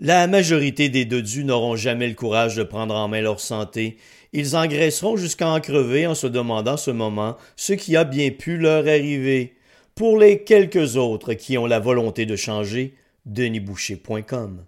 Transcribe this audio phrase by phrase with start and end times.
[0.00, 3.96] La majorité des dodus n'auront jamais le courage de prendre en main leur santé.
[4.32, 8.56] Ils engraisseront jusqu'à en crever en se demandant ce moment ce qui a bien pu
[8.56, 9.54] leur arriver.
[9.94, 12.94] Pour les quelques autres qui ont la volonté de changer,
[13.24, 14.64] denisboucher.com.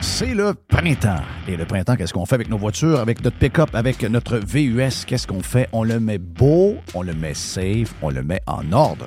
[0.00, 1.24] C'est le printemps.
[1.48, 5.04] Et le printemps, qu'est-ce qu'on fait avec nos voitures, avec notre pick-up, avec notre VUS?
[5.04, 5.68] Qu'est-ce qu'on fait?
[5.72, 9.06] On le met beau, on le met safe, on le met en ordre.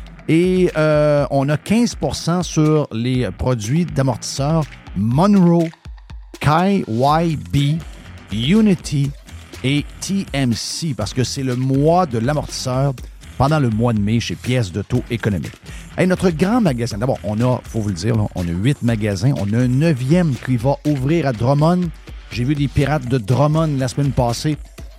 [0.33, 4.63] Et euh, on a 15% sur les produits d'amortisseurs
[4.95, 5.67] Monroe,
[6.39, 7.81] KYB,
[8.31, 9.11] Unity
[9.65, 12.93] et TMC parce que c'est le mois de l'amortisseur
[13.37, 15.51] pendant le mois de mai chez Pièces de taux économique.
[15.97, 19.33] Et notre grand magasin, d'abord, on a, faut vous le dire, on a huit magasins.
[19.35, 21.89] On a un neuvième qui va ouvrir à Drummond.
[22.31, 24.57] J'ai vu des pirates de Drummond la semaine passée.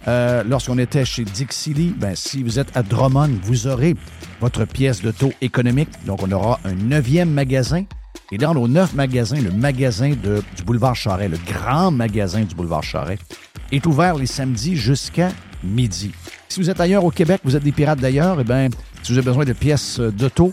[0.09, 3.95] Euh, lorsqu'on était chez Dixie ben, si vous êtes à Drummond, vous aurez
[4.43, 5.89] votre pièce taux économique.
[6.05, 7.85] Donc, on aura un neuvième magasin.
[8.33, 12.83] Et dans nos neuf magasins, le magasin du boulevard Charret, le grand magasin du boulevard
[12.83, 13.19] Charret,
[13.70, 15.31] est ouvert les samedis jusqu'à
[15.63, 16.11] midi.
[16.48, 18.69] Si vous êtes ailleurs au Québec, vous êtes des pirates d'ailleurs, eh bien,
[19.05, 20.53] si vous avez besoin de pièces d'auto,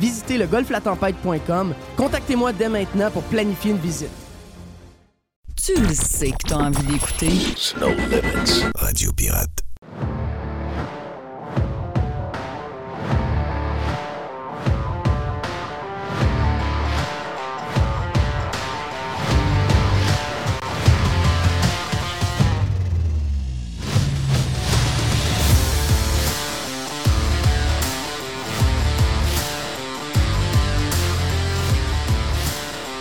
[0.00, 1.74] visitez le golflatempête.com.
[1.96, 4.10] Contactez-moi dès maintenant pour planifier une visite.
[5.62, 7.30] Tu le sais que tu as envie d'écouter.
[7.56, 9.69] Snow Limits, Radio Pirate.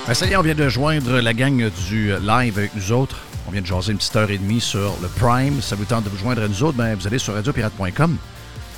[0.09, 3.19] Ben, ça y est, on vient de joindre la gang du live avec nous autres.
[3.47, 5.61] On vient de jaser une petite heure et demie sur le Prime.
[5.61, 8.17] ça vous tente de vous joindre à nous autres, ben, vous allez sur radiopirate.com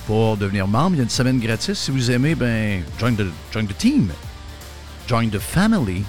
[0.07, 0.95] pour devenir membre.
[0.95, 1.79] Il y a une semaine gratis.
[1.79, 4.11] Si vous aimez, ben, join the, join the team.
[5.07, 6.03] Join the family.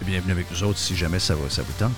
[0.00, 1.92] Et bienvenue avec nous autres si jamais ça, va, ça vous tente.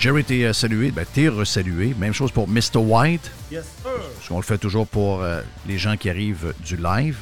[0.00, 0.90] Jerry, t'es euh, salué.
[0.90, 1.94] Ben, t'es resalué.
[1.96, 2.78] Même chose pour Mr.
[2.78, 3.30] White.
[3.52, 3.92] Yes, sir.
[4.16, 7.18] Parce qu'on le fait toujours pour euh, les gens qui arrivent du live.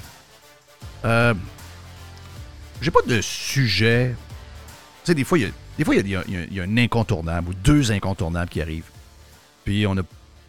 [1.04, 1.34] Euh,
[2.80, 4.14] j'ai pas de sujet
[5.10, 7.92] sais, des fois, il y a, des fois, il y a, un incontournable ou deux
[7.92, 8.90] incontournables qui arrivent.
[9.64, 10.02] Puis on n'a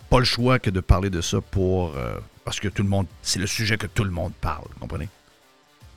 [0.10, 1.96] pas le choix que de parler de ça pour.
[1.96, 3.08] euh, parce que tout le monde.
[3.22, 5.10] C'est le sujet que tout le monde parle, comprenez?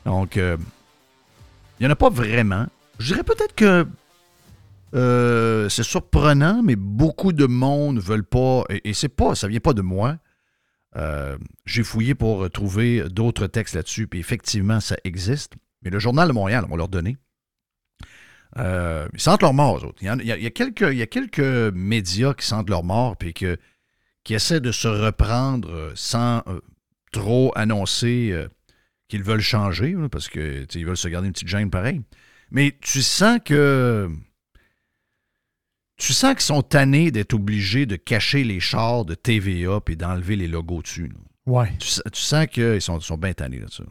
[0.04, 0.56] Donc, euh,
[1.78, 2.66] il n'y en a pas vraiment.
[2.98, 3.86] Je dirais peut-être que.
[4.94, 8.64] euh, c'est surprenant, mais beaucoup de monde veulent pas.
[8.70, 9.34] Et, et c'est pas.
[9.34, 10.16] Ça vient pas de moi.
[10.96, 11.36] Euh,
[11.66, 15.54] J'ai fouillé pour trouver d'autres textes là-dessus, puis effectivement, ça existe.
[15.84, 17.16] Mais le Journal de Montréal, on va leur donner.
[18.56, 19.98] Euh, ils sentent leur mort, eux autres.
[20.00, 21.40] Il y, a, il y a quelques, il y a quelques
[21.75, 23.58] médias qui sentent leur mort puis que,
[24.22, 26.60] qui essaient de se reprendre euh, sans euh,
[27.12, 28.48] trop annoncer euh,
[29.08, 32.00] qu'ils veulent changer, parce que tu sais, ils veulent se garder une petite gêne pareil.
[32.50, 34.08] Mais tu sens que.
[35.96, 40.34] Tu sens qu'ils sont tannés d'être obligés de cacher les chars de TVA et d'enlever
[40.36, 41.08] les logos dessus.
[41.08, 41.14] là.
[41.46, 41.72] Ouais.
[41.78, 43.84] Tu, sens- tu sens qu'ils sont, sont bien tannés de ça.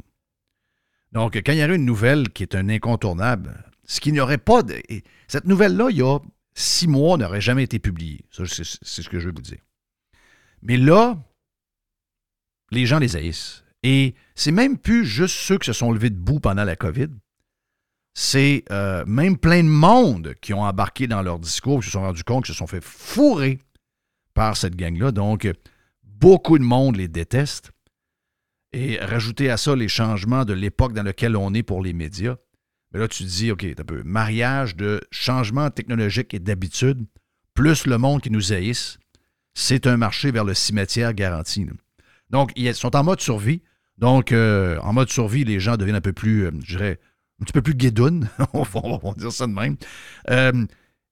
[1.14, 4.40] Donc, quand il y aurait une nouvelle qui est un incontournable, ce qui n'y aurait
[4.40, 4.74] pas de.
[4.90, 6.20] et Cette nouvelle-là, il y a
[6.56, 8.26] six mois, n'aurait jamais été publiée.
[8.32, 9.62] C'est ce que je veux vous dire.
[10.64, 11.18] Mais là,
[12.72, 13.64] les gens les haïssent.
[13.84, 17.10] Et c'est même plus juste ceux qui se sont levés debout pendant la COVID.
[18.16, 22.02] C'est euh, même plein de monde qui ont embarqué dans leur discours, qui se sont
[22.02, 23.60] rendus compte qu'ils se sont fait fourrer
[24.34, 25.12] par cette gang-là.
[25.12, 25.52] Donc,
[26.04, 27.73] beaucoup de monde les déteste.
[28.74, 32.36] Et rajouter à ça les changements de l'époque dans laquelle on est pour les médias.
[32.92, 37.06] Mais là, tu te dis, OK, un peu mariage de changements technologiques et d'habitude,
[37.54, 38.98] plus le monde qui nous haïsse,
[39.54, 41.68] c'est un marché vers le cimetière garanti.
[42.30, 43.62] Donc, ils sont en mode survie.
[43.98, 47.00] Donc, euh, en mode survie, les gens deviennent un peu plus, euh, je dirais,
[47.42, 48.28] un petit peu plus guédounes.
[48.54, 49.78] on, va, dire ça de même.
[50.30, 50.66] Euh,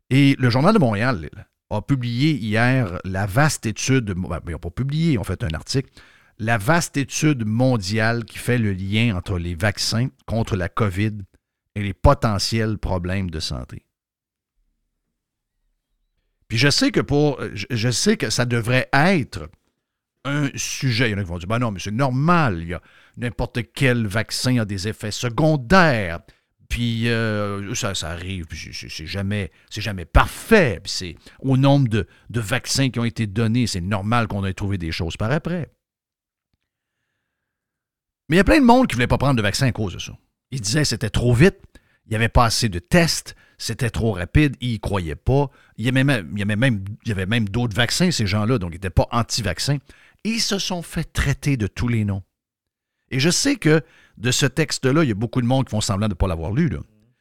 [0.10, 1.30] et le Journal de Montréal
[1.70, 5.54] a publié hier la vaste étude, ben, ils n'ont pas publié, ils ont fait un
[5.54, 5.90] article,
[6.42, 11.20] la vaste étude mondiale qui fait le lien entre les vaccins contre la COVID
[11.76, 13.86] et les potentiels problèmes de santé.
[16.48, 17.40] Puis je sais que pour.
[17.54, 19.50] Je, sais que ça devrait être
[20.26, 21.10] un sujet.
[21.10, 22.82] Il y en a qui vont dire ben non, mais c'est normal,
[23.18, 26.22] n'importe quel vaccin a des effets secondaires.
[26.70, 30.82] Puis euh, ça, ça arrive, c'est- jamais, jamais parfait.
[30.86, 32.08] C'est au nombre de
[32.40, 35.72] vaccins qui ont été donnés, c'est normal qu'on ait trouvé des choses par après.
[38.32, 39.74] Mais il y a plein de monde qui ne voulait pas prendre de vaccin à
[39.74, 40.14] cause de ça.
[40.52, 41.58] Ils disaient que c'était trop vite,
[42.06, 45.50] il n'y avait pas assez de tests, c'était trop rapide, ils n'y croyaient pas.
[45.76, 46.42] Il y avait même, y
[47.12, 49.80] avait même, d'autres vaccins, ces gens-là, donc ils n'étaient pas anti-vaccins.
[50.24, 52.24] Ils se sont fait traiter de tous les noms.
[53.10, 53.82] Et je sais que
[54.16, 56.30] de ce texte-là, il y a beaucoup de monde qui font semblant de ne pas
[56.30, 56.70] l'avoir lu.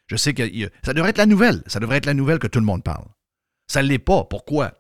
[0.06, 0.44] Je sais que
[0.84, 1.64] ça devrait être la nouvelle.
[1.66, 3.06] Ça devrait être la nouvelle que tout le monde parle.
[3.66, 4.22] Ça ne l'est pas.
[4.22, 4.74] Pourquoi?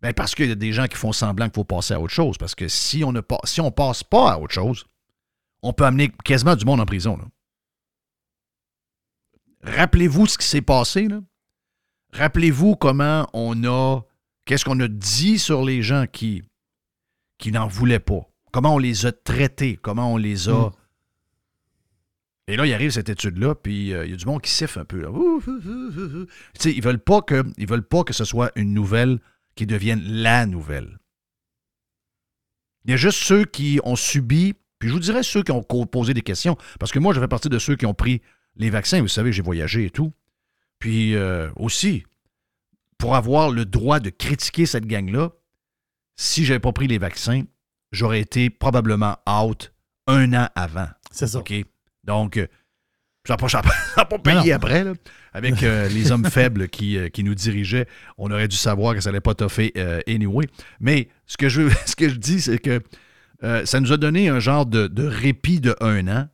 [0.00, 2.14] Ben parce qu'il y a des gens qui font semblant qu'il faut passer à autre
[2.14, 2.38] chose.
[2.38, 4.84] Parce que si on ne pas, si passe pas à autre chose,
[5.62, 7.18] on peut amener quasiment du monde en prison.
[9.62, 11.08] Rappelez-vous ce qui s'est passé.
[12.12, 14.00] Rappelez-vous comment on a.
[14.44, 16.42] Qu'est-ce qu'on a dit sur les gens qui,
[17.38, 18.28] qui n'en voulaient pas.
[18.52, 19.76] Comment on les a traités.
[19.76, 20.68] Comment on les a.
[20.68, 20.72] Mm.
[22.48, 24.80] Et là, il arrive cette étude-là, puis euh, il y a du monde qui siffle
[24.80, 25.00] un peu.
[25.00, 25.10] là.
[25.10, 26.26] Ouh, ouh, ouh,
[26.64, 29.20] ils veulent pas que ils veulent pas que ce soit une nouvelle
[29.54, 30.98] qui devienne la nouvelle.
[32.84, 35.62] Il y a juste ceux qui ont subi, puis je vous dirais ceux qui ont
[35.62, 38.20] posé des questions, parce que moi, je fais partie de ceux qui ont pris
[38.56, 39.00] les vaccins.
[39.00, 40.12] Vous savez, j'ai voyagé et tout.
[40.80, 42.04] Puis euh, aussi,
[42.98, 45.30] pour avoir le droit de critiquer cette gang-là,
[46.16, 47.44] si j'avais pas pris les vaccins,
[47.92, 49.72] j'aurais été probablement out
[50.06, 50.88] un an avant.
[51.12, 51.38] C'est ça.
[51.38, 51.52] OK?
[52.04, 52.46] Donc, euh,
[53.26, 54.94] ça n'a pas, pas- payé après, là.
[55.32, 57.86] avec euh, les hommes faibles qui, euh, qui nous dirigeaient.
[58.16, 60.46] On aurait dû savoir que ça n'allait pas toffer euh, anyway.
[60.80, 62.80] Mais ce que je, ce que je dis, c'est que
[63.42, 66.28] euh, ça nous a donné un genre de, répit de un an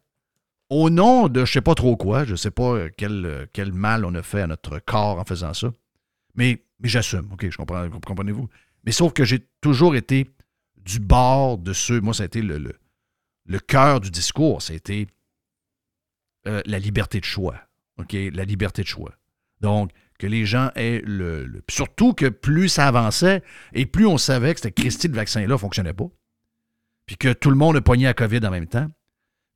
[0.70, 2.24] au nom de je sais pas trop quoi.
[2.24, 5.24] Je sais pas euh, quel, euh, quel mal on a fait à notre corps en
[5.24, 5.72] faisant ça.
[6.34, 8.48] Mais, mais j'assume, OK, je comprends, comprenez-vous.
[8.84, 10.28] Mais sauf que j'ai toujours été
[10.76, 12.00] du bord de ceux.
[12.00, 12.72] Moi, ça a été le, le,
[13.46, 14.62] le cœur du discours.
[14.62, 15.06] C'était
[16.46, 17.56] euh, la liberté de choix.
[17.98, 18.14] OK?
[18.32, 19.14] La liberté de choix.
[19.60, 24.18] Donc, que les gens aient le, le- Surtout que plus ça avançait et plus on
[24.18, 26.06] savait que cette Christie de vaccin-là ne fonctionnait pas.
[27.06, 28.88] Puis que tout le monde a pogné à COVID en même temps.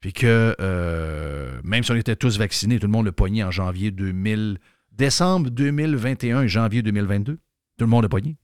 [0.00, 3.50] Puis que euh, même si on était tous vaccinés, tout le monde a pogné en
[3.50, 4.58] janvier 2000,
[4.92, 7.34] décembre 2021 et janvier 2022.
[7.34, 7.40] Tout
[7.80, 8.36] le monde a pogné.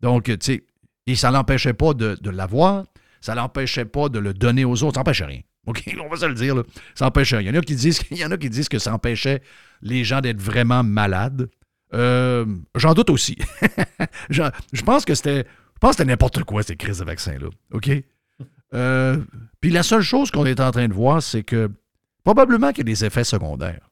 [0.00, 0.64] Donc, tu sais,
[1.06, 2.84] et ça l'empêchait pas de, de l'avoir,
[3.20, 5.40] ça l'empêchait pas de le donner aux autres, ça n'empêchait rien.
[5.66, 6.62] OK, on va se le dire, là.
[6.94, 7.50] ça n'empêchait rien.
[7.50, 9.42] Il y en a qui disent, il y en a qui disent que ça empêchait
[9.82, 11.48] les gens d'être vraiment malades.
[11.92, 12.44] Euh,
[12.74, 13.36] J'en doute aussi.
[14.30, 15.44] Je pense que c'était.
[15.74, 17.48] Je pense que c'était n'importe quoi, ces crises de vaccins-là.
[17.72, 17.90] OK?
[18.74, 19.22] Euh,
[19.60, 21.70] Puis la seule chose qu'on est en train de voir, c'est que
[22.24, 23.90] probablement qu'il y a des effets secondaires.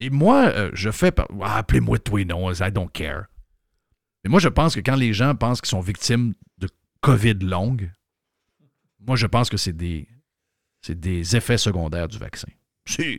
[0.00, 1.12] Et moi, euh, je fais.
[1.42, 3.26] Ah, Appelez-moi tous les noms, I don't care.
[4.24, 6.68] Mais moi, je pense que quand les gens pensent qu'ils sont victimes de
[7.00, 7.90] COVID longue,
[9.00, 10.08] moi, je pense que c'est des,
[10.80, 12.48] c'est des effets secondaires du vaccin.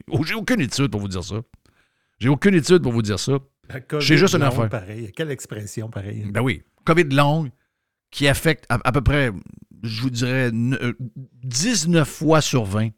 [0.09, 1.41] Oh, J'ai aucune étude pour vous dire ça.
[2.19, 3.33] J'ai aucune étude pour vous dire ça.
[3.99, 4.69] J'ai juste une affaire.
[4.69, 5.11] Pareil.
[5.13, 6.25] Quelle expression pareille.
[6.31, 6.63] Ben oui.
[6.85, 7.49] COVID longue
[8.11, 9.31] qui affecte à, à peu près,
[9.83, 10.93] je vous dirais, ne- euh,
[11.43, 12.89] 19 fois sur 20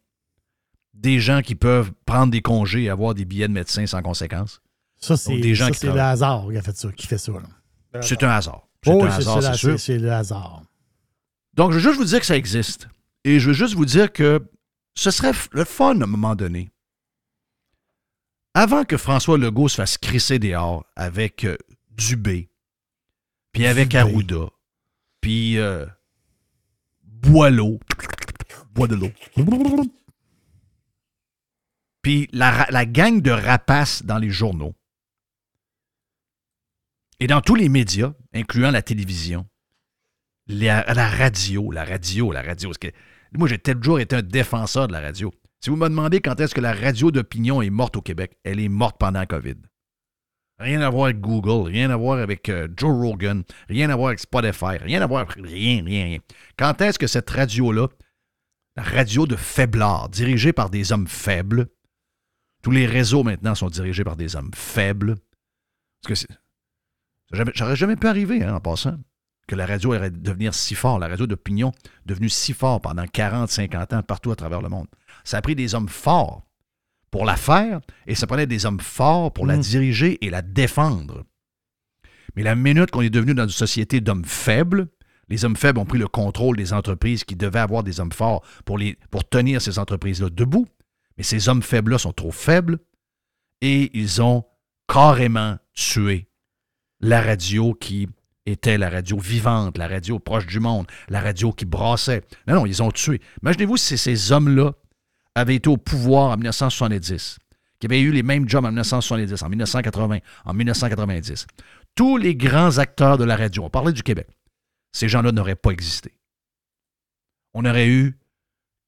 [0.94, 4.62] des gens qui peuvent prendre des congés et avoir des billets de médecin sans conséquence.
[4.98, 7.18] Ça, c'est des gens ça, qui c'est le hasard qui, a fait ça, qui fait
[7.18, 7.34] ça.
[7.34, 8.02] là.
[8.02, 8.68] C'est un hasard.
[8.84, 9.72] C'est Oh, un hasard, c'est c'est sûr.
[9.80, 10.62] c'est- c'est le hasard.
[11.54, 12.88] Donc, je veux juste vous dire que ça existe.
[13.24, 14.42] Et je veux juste vous dire que
[14.96, 16.70] ce serait le fun à un moment donné.
[18.54, 21.58] Avant que François Legault se fasse crisser dehors avec euh,
[21.92, 22.50] Dubé,
[23.52, 23.98] puis avec Dubé.
[24.00, 24.50] Arruda,
[25.20, 25.86] puis euh,
[27.26, 27.80] Boileau,
[28.74, 29.12] Bois de l'eau,
[32.02, 34.76] puis la, gang de rapaces dans les journaux
[37.20, 39.48] et dans tous les médias, incluant la télévision,
[40.48, 42.72] la, radio, la radio, la radio.
[43.34, 45.34] Moi, j'ai toujours été un défenseur de la radio.
[45.62, 48.60] Si vous me demandez quand est-ce que la radio d'opinion est morte au Québec, elle
[48.60, 49.56] est morte pendant la COVID.
[50.58, 54.08] Rien à voir avec Google, rien à voir avec euh, Joe Rogan, rien à voir
[54.10, 56.20] avec Spotify, rien à voir avec rien, rien, rien.
[56.58, 57.88] Quand est-ce que cette radio-là,
[58.78, 61.68] la radio de faiblard, dirigée par des hommes faibles,
[62.64, 65.16] tous les réseaux maintenant sont dirigés par des hommes faibles,
[66.02, 66.40] parce que ça
[67.34, 68.98] jamais- j'aurais jamais pu arriver hein, en passant
[69.48, 71.74] que la radio allait devenir si fort, la radio d'opinion
[72.06, 74.88] devenue si fort pendant 40, 50 ans partout à travers le monde.
[75.26, 76.45] Ça a pris des hommes forts
[77.16, 79.62] pour la faire et ça prenait des hommes forts pour la Mm.
[79.62, 81.24] diriger et la défendre.
[82.36, 84.90] Mais la minute qu'on est devenu dans une société d'hommes faibles,
[85.30, 88.44] les hommes faibles ont pris le contrôle des entreprises qui devaient avoir des hommes forts
[88.66, 90.68] pour, les, pour tenir ces entreprises-là debout.
[91.18, 92.80] Mais ces hommes faibles-là sont trop faibles
[93.62, 94.44] et ils ont
[94.86, 96.28] carrément tué
[97.00, 98.10] la radio qui
[98.46, 102.24] était la radio vivante, la radio proche du monde, la radio qui brassait.
[102.46, 103.22] Non, non, ils ont tué.
[103.42, 104.74] Imaginez-vous si ces hommes-là
[105.36, 107.38] avaient été au pouvoir en 1970,
[107.80, 111.48] qui avaient eu les mêmes jobs en 1970, en 1980, en 1990.
[111.94, 114.28] Tous les grands acteurs de la radio, on parlait du Québec,
[114.92, 116.14] ces gens-là n'auraient pas existé.
[117.54, 118.18] On n'aurait eu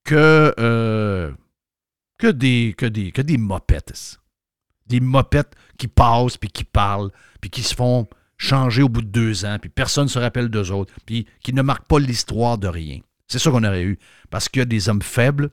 [0.04, 1.32] que, euh,
[2.18, 4.20] que, des, que, des, que des mopettes.
[4.88, 7.12] Des mopettes qui passent, puis qui parlent,
[7.42, 10.50] puis qui se font changer au bout de deux ans, puis personne ne se rappelle
[10.50, 13.00] d'eux autres, puis qui ne marquent pas l'histoire de rien.
[13.28, 14.00] C'est ça qu'on aurait eu.
[14.30, 15.50] Parce que des hommes faibles,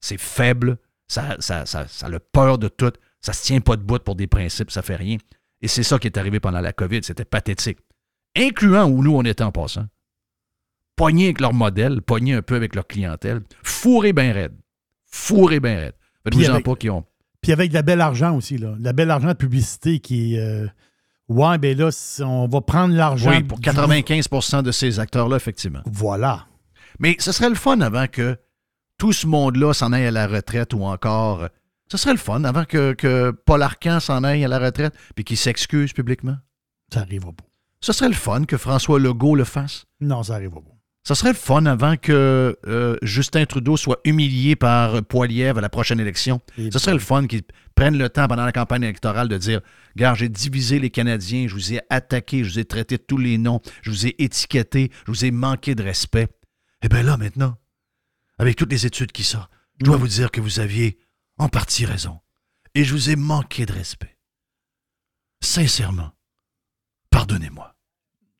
[0.00, 3.76] c'est faible, ça, ça, ça, ça a le peur de tout, ça se tient pas
[3.76, 5.16] de bout pour des principes, ça fait rien.
[5.60, 7.78] Et c'est ça qui est arrivé pendant la COVID, c'était pathétique.
[8.36, 9.86] Incluant où nous on était en passant.
[10.96, 14.54] Pognés avec leur modèle, pognés un peu avec leur clientèle, fourrés bien raide.
[15.10, 15.94] Fourrés bien raide.
[16.24, 17.04] Faites-vous Puis en avec- pas qui ont.
[17.40, 18.72] Puis avec de la belle argent aussi, là.
[18.76, 20.40] De La belle argent de publicité qui est.
[20.40, 20.66] euh,
[21.28, 21.90] ouais, ben là,
[22.24, 23.30] on va prendre l'argent.
[23.30, 25.80] Oui, pour du- 95% de ces acteurs-là, effectivement.
[25.86, 26.46] Voilà.
[26.98, 28.36] Mais ce serait le fun avant que
[28.98, 31.48] tout ce monde-là s'en aille à la retraite ou encore.
[31.90, 35.24] Ce serait le fun avant que, que Paul Arcan s'en aille à la retraite puis
[35.24, 36.36] qu'il s'excuse publiquement.
[36.92, 37.44] Ça arrivera pas.
[37.80, 39.86] Ce serait le fun que François Legault le fasse.
[40.00, 40.78] Non, ça arrivera pas.
[41.08, 45.70] Ce serait le fun avant que euh, Justin Trudeau soit humilié par Poiliev à la
[45.70, 46.42] prochaine élection.
[46.70, 49.62] Ce serait le fun qu'ils prennent le temps pendant la campagne électorale de dire
[49.96, 53.16] Gars, j'ai divisé les Canadiens, je vous ai attaqué, je vous ai traité de tous
[53.16, 56.28] les noms, je vous ai étiqueté, je vous ai manqué de respect.
[56.82, 57.56] Eh bien là, maintenant,
[58.38, 60.98] avec toutes les études qui sortent, je dois vous dire que vous aviez
[61.38, 62.20] en partie raison.
[62.74, 64.16] Et je vous ai manqué de respect.
[65.40, 66.10] Sincèrement,
[67.10, 67.74] pardonnez-moi.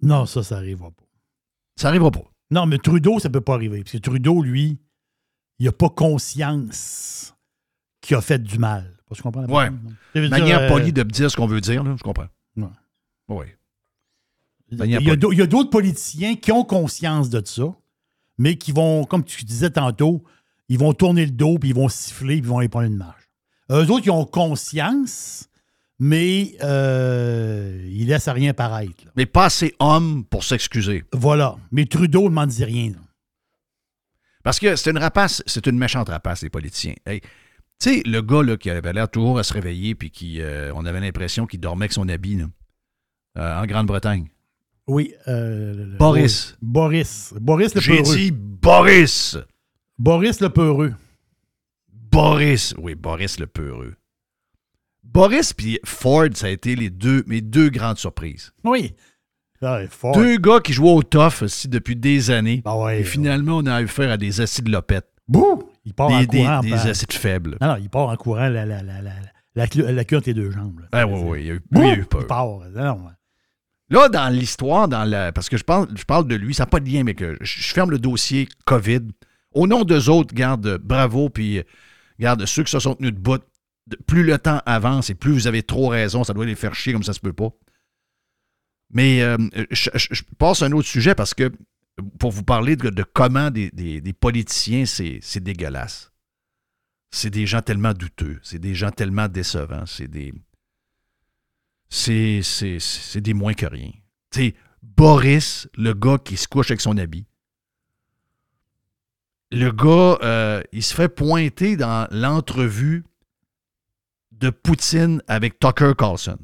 [0.03, 1.05] Non, ça, ça arrivera pas.
[1.77, 2.25] Ça arrivera pas.
[2.51, 3.83] Non, mais Trudeau, ça peut pas arriver.
[3.83, 4.79] Parce que Trudeau, lui,
[5.59, 7.35] il n'a pas conscience
[8.01, 8.95] qu'il a fait du mal.
[9.15, 9.71] Tu comprends la Ouais.
[10.15, 12.29] dire, Manière euh, polie de dire ce qu'on veut dire, là, je comprends.
[12.57, 12.67] Ouais.
[13.29, 13.47] Oui.
[14.71, 15.19] Il manière y a polie.
[15.21, 17.75] d'au- il y a d'autres politiciens qui ont conscience de ça,
[18.39, 20.23] mais qui vont, comme tu disais tantôt,
[20.69, 22.97] ils vont tourner le dos, puis ils vont siffler, puis ils vont aller prendre une
[22.97, 23.29] marche.
[23.71, 25.49] Eux autres, ils ont conscience,
[25.99, 29.05] mais euh, ils laissent rien paraître.
[29.05, 29.11] là.
[29.17, 31.05] Mais pas assez homme pour s'excuser.
[31.13, 31.57] Voilà.
[31.73, 32.91] Mais Trudeau ne m'en dit rien.
[32.91, 32.99] là.
[34.45, 36.95] Parce que c'est une rapace, c'est une méchante rapace, les politiciens.
[37.05, 37.29] Hey, tu
[37.79, 40.87] sais, le gars là, qui avait l'air toujours à se réveiller, puis qui, euh, on
[40.87, 42.45] avait l'impression qu'il dormait avec son habit, là,
[43.39, 44.29] euh, en Grande-Bretagne.
[44.89, 45.15] Oui.
[45.29, 46.57] euh, Boris.
[46.63, 46.69] oui.
[46.69, 47.35] Boris.
[47.41, 48.17] Boris le J'ai peureux.
[48.17, 49.37] dit Boris!
[49.99, 50.95] Boris le peureux.
[51.93, 52.75] Boris!
[52.79, 53.95] Oui, Boris le peureux.
[55.05, 58.53] Boris puis Ford, ça a été les deux, mes deux grandes surprises.
[58.65, 58.95] Oui.
[59.61, 59.81] Ah.
[60.15, 62.63] Deux gars qui jouaient au tough aussi depuis des années.
[62.65, 63.01] Ah ouais.
[63.01, 65.09] et finalement, on a affaire à des acides lopettes.
[65.27, 65.63] Bouh!
[65.85, 66.61] Il part en Des, des, courant.
[66.61, 67.57] des acides faibles.
[67.61, 69.13] Non, non, il part en courant la, la, la, la,
[69.55, 69.67] La,
[70.05, 70.81] queue entre les deux jambes.
[70.81, 70.87] là.
[70.93, 72.21] Ah oui, oui, il y a eu, oui, il y a eu peur.
[72.23, 72.47] Il part.
[72.47, 73.01] Non, non.
[73.91, 76.67] Là, dans l'histoire, dans la, parce que je parle, je parle de lui, ça n'a
[76.67, 79.01] pas de lien, mais que je, ferme le dossier COVID.
[79.53, 81.63] Au nom d'eux autres, garde, bravo, puis euh,
[82.19, 83.43] garde ceux qui se sont tenus de bout.
[84.07, 86.93] Plus le temps avance et plus vous avez trop raison, ça doit les faire chier
[86.93, 87.49] comme ça se peut pas.
[88.93, 89.39] Mais euh,
[89.71, 91.51] je, passe à un autre sujet parce que
[92.19, 96.13] pour vous parler de, comment des, des- des politiciens, c'est dégueulasse.
[97.11, 100.35] C'est des gens tellement douteux, c'est des gens tellement décevants, c'est des
[101.89, 103.91] c'est, des moins que rien.
[104.31, 107.25] Tu Boris, le gars qui se couche avec son habit.
[109.51, 113.05] Le gars, euh, il se fait pointer dans l'entrevue
[114.33, 116.39] de Poutine avec Tucker Carlson.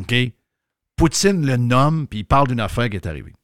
[0.00, 0.14] OK?
[0.96, 3.34] Poutine le nomme, puis il parle d'une affaire qui est arrivée.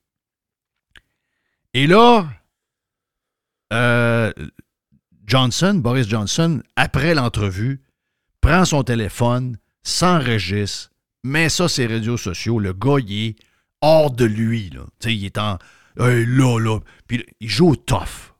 [1.73, 2.29] Et là,
[3.73, 4.33] euh,
[5.27, 7.83] Johnson, Boris Johnson, après l'entrevue,
[8.41, 10.91] prend son téléphone, s'enregistre,
[11.23, 12.59] met ça sur les réseaux sociaux.
[12.59, 13.37] Le gars, il est
[13.81, 14.71] hors de lui.
[14.71, 14.83] Là.
[15.05, 15.59] Il est en.
[15.99, 16.81] Hey, là, là.
[17.07, 18.35] Puis il joue au tough.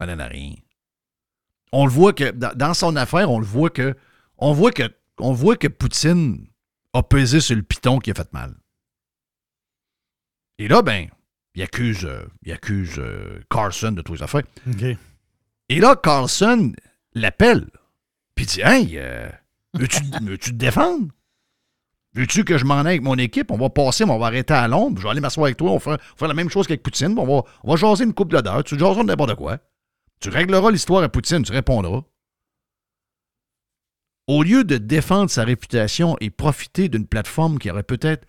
[0.00, 0.54] Ça donne à rien.
[1.72, 3.94] On le voit que, dans, son affaire, on le voit que.
[4.38, 4.84] On voit que.
[5.18, 6.46] On voit que Poutine
[6.92, 8.54] a pesé sur le piton qui a fait mal.
[10.58, 11.08] Et là, ben,
[11.54, 14.44] il accuse, euh, il accuse euh, Carson de toutes les affaires.
[15.68, 16.72] Et là, Carlson
[17.14, 17.68] l'appelle.
[18.34, 19.28] Puis dit Hey, euh,
[19.78, 21.08] veux-tu te défendre?
[22.14, 23.50] Veux-tu que je m'en aille avec mon équipe?
[23.50, 24.96] On va passer, mais on va arrêter à Londres.
[24.98, 25.70] Je vais aller m'asseoir avec toi.
[25.70, 27.14] On va faire, la même chose qu'avec Poutine.
[27.18, 28.64] On va, on va jaser une couple d'heures.
[28.64, 29.58] Tu jaseras n'importe quoi.
[30.20, 31.42] Tu régleras l'histoire à Poutine.
[31.42, 32.02] Tu répondras.
[34.26, 38.26] Au lieu de défendre sa réputation et profiter d'une plateforme qui aurait peut-être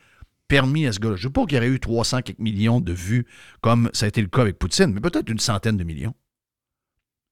[0.47, 2.81] permis à ce gars-là, je ne sais pas qu'il y aurait eu 300 quelques millions
[2.81, 3.27] de vues
[3.61, 6.15] comme ça a été le cas avec Poutine, mais peut-être une centaine de millions.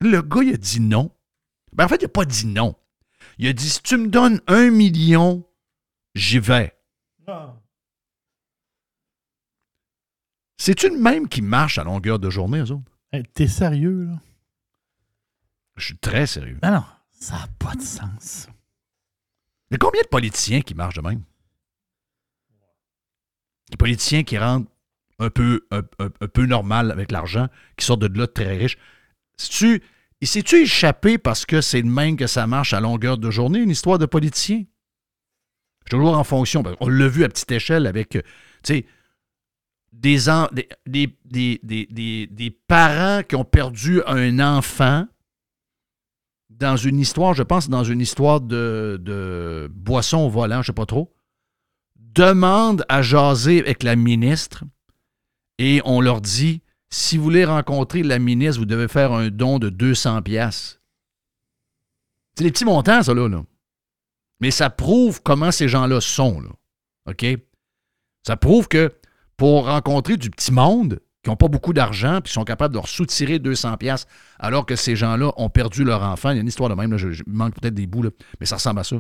[0.02, 1.12] Le gars, a dit non.
[1.74, 2.76] Ben, en fait, il n'a pas dit non.
[3.39, 5.48] Il a dit si tu me donnes un million,
[6.15, 6.75] j'y vais.
[10.58, 12.92] C'est-tu le même qui marche à longueur de journée, eux autres?
[13.12, 14.20] Hey, T'es sérieux, là?
[15.75, 16.57] Je suis très sérieux.
[16.64, 16.83] Non, non.
[17.12, 18.48] Ça n'a pas de sens.
[19.70, 21.24] Il y a combien de politiciens qui marchent de même?
[23.70, 24.72] Des politiciens qui rentrent
[25.20, 28.77] un peu, un, un- un peu normal avec l'argent, qui sortent de là très riches.
[29.38, 29.83] C'est-tu,
[30.22, 33.60] il s'est-tu échappé parce que c'est le même que ça marche à longueur de journée,
[33.60, 34.64] une histoire de politicien?
[35.90, 36.64] Toujours en fonction.
[36.64, 38.22] parce qu'on l'a vu à petite échelle avec, euh,
[38.64, 38.86] tu sais,
[39.94, 45.08] des, en- des, des, des, des- des- des parents qui ont perdu un enfant
[46.50, 50.74] dans une histoire, je pense, dans une histoire de, de boisson au volant, je sais
[50.74, 51.14] pas trop,
[51.96, 54.64] demande à jaser avec la ministre
[55.60, 59.60] et on leur dit si vous voulez rencontrer la ministre, vous devez faire un don
[59.60, 60.80] de 200 pièces.
[62.36, 63.44] C'est des petits montants, ça, là, là.
[64.40, 66.50] Mais ça prouve comment ces gens-là sont, là.
[67.10, 67.26] OK?
[68.26, 68.94] Ça prouve que
[69.38, 72.88] pour rencontrer du petit monde qui n'ont pas beaucoup d'argent puis sont capables de leur
[72.88, 74.08] soutirer 200 pièces
[74.40, 76.32] alors que ces gens-là ont perdu leur enfant.
[76.32, 78.46] Il y a une histoire de même, là, je, manque peut-être des bouts, là, mais
[78.46, 78.98] ça ressemble à ça.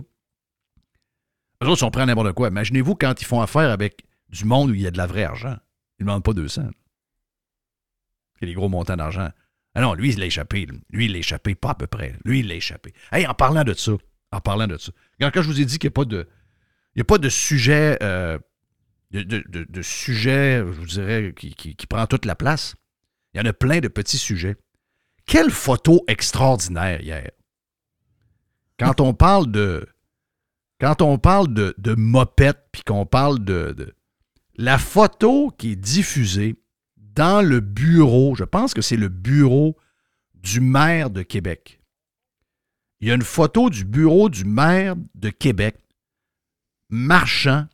[1.63, 2.49] Eux autres sont prêts à n'importe quoi.
[2.49, 5.23] Imaginez-vous quand ils font affaire avec du monde où il y a de la vraie
[5.23, 5.55] argent.
[5.99, 6.63] Ils ne demandent pas 200.
[8.45, 9.29] A des gros montants d'argent.
[9.75, 10.67] Ah non, lui, il l'a échappé.
[10.89, 12.15] Lui, il l'a échappé, pas à peu près.
[12.25, 12.93] Lui, il l'a échappé.
[13.11, 13.91] Hey, en parlant de ça,
[14.31, 16.27] en parlant de ça, quand, je vous ai dit qu'il n'y a pas de,
[16.95, 18.39] il y a pas de sujet, euh,
[19.11, 22.75] de, de- sujet, je vous dirais, qui, prend toute la place,
[23.33, 24.55] il y en a plein de petits sujets.
[25.27, 27.29] Quelle photo extraordinaire hier.
[28.79, 29.87] Quand on parle de.
[30.79, 33.93] Quand on parle de, de mopette, puis qu'on parle de-
[34.55, 36.55] La photo qui est diffusée
[37.17, 39.75] dans le bureau, je pense que c'est le bureau
[40.35, 41.81] du maire de Québec.
[42.99, 45.77] Il y a une photo du bureau du maire de Québec
[46.89, 47.67] marchant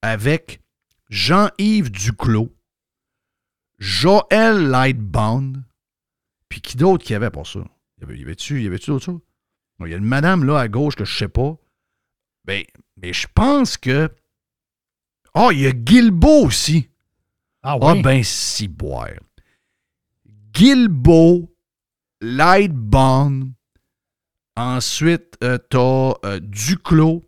[0.00, 0.62] avec
[1.10, 2.50] Jean-Yves Duclos,
[3.78, 5.62] Joël Lightbound,
[6.48, 7.60] puis qui d'autre qu'il y avait pour ça?
[8.00, 9.20] Avait- y avait-tu avait d'autres
[9.80, 11.56] Il y a une madame là à gauche que je sais pas.
[12.46, 12.64] Ben,
[12.96, 14.10] mais je pense que.
[15.34, 16.88] Ah, il y a Guilbeault aussi.
[17.62, 19.20] Ah Ah, ben, si boire.
[20.52, 21.48] Guilbeault,
[22.20, 23.52] Lightbound.
[24.56, 27.22] Ensuite, euh, t'as euh, Duclos.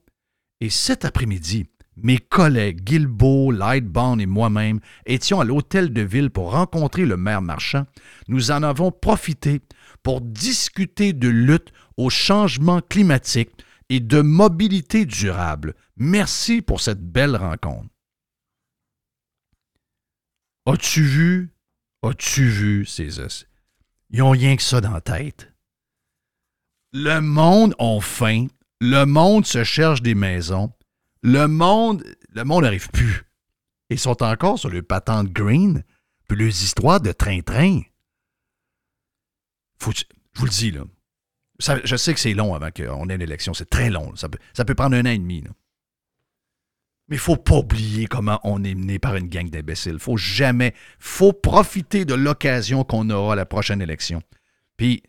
[0.60, 1.66] Et cet après-midi,
[1.96, 7.42] mes collègues Guilbeault, Lightbound et moi-même étions à l'hôtel de ville pour rencontrer le maire
[7.42, 7.86] marchand.
[8.28, 9.60] Nous en avons profité
[10.02, 13.50] pour discuter de lutte au changement climatique
[13.88, 15.74] et de mobilité durable.
[15.96, 17.88] Merci pour cette belle rencontre.
[20.66, 21.50] As-tu vu?
[22.02, 23.46] As-tu vu ces os?
[24.10, 25.52] Ils ont rien que ça dans la tête.
[26.92, 28.46] Le monde ont faim.
[28.80, 30.72] Le monde se cherche des maisons.
[31.22, 33.24] Le monde, le monde n'arrive plus.
[33.90, 35.82] Ils sont encore sur le patente green,
[36.28, 37.80] puis les histoires de train-train.
[39.80, 39.86] Je
[40.34, 40.84] vous le dis, là.
[41.84, 43.54] Je sais que c'est long avant qu'on ait une élection.
[43.54, 44.14] C'est très long.
[44.16, 45.42] Ça peut, ça peut prendre un an et demi.
[45.42, 45.50] là.
[47.08, 49.98] Mais il faut pas oublier comment on est mené par une gang d'imbéciles.
[49.98, 50.74] faut jamais.
[50.98, 54.22] faut profiter de l'occasion qu'on aura à la prochaine élection.
[54.76, 55.02] Puis,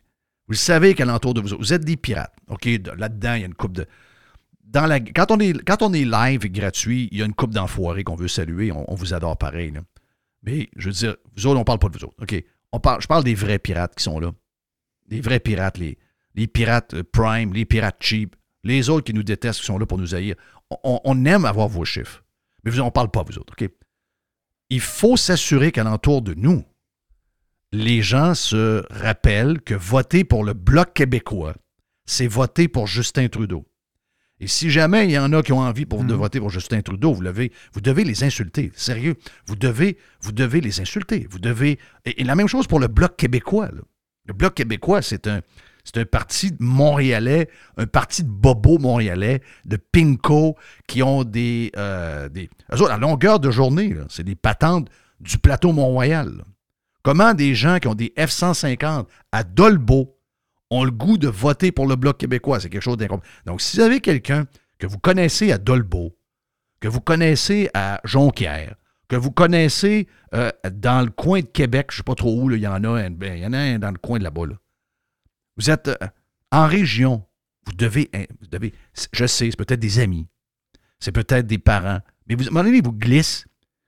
[0.48, 2.36] vous savez qu'alentour de vous, autres, vous êtes des pirates.
[2.50, 2.68] OK?
[2.68, 3.86] De- Là-dedans, il y a une coupe de.
[4.74, 8.04] Quand, on est, quand on est live et gratuit, il y a une coupe d'enfoirés
[8.04, 8.72] qu'on veut saluer.
[8.74, 9.72] On, vous adore pareil.
[10.44, 12.16] Mais, je veux dire, vous autres, on parle pas de vous autres.
[12.22, 12.44] OK?
[12.74, 14.32] On parle, je parle des vrais pirates qui sont là.
[15.08, 15.98] Des vrais pirates, les,
[16.36, 19.86] les pirates euh, prime, les pirates cheap, les autres qui nous détestent, qui sont là
[19.86, 20.36] pour nous haïr.
[20.84, 22.24] On, on aime avoir vos chiffres.
[22.64, 23.70] Mais vous, on ne parle pas, vous autres, OK?
[24.70, 26.64] Il faut s'assurer qu'alentour de nous,
[27.72, 31.56] les gens se rappellent que voter pour le Bloc québécois,
[32.06, 33.66] c'est voter pour Justin Trudeau.
[34.40, 36.20] Et si jamais il y en a qui ont envie pour, de Mhm.
[36.20, 38.72] voter pour Justin Trudeau, vous, l'avez- vous devez les insulter.
[38.76, 39.16] Sérieux.
[39.46, 41.26] Vous devez, vous devez les insulter.
[41.30, 41.80] Vous devez.
[42.06, 43.68] Et, et la même chose pour le Bloc québécois.
[43.72, 43.82] là.
[44.26, 45.42] Le Bloc québécois, c'est un,
[45.86, 51.72] c'est un parti montréalais, un parti de bobos montréalais, de pinko, qui ont des.
[51.78, 54.90] euh, des à longueur de journée, c'est des patentes
[55.22, 56.44] du plateau Mont-Royal.
[57.04, 60.18] Comment des gens qui ont des F-150 à Dolbeau
[60.72, 62.60] ont le goût de voter pour le Bloc québécois?
[62.60, 63.44] C'est quelque chose d'incompréhensible.
[63.46, 64.46] Donc, si vous avez quelqu'un
[64.80, 66.18] que vous connaissez à Dolbeau,
[66.80, 68.76] que vous connaissez à Jonquière,
[69.08, 72.52] que vous connaissez euh, dans le coin de Québec, je ne sais pas trop où,
[72.52, 74.48] il y en a un, ben, il y en a dans le coin de là-bas.
[74.48, 74.56] là.
[75.58, 75.96] Vous êtes euh,
[76.52, 77.24] en région,
[77.66, 78.74] vous devez, hein, vous devez,
[79.14, 80.28] je sais, c'est peut-être des amis,
[81.00, 83.46] c'est peut-être des parents, mais vous, à un moment donné, il vous glisse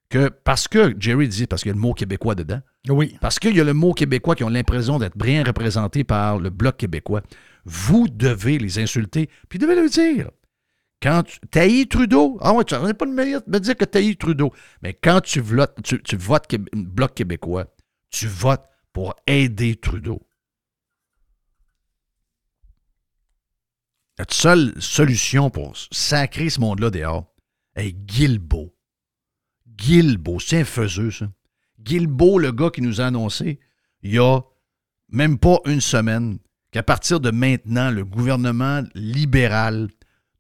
[0.09, 3.17] que parce que, Jerry dit, parce qu'il y a le mot québécois dedans, Oui.
[3.19, 6.49] parce qu'il y a le mot québécois qui ont l'impression d'être bien représentés par le
[6.49, 7.21] Bloc québécois,
[7.65, 10.29] vous devez les insulter, puis devez leur dire.
[11.01, 14.15] Quand tu Trudeau, ah ouais, tu n'as pas de mérite de me dire que tu
[14.15, 14.51] Trudeau.
[14.81, 17.65] Mais quand tu votes, tu, tu votes Québé- Bloc québécois,
[18.09, 20.21] tu votes pour aider Trudeau.
[24.17, 27.31] La seule solution pour sacrer ce monde-là dehors
[27.75, 28.73] est Guilbeault.
[29.67, 31.27] Guilbeault, c'est un faiseux, ça.
[31.79, 33.59] Guilbeault, le gars qui nous a annoncé,
[34.01, 34.41] il y a
[35.09, 36.39] même pas une semaine,
[36.71, 39.87] qu'à partir de maintenant, le gouvernement libéral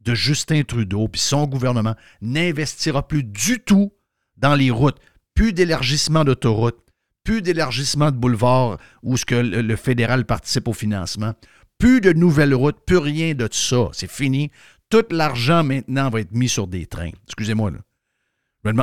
[0.01, 3.93] de Justin Trudeau puis son gouvernement n'investira plus du tout
[4.37, 4.97] dans les routes.
[5.35, 6.83] Plus d'élargissement d'autoroutes,
[7.23, 11.35] plus d'élargissement de boulevards où ce que le fédéral participe au financement,
[11.77, 13.89] plus de nouvelles routes, plus rien de ça.
[13.93, 14.51] C'est fini.
[14.89, 17.11] Tout l'argent maintenant va être mis sur des trains.
[17.25, 17.71] Excusez-moi,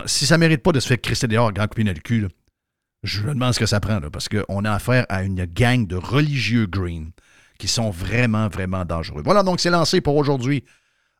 [0.06, 2.28] si ça ne mérite pas de se faire crisser dehors, grand coup dans le cul,
[3.02, 5.96] je me demande ce que ça prend, parce qu'on a affaire à une gang de
[5.96, 7.10] religieux green
[7.58, 9.22] qui sont vraiment, vraiment dangereux.
[9.24, 10.64] Voilà, donc c'est lancé pour aujourd'hui.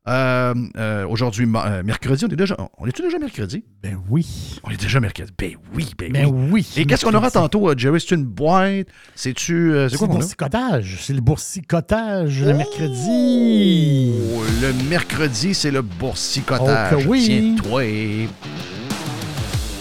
[0.06, 2.56] Euh, euh, aujourd'hui, euh, mercredi, on est déjà.
[2.78, 3.64] On est-tu déjà mercredi?
[3.82, 4.60] Ben oui.
[4.62, 5.32] On est déjà mercredi.
[5.38, 6.48] Ben oui, ben, Ben oui.
[6.52, 6.72] oui.
[6.76, 8.00] Et qu'est-ce qu'on aura tantôt, Jerry?
[8.00, 8.88] C'est une boîte?
[9.14, 9.72] C'est-tu.
[9.88, 10.98] c'est quoi le boursicotage.
[11.00, 14.12] C'est le boursicotage le mercredi.
[14.36, 17.04] Oh, le mercredi, c'est le boursicotage.
[17.06, 17.56] Oh oui.
[17.56, 18.28] Tiens-toi.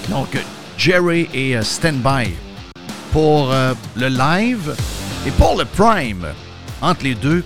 [0.10, 0.38] Donc,
[0.78, 2.30] Jerry est stand-by
[3.12, 4.76] pour euh, le live
[5.28, 6.28] et pour le prime.
[6.82, 7.44] Entre les deux,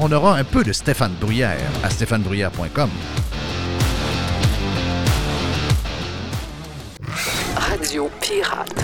[0.00, 2.90] on aura un peu de Stéphane Bruyère à stéphanebruyère.com.
[7.54, 8.82] Radio Pirate.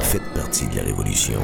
[0.00, 1.40] Faites partie de la révolution.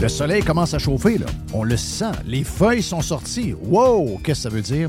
[0.00, 1.26] Le soleil commence à chauffer, là.
[1.52, 2.12] On le sent.
[2.24, 3.54] Les feuilles sont sorties.
[3.64, 4.18] Wow!
[4.24, 4.88] Qu'est-ce que ça veut dire?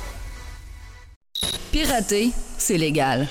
[1.71, 3.27] Pirater, c'est légal.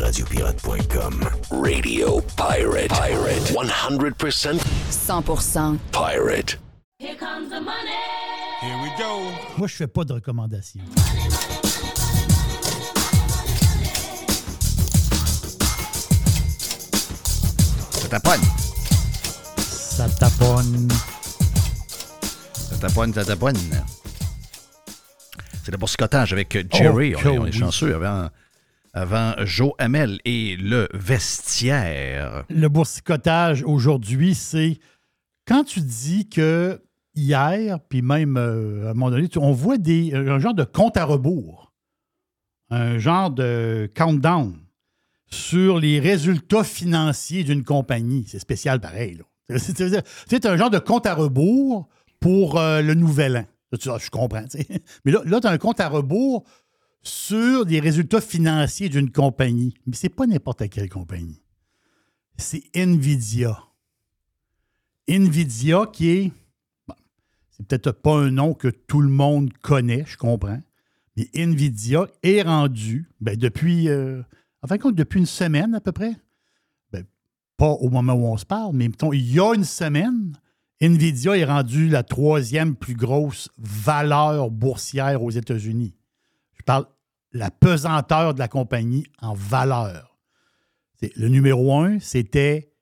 [0.00, 1.28] Radiopirate.com.
[1.50, 2.88] Radio Pirate.
[2.88, 3.52] Pirate.
[3.52, 4.58] 100%
[4.90, 6.58] 100% pirate.
[6.98, 7.92] Here comes the money.
[8.62, 9.20] Here we go.
[9.58, 10.80] Moi, je fais pas de recommandations.
[17.90, 18.40] Ça taponne.
[19.58, 20.88] Ça taponne.
[22.54, 23.58] Ça taponne, ça taponne.
[25.64, 27.14] C'est le boursicotage avec Jerry.
[27.16, 27.58] Oh, on, est, on est oui.
[27.58, 28.28] chanceux avant,
[28.92, 32.44] avant Joe Hamel et le vestiaire.
[32.50, 34.78] Le boursicotage aujourd'hui, c'est
[35.46, 36.80] quand tu dis que
[37.14, 40.64] hier, puis même euh, à un moment donné, tu- on voit des, un genre de
[40.64, 41.72] compte à rebours,
[42.70, 44.58] un genre de countdown
[45.30, 48.24] sur les résultats financiers d'une compagnie.
[48.28, 49.14] C'est spécial pareil.
[49.48, 49.58] là.
[49.58, 51.88] C'est- C'est c'est un genre de compte à rebours
[52.20, 53.46] pour euh, le nouvel an.
[53.76, 54.44] Tu- ah, je comprends.
[55.04, 56.44] Mais là, là tu as un compte à rebours
[57.02, 59.74] sur les résultats financiers d'une compagnie.
[59.86, 61.42] Mais c'est pas n'importe quelle compagnie.
[62.36, 63.58] C'est Nvidia.
[65.08, 66.32] Nvidia qui est.
[67.50, 70.60] c'est peut-être pas un nom que tout le monde connaît, je comprends.
[71.16, 73.88] Mais Nvidia est rendu, ben, depuis.
[73.88, 74.22] euh,
[74.62, 76.16] en fin de compte, depuis une semaine à peu près.
[76.90, 77.04] Ben,
[77.56, 80.32] pas au moment où on se parle, mais mettons, il y a une semaine,
[80.80, 85.94] Nvidia est rendu la troisième plus grosse valeur boursière aux États-Unis.
[86.58, 86.86] Je parle
[87.32, 90.16] la pesanteur de la compagnie en valeur.
[91.16, 92.74] Le numéro un, c'était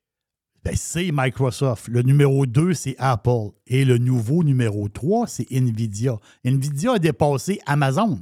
[0.64, 1.88] ben, c'est Microsoft.
[1.88, 3.50] Le numéro 2, c'est Apple.
[3.66, 6.18] Et le nouveau numéro 3, c'est Nvidia.
[6.44, 8.18] Nvidia a dépassé Amazon.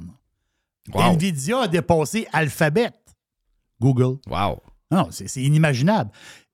[0.91, 1.13] Wow.
[1.13, 2.91] Nvidia a dépassé Alphabet.
[3.79, 4.17] Google.
[4.27, 4.61] Wow.
[4.89, 6.09] Non, c'est inimaginable.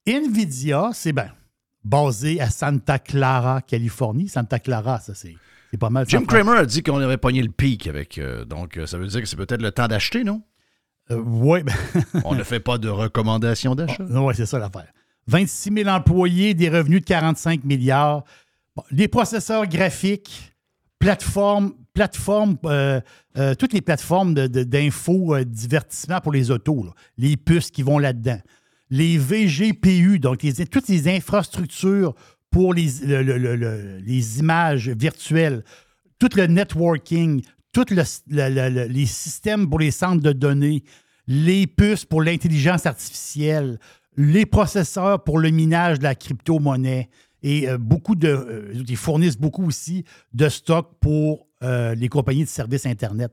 [0.06, 1.32] Nvidia, c'est ben,
[1.88, 4.28] basé à Santa Clara, Californie.
[4.28, 5.36] Santa Clara, ça, c'est
[5.80, 6.06] pas mal.
[6.08, 8.17] Jim Cramer a dit qu'on aurait pogné le pic avec.
[8.17, 10.41] euh, donc, euh, ça veut dire que c'est peut-être le temps d'acheter, non?
[11.12, 11.73] Euh, oui, ben,
[12.26, 14.04] On ne fait pas de recommandation d'achat?
[14.10, 14.88] Oui, c'est ça l'affaire.
[15.28, 18.23] 26 000 employés, des revenus de 45 milliards.
[18.76, 20.54] Bon, les processeurs graphiques,
[21.00, 23.02] plateformes, plateformes euh,
[23.38, 26.91] euh, toutes les plateformes de- de- d'info, euh, divertissement pour les autos, là.
[27.17, 28.39] les puces qui vont là-dedans.
[28.89, 32.15] Les VGPU, donc toutes les infrastructures
[32.50, 35.63] pour les, le- le- le- le- les images virtuelles,
[36.19, 37.41] tout le networking,
[37.73, 40.84] tous les systèmes pour les centres de données,
[41.28, 43.78] les puces pour l'intelligence artificielle,
[44.15, 47.10] les processeurs pour le minage de la crypto-monnaie
[47.43, 48.30] et euh, beaucoup de.
[48.30, 53.32] euh, ils fournissent beaucoup aussi de stock pour euh, les compagnies de services Internet.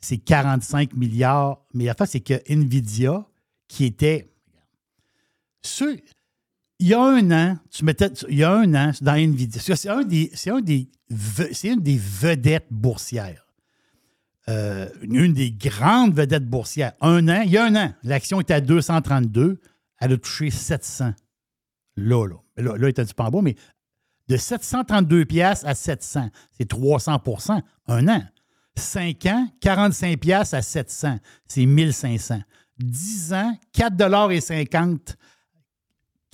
[0.00, 1.64] C'est 45 milliards.
[1.72, 3.26] Mais la face, c'est que Nvidia,
[3.68, 4.26] qui était.
[6.78, 9.06] Il y a un an, tu mettais, il y a un an, c'est
[9.88, 10.02] un
[11.52, 13.46] c'est une des vedettes boursières.
[14.48, 16.94] Euh, une des grandes vedettes boursières.
[17.00, 19.60] Un an, il y a un an, l'action était à 232,
[20.00, 21.12] elle a touché 700.
[21.96, 22.36] Là, là.
[22.56, 23.56] Là, là peu en bas, mais
[24.28, 28.22] de 732 pièces à 700, c'est 300% un an.
[28.76, 32.40] 5 ans, 45 pièces à 700, c'est 1500.
[32.78, 35.16] 10 ans, 4,50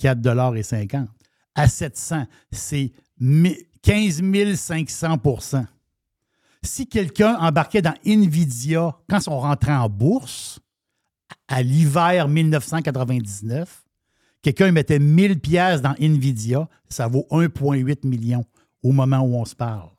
[0.01, 1.07] 4,50
[1.55, 5.65] à 700, c'est 15 500%
[6.61, 10.59] Si quelqu'un embarquait dans Nvidia quand on rentrait en bourse,
[11.47, 13.85] à l'hiver 1999,
[14.41, 18.45] quelqu'un mettait 1000 pièces dans Nvidia, ça vaut 1,8 million
[18.83, 19.89] au moment où on se parle.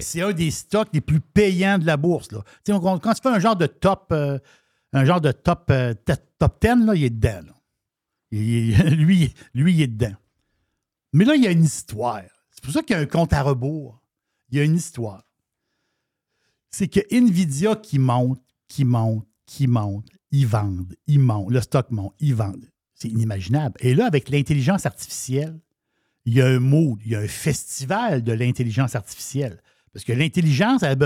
[0.00, 2.32] C'est un des stocks les plus payants de la bourse.
[2.32, 2.42] Là.
[2.66, 4.38] Quand, quand tu fais un genre de top, euh,
[4.92, 5.94] un genre de top, euh,
[6.38, 7.52] top 10, là, il est dedans.
[8.32, 10.16] lui, lui, il est dedans.
[11.12, 12.22] Mais là, il y a une histoire.
[12.50, 14.02] C'est pour ça qu'il y a un compte à rebours.
[14.50, 15.24] Il y a une histoire.
[16.70, 21.90] C'est que Nvidia qui monte, qui monte, qui monte, ils vendent, ils montent, le stock
[21.90, 22.70] monte, ils vendent.
[22.94, 23.76] C'est inimaginable.
[23.80, 25.58] Et là, avec l'intelligence artificielle,
[26.24, 29.62] il y a un mot, il y a un festival de l'intelligence artificielle.
[29.92, 31.00] Parce que l'intelligence, elle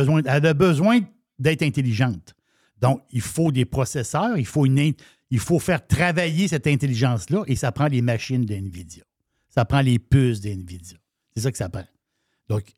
[0.46, 1.00] a besoin
[1.38, 2.34] d'être intelligente.
[2.82, 8.02] Donc, il faut des processeurs, il faut, faire travailler cette intelligence-là et ça prend les
[8.02, 9.04] machines d'NVIDIA.
[9.48, 10.98] Ça prend les puces d'NVIDIA.
[11.32, 11.84] C'est ça que ça prend.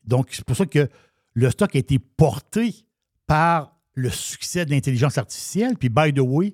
[0.05, 0.87] Donc, c'est pour ça que
[1.33, 2.85] le stock a été porté
[3.25, 5.75] par le succès de l'intelligence artificielle.
[5.75, 6.53] Puis, by the way,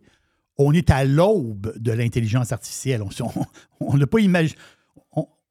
[0.57, 3.03] on est à l'aube de l'intelligence artificielle.
[3.81, 4.57] On n'a pas imaginé.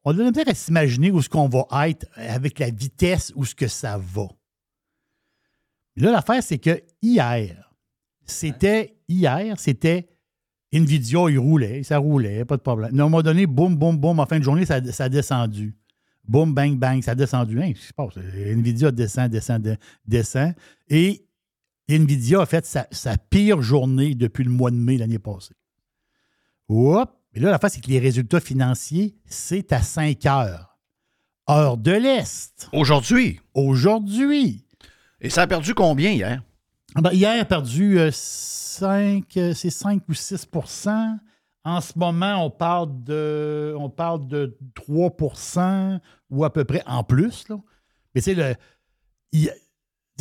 [0.05, 3.55] On, a intérêt à s'imaginer où ce qu'on va être avec la vitesse où ce
[3.55, 4.29] que ça va.
[5.97, 7.70] Là, l'affaire, c'est que hier,
[8.31, 10.09] c'était hier, c'était
[10.73, 12.99] Nvidia, il roulait, ça roulait, pas de problème.
[12.99, 15.77] À un moment donné, boum, boum, boum, en fin de journée, ça, ça a descendu.
[16.27, 17.61] Boum, bang, bang, ça a descendu.
[17.61, 18.17] Hein, se passe?
[18.17, 20.55] Nvidia descend, descend, descend.
[20.89, 21.27] Et
[21.89, 25.55] Nvidia a fait sa, pire journée depuis le mois de mai l'année passée.
[26.69, 27.11] Hop!
[27.35, 30.79] Mais là, la face, c'est que les résultats financiers, c'est à 5 heures.
[31.49, 32.69] Heure de l'Est.
[32.73, 33.41] Aujourd'hui.
[33.55, 34.65] Aujourd'hui.
[35.21, 36.43] Et ça a perdu combien hier?
[36.95, 41.19] Ah ben, hier, a perdu 5, euh, euh, c'est 5 ou 6%
[41.65, 46.01] En ce moment, on parle de, on parle de 3%
[46.31, 47.47] ou à peu près en plus.
[48.15, 48.55] Mais c'est le.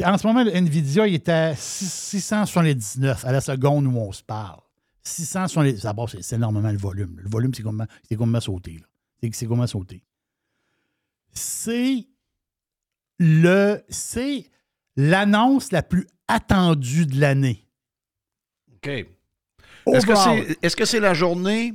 [0.06, 4.60] en ce moment, Nvidia il est à 679 à la seconde où on se parle.
[5.04, 5.80] 670.
[5.80, 7.16] Ça c'est énormément le volume.
[7.20, 8.84] Le volume, c'est comment, c'est comment sauter.
[9.32, 10.04] C'est, comment sauter.
[11.32, 12.08] C'est
[13.18, 13.84] le.
[13.90, 14.46] C'est
[15.00, 17.66] l'annonce la plus attendue de l'année.
[18.76, 18.88] OK.
[19.88, 21.74] Est-ce que c'est la journée.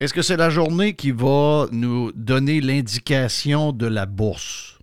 [0.00, 4.78] Est-ce que c'est la journée qui va nous donner l'indication de la bourse?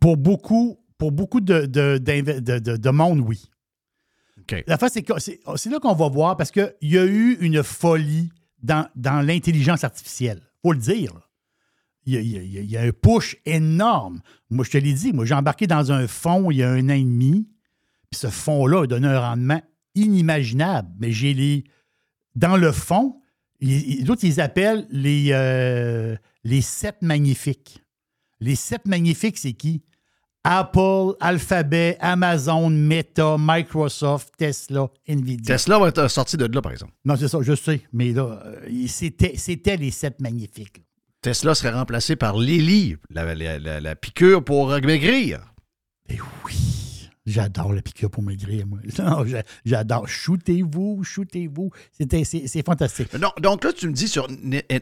[0.00, 3.48] Pour beaucoup, pour beaucoup de, de, monde, oui.
[4.66, 8.30] La face, c'est là qu'on va voir parce qu'il y a eu une folie
[8.62, 10.42] dans, dans l'intelligence artificielle.
[10.62, 11.25] faut le dire.
[12.06, 14.20] Il y, a, un push énorme.
[14.48, 16.88] Moi, je te l'ai dit, moi, j'ai embarqué dans un fonds il y a un
[16.88, 17.48] an et demi,
[18.10, 19.60] puis ce fonds-là a donné un rendement
[19.96, 20.88] inimaginable.
[21.00, 21.64] Mais j'ai les.
[22.36, 23.20] Dans le fond,
[23.60, 27.82] d'autres, ils appellent les, euh, les sept magnifiques.
[28.38, 29.82] Les sept magnifiques, c'est qui?
[30.48, 35.56] Apple, Alphabet, Amazon, Meta, Microsoft, Tesla, Nvidia.
[35.56, 36.92] Tesla va être sorti de là, par exemple.
[37.04, 37.82] Non, c'est ça, je sais.
[37.92, 40.85] Mais là, euh, c'était les sept magnifiques.
[41.26, 45.40] Tesla serait remplacé par Lily, la, piqûre pour maigrir.
[46.08, 48.78] Eh oui, j'adore la piqûre pour maigrir, moi.
[49.64, 50.06] j'adore.
[50.06, 51.72] Shootez-vous, shootez-vous.
[51.90, 53.08] C'est fantastique.
[53.40, 54.28] donc là, tu me dis sur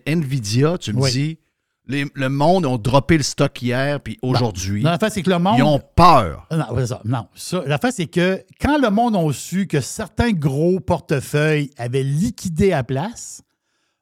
[0.07, 1.39] Nvidia, tu me dis
[1.87, 4.83] le monde ont droppé le stock hier, puis aujourd'hui.
[4.83, 5.57] la face, c'est que le monde.
[5.57, 6.47] Ils ont peur.
[6.51, 7.27] Non, ça, non.
[7.65, 12.75] la face, c'est que quand le monde a su que certains gros portefeuilles avaient liquidé
[12.75, 13.41] à place,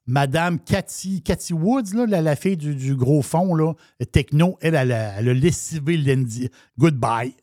[0.06, 3.72] Madame Cathy, Cathy Woods, là, la, fille du, gros fond, là,
[4.10, 6.50] techno, elle, elle, a, elle a lessivé Lindy.
[6.76, 7.34] Goodbye.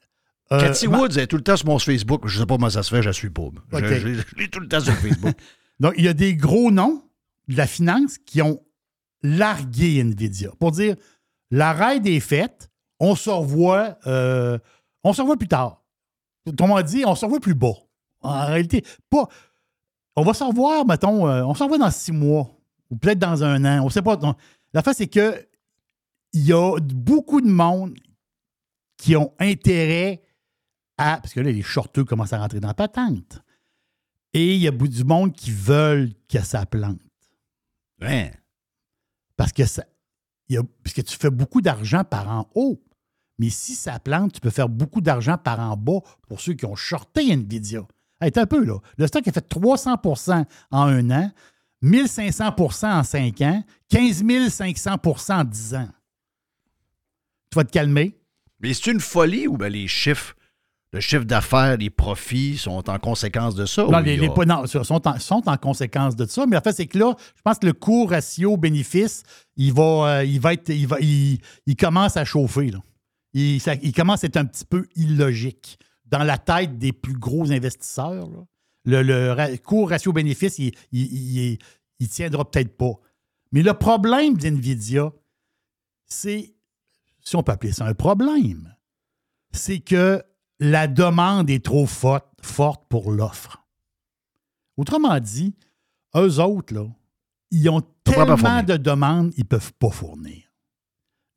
[0.51, 2.21] Euh, Cathy Woods est tout le temps sur mon Facebook.
[2.25, 3.43] Je ne sais pas comment ça se fait, je suis pas.
[3.71, 5.35] Je, l'ai tout le temps sur Facebook.
[5.79, 7.03] Donc, il y a des gros noms
[7.47, 8.59] de la finance qui ont
[9.21, 10.95] largué Nvidia pour dire
[11.51, 12.69] la raid est faite,
[12.99, 14.57] on se revoit, euh,
[15.03, 15.83] on se revoit plus tard.
[16.57, 17.73] Comment dit, on se revoit plus bas.
[18.21, 19.27] En réalité, pas.
[20.19, 22.49] On va se revoir, mettons, euh, on se revoit dans six mois
[22.89, 23.83] ou peut-être dans un an.
[23.83, 24.19] On ne sait pas.
[24.73, 25.47] La face, c'est que
[26.33, 27.97] il y a beaucoup de monde
[28.97, 30.21] qui ont intérêt
[30.97, 31.19] à.
[31.21, 33.41] Parce que là, les shorteux commencent à rentrer dans la patente.
[34.33, 36.99] Et il y a du monde qui veulent que ça plante.
[38.01, 38.33] Ouais.
[39.37, 39.85] Parce que, ça,
[40.83, 42.83] parce que tu fais beaucoup d'argent par en haut.
[43.39, 46.65] Mais si ça plante, tu peux faire beaucoup d'argent par en bas pour ceux qui
[46.65, 47.87] ont shorté Nvidia.
[48.21, 48.77] Hey, un peu, là.
[48.97, 51.31] Le stock a fait 300% en un an,
[51.83, 55.87] 1500% en cinq ans, 15 500% en dix ans.
[57.51, 58.15] Tu vas te calmer.
[58.59, 60.35] Mais c'est une folie ou bien les chiffres
[60.91, 63.83] le chiffre d'affaires, les profits sont en conséquence de ça?
[63.83, 66.47] Non, les, a- non, sont, en, sont en conséquence de ça.
[66.47, 69.21] Mais en fait, c'est que là, je pense que le coût ratio bénéfice,
[69.55, 72.71] il va, euh, il va être, il va, il, il commence à chauffer.
[72.71, 72.79] Là.
[73.33, 75.77] Il, ça- il commence à être un petit peu illogique
[76.09, 78.29] dans la tête des plus gros investisseurs.
[78.29, 78.45] là.
[78.85, 81.59] Le, le ra- coût ratio bénéfice, il, il, il, il-
[81.99, 82.93] il tiendra peut-être pas.
[83.51, 85.11] Mais le problème d'NVIDIA,
[86.05, 86.53] c'est,
[87.21, 88.73] si on peut appeler ça un problème,
[89.51, 90.23] c'est que
[90.59, 93.65] la demande est trop forte, forte pour l'offre.
[94.77, 95.53] Autrement dit,
[96.15, 96.87] eux autres, là,
[97.51, 100.43] ils ont tellement de demandes, ils ne peuvent pas fournir.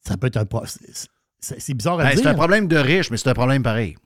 [0.06, 0.70] Ça peut être un problème.
[1.40, 2.22] C'est bizarre à Ben, dire.
[2.22, 3.96] c'est un problème de riche, mais c'est un problème pareil.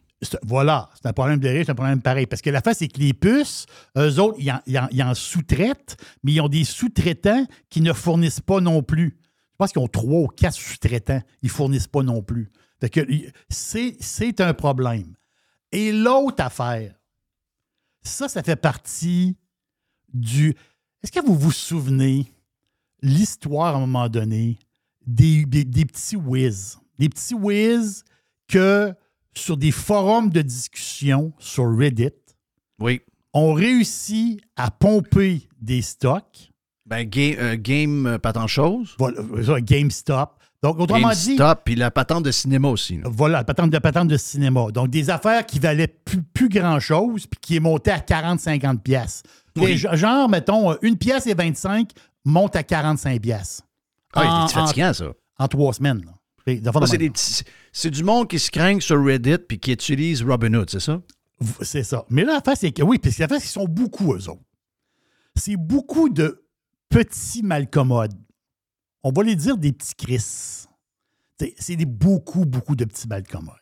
[0.43, 2.27] Voilà, c'est un problème de riche, c'est un problème pareil.
[2.27, 3.67] Parce que la face, c'est que les puces,
[3.99, 8.83] eux autres, ils en, sous-traitent, mais ils ont des sous-traitants qui ne fournissent pas non
[8.83, 9.19] plus.
[9.21, 11.21] Je pense qu'ils ont trois ou quatre sous-traitants.
[11.43, 12.51] Ils ne fournissent pas non plus.
[13.51, 15.14] C'est un problème.
[15.73, 16.95] Et l'autre affaire,
[18.03, 19.37] ça, ça fait partie
[20.12, 20.55] du.
[21.03, 22.33] Est-ce que vous vous souvenez
[23.03, 24.59] l'histoire à un moment donné
[25.07, 26.79] des, des- des petits whiz?
[26.99, 28.05] Des petits whiz
[28.49, 28.95] que
[29.37, 32.11] sur des forums de discussion sur Reddit
[32.80, 33.01] Oui.
[33.34, 36.51] ont réussi à pomper des stocks.
[36.87, 38.95] Ben, game, euh, game euh, patente chose.
[38.99, 40.30] Voilà, ça, GameStop.
[40.62, 42.97] Donc, autrement dit, GameStop, puis la patente de cinéma aussi.
[42.99, 43.09] là.
[43.11, 44.70] Voilà, la patente de patente de cinéma.
[44.72, 49.22] Donc, des affaires qui valaient plus, plus grand-chose, puis qui est monté à 40-50 pièces.
[49.57, 49.76] Oui.
[49.76, 51.91] Genre, mettons, euh, une pièce et 25
[52.24, 53.62] monte à 45 pièces.
[54.14, 55.07] Ah, c'est fatigant, ça.
[55.39, 56.03] En, en trois semaines.
[56.07, 56.12] là.
[56.87, 56.97] Ça,
[57.73, 61.03] c'est, du monde qui se craigne sur Reddit puis qui utilise Robinhood, c'est ça?
[61.63, 62.05] C'est ça.
[62.09, 64.41] Mais là, l'affaire, c'est que oui, parce que l'affaire, c'est qu'ils sont beaucoup, eux autres.
[65.35, 66.47] C'est beaucoup de
[66.89, 68.15] petits malcommodes.
[69.03, 70.19] On va les dire des petits Chris.
[71.39, 73.55] C'est c'est des beaucoup, beaucoup de petits malcommodes.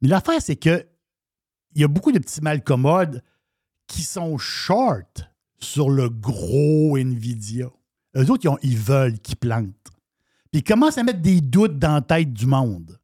[0.00, 0.86] Mais l'affaire, c'est que
[1.74, 3.22] il y a beaucoup de petits malcommodes
[3.86, 7.68] qui sont short sur le gros Nvidia.
[8.16, 9.74] Eux autres, ils, ont- ils veulent qu'ils plantent.
[10.54, 13.00] Puis ils commencent à mettre des doutes dans la tête du monde.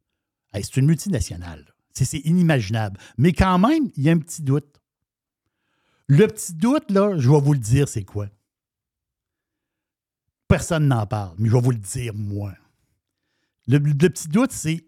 [0.53, 1.65] C'est une multinationale.
[1.93, 2.97] C'est inimaginable.
[3.17, 4.79] Mais quand même, il y a un petit doute.
[6.07, 8.29] Le petit doute, là, je vais vous le dire, c'est quoi?
[10.47, 12.53] Personne n'en parle, mais je vais vous le dire, moi.
[13.67, 14.85] Le, petit doute, c'est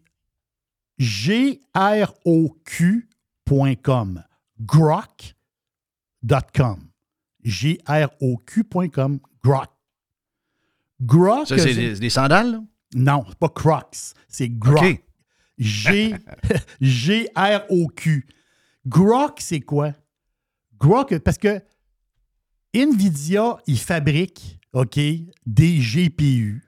[0.98, 2.14] groq.com.
[4.62, 5.30] Grok.com.
[7.44, 9.20] G-R-O-Q.com.
[11.02, 11.48] Grok.
[11.48, 12.64] Ça, c'est des, des sandales, là?
[12.96, 14.84] Non, c'est pas Crocs, c'est Grok.
[14.84, 15.04] OK.
[15.58, 16.16] G-
[16.82, 18.28] G-R-O-Q.
[18.86, 19.94] Grok, c'est quoi?
[20.80, 21.62] Grok, parce que
[22.74, 25.00] NVIDIA, il fabrique, OK,
[25.46, 26.64] des GPU,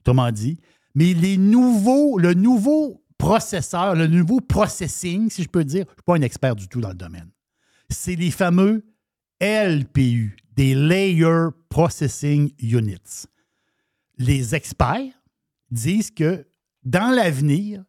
[0.00, 0.58] autrement dit,
[0.94, 5.94] mais les nouveaux, le nouveau processeur, le nouveau processing, si je peux dire, je ne
[5.94, 7.30] suis pas un expert du tout dans le domaine,
[7.88, 8.84] c'est les fameux
[9.40, 13.26] LPU, des Layer Processing Units.
[14.20, 15.12] Les experts
[15.70, 16.46] disent que
[16.84, 17.82] dans l'avenir,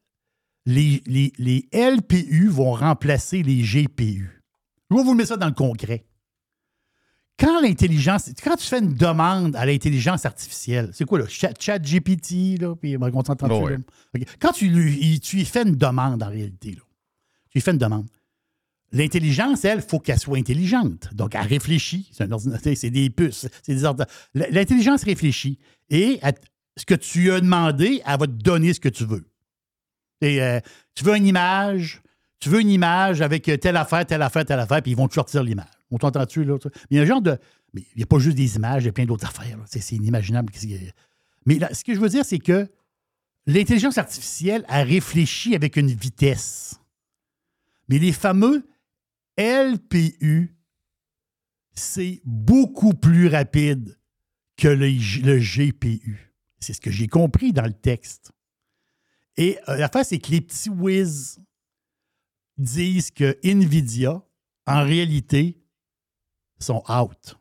[0.65, 4.41] les, les- les LPU vont remplacer les GPU.
[4.89, 6.05] Je vais vous mettre ça dans le concret.
[7.39, 11.25] Quand l'intelligence, quand tu fais une demande à l'intelligence artificielle, c'est quoi là?
[11.27, 13.01] Chat, chat GPT, là, puis on
[13.63, 13.71] ouais.
[13.77, 13.77] là.
[14.15, 14.23] OK.
[14.39, 16.81] Quand tu lui, tu lui fais une demande en réalité, là,
[17.49, 18.07] tu lui fais une demande.
[18.93, 21.09] L'intelligence, elle, il faut qu'elle soit intelligente.
[21.13, 22.09] Donc, elle réfléchit.
[22.11, 24.13] C'est un ordinateur, c'est des puces, c'est des ordinateurs.
[24.33, 25.59] L'intelligence réfléchit.
[25.89, 26.19] Et
[26.75, 29.25] ce que tu as demandé, elle va te donner ce que tu veux.
[30.21, 30.59] Et, euh,
[30.93, 32.01] tu veux une image,
[32.39, 35.07] tu veux une image avec euh, telle affaire, telle affaire, telle affaire, puis ils vont
[35.07, 35.65] te sortir l'image.
[35.89, 36.57] On t'entend-tu, là?
[36.63, 37.37] Mais il y a un genre de.
[37.73, 39.57] Il n'y a pas juste des images, il y a plein d'autres affaires.
[39.65, 40.51] C'est inimaginable.
[41.45, 42.69] Mais ce que je veux dire, c'est que
[43.47, 46.79] l'intelligence artificielle a réfléchi avec une vitesse.
[47.87, 48.65] Mais les fameux
[49.41, 50.55] LPU,
[51.73, 53.97] c'est beaucoup plus rapide
[54.55, 56.31] que le, GPU.
[56.59, 58.31] C'est ce que j'ai compris dans le texte.
[59.37, 61.39] Et euh, l'affaire, c'est que les petits whiz
[62.57, 64.21] disent que Nvidia,
[64.67, 65.59] en réalité,
[66.59, 67.39] sont out.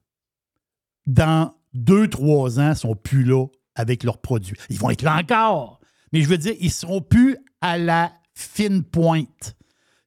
[1.06, 4.56] Dans deux, trois ans, ils sont plus là avec leurs produits.
[4.70, 5.80] Ils vont être là encore.
[6.12, 9.54] Mais je veux dire, ils ne seront plus à la fine pointe.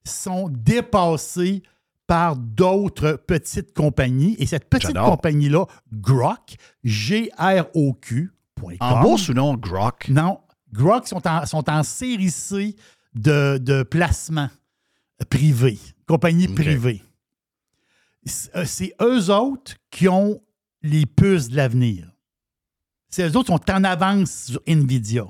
[0.05, 1.61] Ils sont dépassés
[2.08, 4.36] par d'autres petites compagnies.
[4.39, 8.78] Et cette petite compagnie-là, Grok, G-R-O-Q.com.
[8.80, 10.10] En bourse ou non, Grok?
[10.10, 10.39] Non,
[10.72, 12.76] Grok sont en, sont en série C
[13.16, 14.49] de, de placement
[15.30, 16.56] privé, compagnie OK.
[16.56, 17.01] privée.
[18.26, 20.41] C'est euh, c'est eux autres qui ont
[20.82, 22.10] les puces de l'avenir.
[23.10, 25.26] C'est eux autres qui sont en avance sur NVIDIA.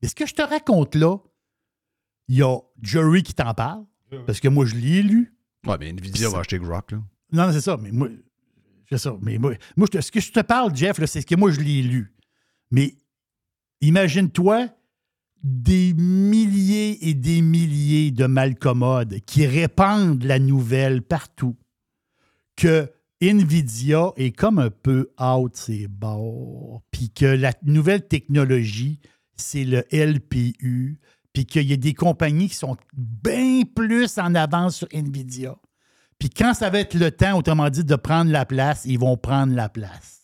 [0.00, 1.16] Mais ce que je te raconte là,
[2.28, 3.84] Il y a Jerry qui t'en parle,
[4.26, 5.34] parce que moi, je l'ai lu.
[5.66, 6.98] Ouais, mais Nvidia va acheter Grok, là.
[7.32, 7.76] Non, non, c'est ça.
[7.80, 8.08] Mais moi,
[8.90, 9.16] c'est ça.
[9.22, 11.50] Mais moi, moi, je te- ce que je te parle, Jeff, c'est ce que moi,
[11.50, 12.12] je l'ai lu.
[12.70, 12.94] Mais
[13.80, 14.68] imagine-toi
[15.42, 21.56] des milliers et des milliers de malcommodes qui répandent la nouvelle partout
[22.56, 22.90] que
[23.20, 29.00] Nvidia est comme un peu out ses bords, puis que la nouvelle technologie,
[29.36, 30.98] c'est le LPU,
[31.32, 35.56] puis qu'il y a des compagnies qui sont bien plus en avance sur Nvidia.
[36.18, 39.16] Puis quand ça va être le temps, autrement dit, de prendre la place, ils vont
[39.16, 40.20] prendre la place.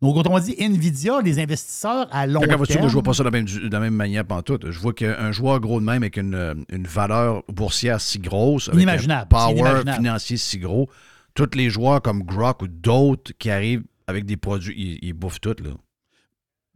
[0.00, 2.56] Donc, autrement dit, Nvidia, les investisseurs à long terme...
[2.56, 4.70] moi, je vois pas ça de la même, de la même manière pantoute.
[4.70, 8.88] Je vois qu'un joueur gros de même avec une, une valeur boursière si grosse, avec
[8.88, 10.88] un power financier si gros,
[11.34, 15.40] tous les joueurs comme Grok ou d'autres qui arrivent avec des produits, ils, ils bouffent
[15.40, 15.70] tout, là.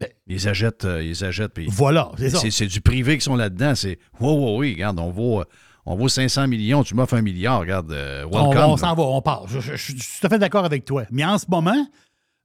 [0.02, 2.38] Ben- ils achètent, euh, ils achètent, puis Voilà, c'est ça.
[2.38, 3.74] c'est c'est du privé qui sont là-dedans.
[3.74, 5.44] C'est, wow, wow, oui, regarde, on vaut, euh,
[5.86, 8.70] on vaut 500 millions, tu m'offres un milliard, regarde, euh, On, welcome.
[8.70, 9.46] on s'en va, on part.
[9.48, 11.04] Je, je- je suis tout à fait d'accord avec toi.
[11.10, 11.86] Mais en ce moment,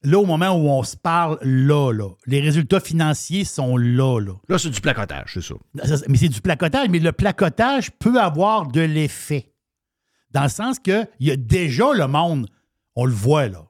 [0.03, 4.33] là, au moment où on se parle, là, là, les résultats financiers sont là, là.
[4.49, 5.55] Là, c'est du placotage, c'est ça.
[5.85, 9.51] Ça, Mais c'est du placotage, mais le placotage peut avoir de l'effet.
[10.31, 12.47] Dans le sens qu'il y a déjà le monde,
[12.95, 13.63] on le voit là.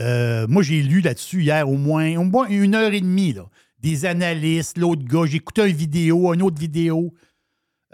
[0.00, 3.46] Euh, moi, j'ai lu là-dessus hier au moins, au moins une heure et demie, là.
[3.78, 7.14] des analystes, l'autre gars, j'ai écouté une vidéo, une autre vidéo.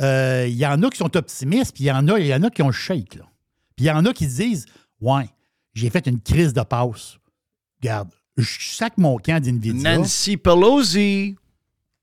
[0.00, 2.42] Euh, Il y en a qui sont optimistes, puis il y en a, y en
[2.42, 3.14] a qui ont le shake.
[3.16, 3.24] là.
[3.76, 4.66] Puis il y en a qui se disent
[5.00, 5.28] Ouais,
[5.74, 7.18] j'ai fait une crise de passe.
[7.80, 9.96] Regarde, je sac mon camp d'NVIDIA.
[9.98, 11.36] Nancy Pelosi.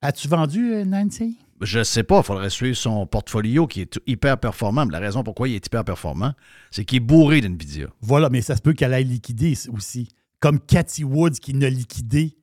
[0.01, 1.37] As-tu vendu, euh, Nancy?
[1.61, 4.85] Je sais pas, il faudrait suivre son portfolio qui est hyper performant.
[4.85, 6.33] Mais la raison pourquoi il est hyper performant,
[6.71, 7.87] c'est qu'il est bourré d'NVIDIA.
[8.01, 10.09] Voilà, mais ça se peut qu'elle aille liquider aussi.
[10.39, 12.37] Comme Cathy Woods qui n'a liquidé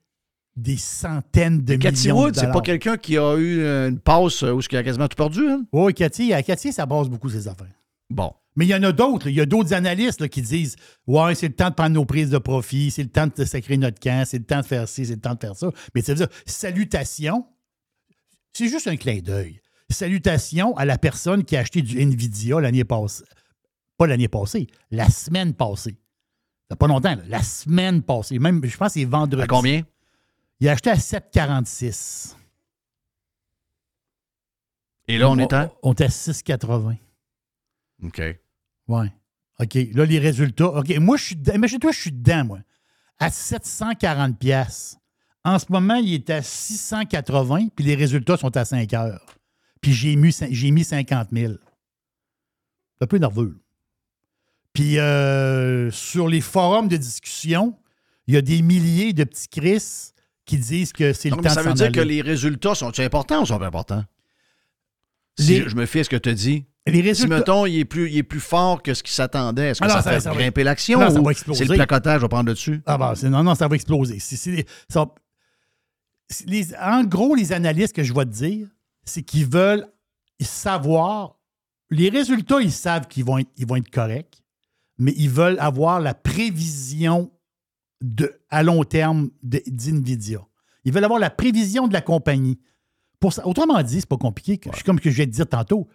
[0.54, 3.98] des centaines de Cathy millions Wood, de c'est pas quelqu'un qui a eu euh, une
[3.98, 5.46] passe euh, où il a quasiment tout perdu.
[5.48, 5.64] hein?
[5.72, 7.72] Oui, Cathy, à Cathy, ça brasse beaucoup ses affaires.
[8.10, 8.32] Bon.
[8.54, 9.28] Mais il y en a d'autres.
[9.28, 12.06] Il y a d'autres analystes là, qui disent Ouais, c'est le temps de prendre nos
[12.06, 14.88] prises de profit, c'est le temps de sacrer notre camp, c'est le temps de faire
[14.88, 15.70] ci, c'est le temps de faire ça.
[15.94, 17.44] Mais ça veut dire salutations,
[18.56, 19.60] c'est juste un clin d'œil.
[19.90, 23.24] Salutations à la personne qui a acheté du Nvidia l'année passée.
[23.98, 25.98] Pas l'année passée, la semaine passée.
[26.70, 27.22] Ça pas longtemps, là.
[27.28, 28.38] la semaine passée.
[28.38, 29.42] Même, je pense que c'est vendredi.
[29.42, 29.82] À combien?
[30.58, 32.34] Il a acheté à 7,46.
[35.08, 35.72] Et là, on est à?
[35.82, 36.96] On est à 6,80.
[38.02, 38.22] OK.
[38.88, 39.12] Ouais.
[39.60, 39.74] OK.
[39.94, 40.68] Là, les résultats.
[40.68, 40.96] OK.
[40.98, 41.54] Moi, je suis dedans.
[41.54, 42.58] Imagine-toi, je suis dedans, moi.
[43.18, 44.98] À 740 pièces.
[45.46, 49.24] En ce moment, il est à 680, puis les résultats sont à 5 heures.
[49.80, 51.52] Puis j'ai mis, j'ai mis 50 000.
[53.00, 53.56] Un peu nerveux.
[54.72, 57.78] Puis euh, sur les forums de discussion,
[58.26, 60.12] il y a des milliers de petits Chris
[60.44, 61.92] qui disent que c'est le Non, temps mais ça de veut dire aller.
[61.94, 64.04] que les résultats sont importants ou sont pas importants?
[65.38, 67.66] Si Les- je me fie à ce que tu as dit, Les si, résultats, mettons,
[67.66, 70.02] il est plus, il est plus fort que ce qui s'attendait, est-ce que Ah ça,
[70.02, 72.82] ça- fait ça va- grimper l'action ou va c'est le placotage, va prendre dessus?
[72.86, 74.18] Ah ben, non, non, ça va exploser.
[74.18, 75.06] Ça-
[76.46, 78.68] les- en gros, les analystes que je vais te dire,
[79.04, 79.86] c'est qu'ils veulent
[80.40, 81.38] savoir.
[81.90, 84.42] Les résultats, ils savent qu'ils vont être, ils vont être corrects,
[84.98, 87.30] mais ils veulent avoir la prévision
[88.02, 90.40] de, à long terme d'NVIDIA.
[90.84, 92.58] Ils veulent avoir la prévision de la compagnie.
[93.20, 94.58] Pour ça, autrement dit, c'est pas compliqué.
[94.58, 95.88] que- Comme que je vais te dire tantôt,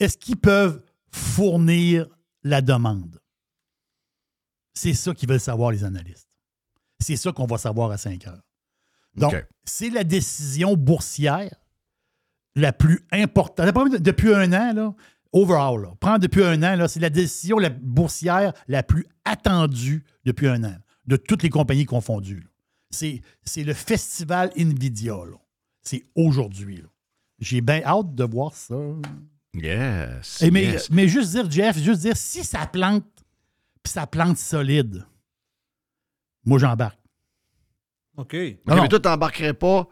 [0.00, 2.06] est-ce qu'ils peuvent fournir
[2.42, 3.20] la demande?
[4.72, 6.28] C'est ça qu'ils veulent savoir, les analystes.
[7.00, 8.42] C'est ça qu'on va savoir à 5 heures.
[9.16, 11.54] Donc, c'est la décision boursière
[12.56, 13.66] la plus importante.
[14.00, 14.94] Depuis un an, là,
[15.32, 20.04] overall, là, prendre depuis un an, là, c'est la décision la boursière la plus attendue
[20.24, 22.46] depuis un an, de toutes les compagnies confondues.
[22.90, 23.22] C'est,
[23.56, 25.14] le festival Nvidia.
[25.14, 25.36] là.
[25.82, 26.76] C'est aujourd'hui.
[26.76, 26.88] là.
[27.40, 28.76] J'ai bien hâte de voir ça.
[29.54, 30.42] Yes.
[30.42, 30.90] Et mais, yes.
[30.90, 33.04] mais juste dire, Jeff, juste dire, si ça plante,
[33.82, 35.04] puis ça plante solide,
[36.44, 36.98] moi j'embarque.
[38.16, 38.34] OK.
[38.66, 38.82] Non.
[38.82, 39.86] mais toi, t'embarquerais pas.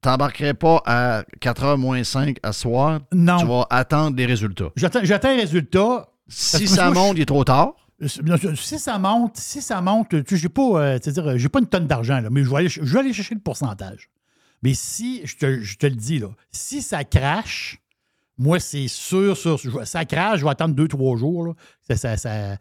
[0.00, 3.00] T'embarquerais pas à 4h moins 5 à soir.
[3.12, 3.38] Non.
[3.38, 4.70] Tu vas attendre les résultats.
[4.74, 6.08] J'attends, j'attends un résultat.
[6.28, 7.74] Si ça moi, je- monte, il est trop tard.
[8.56, 11.68] Si ça monte, si ça monte, tu sais, j'ai pas, euh, c'est-à-dire, j'ai pas une
[11.68, 14.10] tonne d'argent, là, mais je vais, aller, je vais aller chercher le pourcentage.
[14.60, 17.78] Mais si, je te, je te le dis, là, si ça crache,
[18.38, 21.52] moi, c'est sûr, sûr, ça crache, je vais attendre deux, trois jours, là,
[21.88, 22.56] que ça, ça-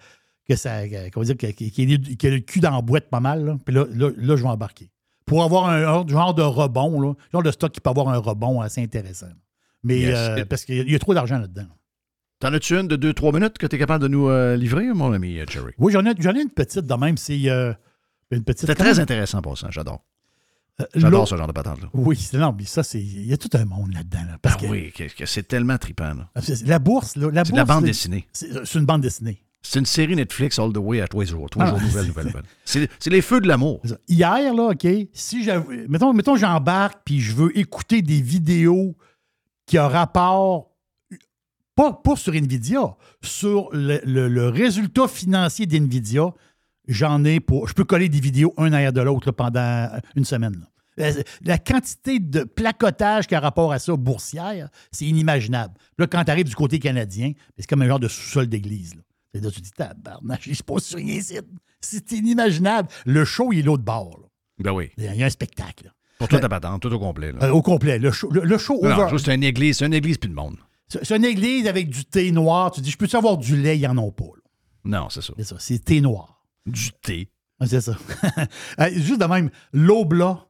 [0.48, 3.74] que ça, comment dire, y ait le cul dans la boîte pas mal, là, puis
[3.74, 4.89] là, là, là, je vais embarquer.
[5.26, 8.18] Pour avoir un, un genre de rebond, là, genre de stock qui peut avoir un
[8.18, 9.30] rebond assez intéressant.
[9.84, 10.16] Mais Yes.
[10.18, 11.68] euh, parce qu'il y a- y a trop d'argent là-dedans.
[12.39, 15.14] T'en as-tu une de 2-3 minutes que tu es capable de nous euh, livrer, mon
[15.14, 15.74] ami euh, Jerry?
[15.78, 17.16] Oui, j'en ai, ai une petite de même.
[17.18, 17.72] C'est euh,
[18.32, 18.62] une petite.
[18.62, 20.04] C'était très intéressant pour ça, j'adore.
[20.96, 21.89] J'adore ce genre de patente-là.
[21.94, 23.00] Oui, c'est- non, mais ça, c'est.
[23.00, 24.24] Il y a tout un monde là-dedans.
[24.28, 26.14] là, parce Ah que- oui, que- que c'est tellement trippant.
[26.16, 26.30] là.
[26.42, 27.30] c'est- La bourse, là.
[27.32, 28.28] La C'est de la bourse, bande dessinée.
[28.34, 29.44] C'est c'est une bande dessinée.
[29.64, 31.47] C'est une série Netflix all the way à les jours.
[31.55, 32.88] Les Ah, jours, nouvelles, c'est- nouvelles, nouvelles.
[32.99, 33.82] C'est les feux de l'amour.
[34.07, 35.86] Hier, là, OK, si j'avais.
[35.88, 38.95] Mettons, mettons j'embarque puis je veux écouter des vidéos
[39.68, 40.72] qui ont rapport.
[41.76, 46.34] Pas, pas sur Nvidia, sur le, le- le résultat financier d'Nvidia,
[46.88, 47.68] j'en ai pour.
[47.70, 50.53] Je peux coller des vidéos un derrière de l'autre pendant une semaine.
[50.59, 50.68] là.
[50.97, 51.12] La,
[51.43, 55.74] la quantité de placotage qui a rapport à ça boursière, c'est inimaginable.
[55.97, 58.95] Là, quand tu arrives du côté canadien, c'est comme un genre de sous-sol d'église.
[59.34, 61.38] Et là, tu te dis, tabarnak, il se passe sur rien ici.
[61.79, 62.89] C'est inimaginable.
[63.05, 64.19] Le show, il est l'autre bord.
[64.21, 64.27] là.
[64.59, 64.91] Ben oui.
[64.97, 65.86] Il y a un spectacle.
[65.86, 65.91] là.
[66.19, 67.32] Pour toute la patente, tout au complet.
[67.32, 67.39] là.
[67.45, 67.97] Euh, au complet.
[67.97, 69.03] Le show, le, le show non, over.
[69.03, 70.57] non, juste une église, c'est une église puis de monde.
[70.88, 72.69] C'est c'est une église avec du thé noir.
[72.71, 73.79] Tu dis, je peux-tu avoir du lait?
[73.79, 74.25] Ils n'en ont pas.
[74.25, 74.41] là.
[74.99, 75.34] Non, c'est ça.
[75.38, 75.55] C'est ça.
[75.57, 76.43] C'est thé noir.
[76.65, 77.29] Du thé.
[77.65, 77.97] C'est ça.
[78.95, 80.45] Juste de même, l'Aubla.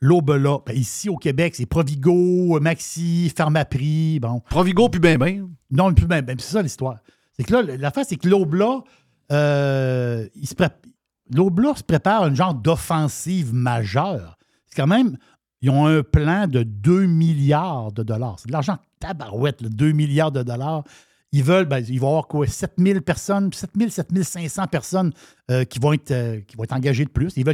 [0.00, 0.58] L'Aubla.
[0.66, 4.20] Ben, ici, au Québec, c'est Provigo, Maxi, Pharmaprix.
[4.20, 4.40] Bon.
[4.50, 5.48] Provigo puis ben ben.
[5.70, 6.26] Non, plus même.
[6.38, 6.98] c'est ça l'histoire.
[7.38, 8.82] C'est que là, l'affaire, c'est que l'Aubla,
[9.30, 14.38] euh, se prépare à une genre d'offensive majeure.
[14.66, 15.16] C'est quand même,
[15.60, 18.36] ils ont un plan de 2 milliards de dollars.
[18.38, 20.84] C'est de l'argent tabarouette, là, 2 milliards de dollars.
[21.32, 25.12] Ils veulent, ben, il va y avoir quoi, 7000 personnes, 7000, 7500 personnes
[25.50, 27.34] euh, qui, vont être, euh, qui vont être engagées de plus.
[27.36, 27.44] Ils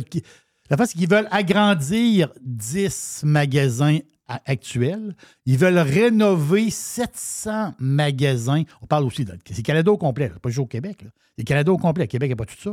[0.70, 3.98] la face, c'est qu'ils veulent agrandir 10 magasins
[4.28, 5.14] a- actuels.
[5.46, 8.62] Ils veulent rénover 700 magasins.
[8.82, 11.04] On parle aussi, de- c'est Canada au complet, là, pas juste au Québec.
[11.36, 12.06] C'est Canada au complet.
[12.06, 12.70] Québec n'a pas tout ça.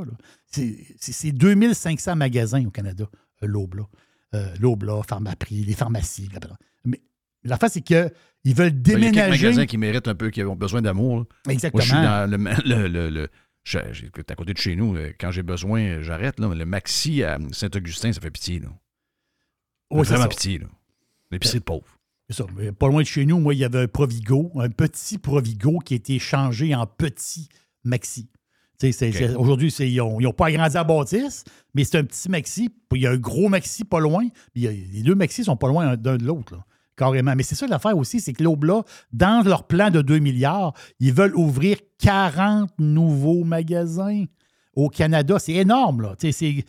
[0.47, 3.05] C'est c'est- c'est 2500 magasins au Canada,
[3.43, 3.83] euh, l'Aubla.
[4.33, 6.29] Euh, L'Aubla, Pharmaprix, les pharmacies.
[6.85, 7.01] Mais
[7.43, 7.97] la face, c'est qu'ils
[8.55, 9.29] veulent Ben, Il y a quelques déménager.
[9.47, 11.17] magasins qui méritent un peu, qui ont besoin d'amour.
[11.19, 11.23] là.
[11.47, 11.81] Moi, Exactement.
[11.83, 12.37] je suis dans le.
[12.65, 13.29] le, le, le-
[13.65, 14.95] je- j'écoute à côté de chez nous.
[14.95, 16.39] euh, Quand j'ai besoin, j'arrête.
[16.39, 18.59] Le Maxi à Saint-Augustin, ça fait pitié.
[18.59, 18.69] Là.
[18.69, 20.27] Ça fait vraiment ça.
[20.29, 20.59] pitié.
[20.59, 20.67] là.
[21.31, 21.97] L'épicerie de pauvres.
[22.29, 22.45] C'est ça.
[22.57, 25.79] Mais Pas loin de chez nous, moi, il y avait un Provigo, un petit Provigo
[25.79, 27.49] qui a été changé en petit
[27.83, 28.29] Maxi.
[29.37, 31.43] Aujourd'hui, ils n'ont pas agrandi à bâtisse,
[31.75, 32.69] mais c'est un petit Maxi.
[32.93, 34.25] Il y a un gros Maxi pas loin.
[34.53, 36.55] puis a- les deux Maxi sont pas loin d'un de l'autre,
[36.97, 37.35] carrément.
[37.35, 41.13] Mais c'est ça l'affaire aussi, c'est que l'Aubla, dans leur plan de 2 milliards, ils
[41.13, 44.25] veulent ouvrir 40 nouveaux magasins
[44.75, 45.37] au Canada.
[45.37, 46.15] C'est énorme, là.
[46.17, 46.65] C'est-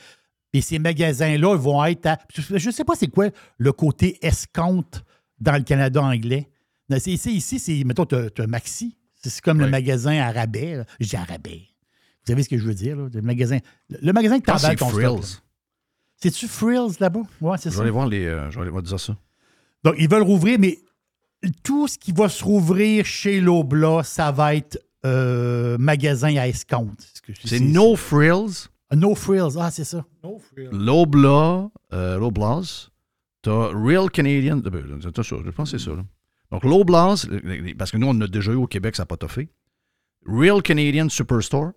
[0.52, 2.18] Et ces magasins-là vont être à.
[2.36, 3.28] Je ne sais pas c'est quoi
[3.58, 5.02] le côté escompte
[5.40, 6.48] dans le Canada anglais.
[6.98, 7.84] C'est- ici, c'est.
[7.84, 8.96] Mettons, tu as, Maxi.
[9.22, 9.70] C'est comme le Oui.
[9.70, 10.76] magasin à rabais.
[10.76, 10.84] là.
[11.00, 11.62] Je dis à rabais.
[12.24, 13.08] Vous savez ce que je veux dire, là?
[13.12, 14.88] Le magasin, le magasin que Je que t'emballes c'est ton.
[14.90, 15.38] Frills.
[16.16, 17.22] C'est-tu Frills là-bas?
[17.40, 17.78] Ouais, c'est Je ça.
[17.78, 18.26] vais aller voir les.
[18.26, 19.16] euh, je vais aller voir dire ça.
[19.84, 20.78] Donc, ils veulent rouvrir, mais
[21.64, 27.22] tout ce qui va se rouvrir chez l'Obla, ça va être euh, magasin à escompte.
[27.44, 29.56] C'est No Frills, No Frills.
[29.58, 30.04] Ah, c'est ça.
[30.70, 32.88] Lobla, euh, Loblas.
[33.42, 34.58] T'as Real Canadian.
[34.58, 35.96] ben, t'as ça, je pense que c'est ça.
[35.96, 36.04] là.
[36.50, 37.26] Donc, Loblas,
[37.78, 39.48] parce que nous, on a déjà eu au Québec, ça n'a pas toffé.
[40.26, 41.72] Real Canadian Superstore,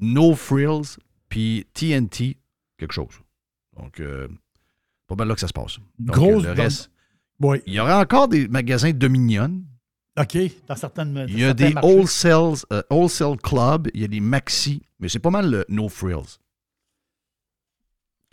[0.00, 0.96] No Frills,
[1.28, 2.38] puis TNT,
[2.78, 3.20] quelque chose.
[3.76, 4.26] Donc, euh,
[5.06, 5.78] pas mal là que ça se passe.
[5.98, 6.90] Donc, Grosse- le reste.
[7.40, 7.58] Oui.
[7.66, 9.62] Il y aura encore des magasins Dominion.
[10.18, 10.38] OK.
[10.68, 11.26] Dans certaines.
[11.28, 15.18] Il y a des wholesale, euh, wholesale club, il y a des maxi, mais c'est
[15.18, 16.38] pas mal le no frills.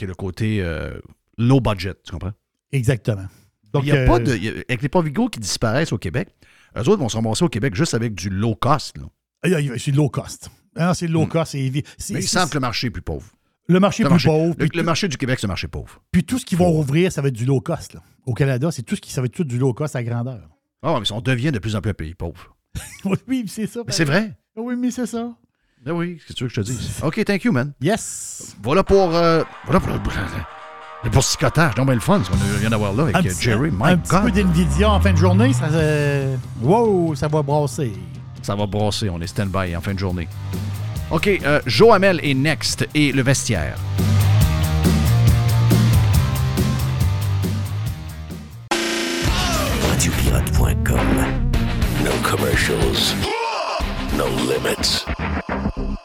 [0.02, 1.00] Qui est le côté euh,
[1.38, 2.34] low budget, tu comprends?
[2.72, 3.28] Exactement.
[3.72, 4.36] Donc, il y a euh, pas de.
[4.36, 6.30] il y a- avec les Provigo qui disparaissent au Québec,
[6.76, 8.96] eux autres vont se ramasser au Québec juste avec du low cost.
[9.44, 10.50] ah, il C'est low cost.
[10.76, 11.30] Ah c'est low Hmm.
[11.30, 11.54] cost.
[11.54, 13.30] Mais ils c'est- savent que le marché est plus pauvre.
[13.68, 14.56] le marché Le plus marché, pauvre.
[14.58, 16.02] le, le marché du Québec, c'est un marché pauvre.
[16.12, 17.94] puis tout ce qu'ils vont rouvrir, ça va être du low cost.
[17.94, 18.02] là.
[18.26, 20.50] Au Canada, c'est tout ce qui, ça va être tout du low cost à grandeur.
[20.82, 22.56] Ah, mais on devient de plus en plus un pays pauvre.
[23.28, 23.82] oui, c'est ça.
[23.86, 24.36] Mais c'est vrai.
[24.56, 25.32] Oui, mais c'est ça.
[25.84, 26.92] Ben oui, qu'est-ce que tu veux que je te dise?
[27.04, 27.74] OK, thank you, man.
[27.82, 28.56] Yes.
[28.62, 29.16] Voilà pour.
[29.16, 30.00] euh, voilà pour le.
[31.04, 33.42] Le boursicotage, donc bien le fun, ce qu'on vient d'avoir là avec Un euh, petit-
[33.42, 33.72] Jerry.
[33.72, 37.92] My un petit peu d'NVIDIA en fin de journée, ça, euh, wow, ça va brasser.
[38.44, 40.28] Ça va brasser, on est stand-by en fin de journée.
[41.10, 43.78] OK, euh, Joe Hamel est next et le vestiaire.
[49.92, 51.08] Radiopirate.com.
[52.04, 53.14] No commercials.
[54.18, 55.06] No limits.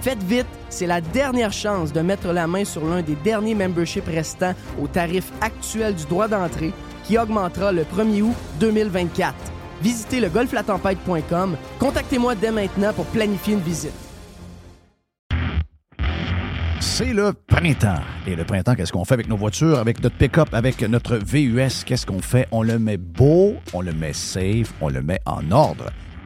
[0.00, 4.06] Faites vite, c'est la dernière chance de mettre la main sur l'un des derniers memberships
[4.06, 6.72] restants au tarif actuel du droit d'entrée
[7.04, 9.34] qui augmentera le 1er août 2024.
[9.82, 11.56] Visitez le golflatempête.com.
[11.78, 13.92] Contactez-moi dès maintenant pour planifier une visite.
[16.80, 18.00] C'est le printemps.
[18.26, 21.84] Et le printemps, qu'est-ce qu'on fait avec nos voitures, avec notre pick-up, avec notre VUS?
[21.84, 22.46] Qu'est-ce qu'on fait?
[22.52, 25.90] On le met beau, on le met safe, on le met en ordre.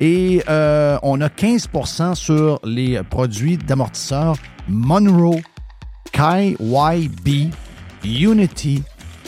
[0.00, 4.36] Et euh, on a 15% sur les produits d'amortisseurs
[4.68, 5.40] Monroe,
[6.12, 7.52] KYB,
[8.04, 8.82] Unity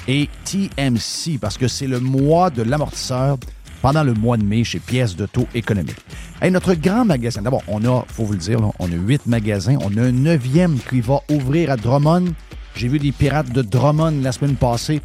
[0.07, 3.39] et TMC parce que c'est le mois de l'amortisseur
[3.83, 5.97] pendant le mois de mai chez Pièces de taux économique.
[6.43, 9.77] Et notre grand magasin, d'abord, on a, faut vous le dire, on a huit magasins.
[9.81, 12.33] On a un neuvième qui va ouvrir à Drummond.
[12.75, 15.01] J'ai vu des pirates de Drummond la semaine passée.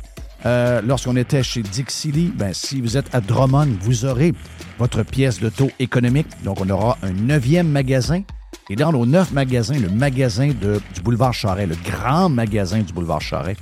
[0.46, 4.34] Euh, lorsqu'on était chez Dixie ben, si vous êtes à Drummond, vous aurez
[4.80, 6.28] votre pièce de taux économique.
[6.44, 8.24] Donc, on aura un neuvième magasin.
[8.70, 13.22] Et dans nos neuf magasins, le magasin du boulevard Charret, le grand magasin du boulevard
[13.22, 13.58] Charret,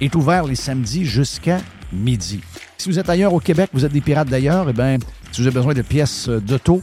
[0.00, 1.60] est ouvert les samedis jusqu'à
[1.92, 2.40] midi.
[2.78, 4.98] Si vous êtes ailleurs au Québec, vous êtes des pirates d'ailleurs, eh bien,
[5.32, 6.82] si vous avez besoin de pièces d'auto,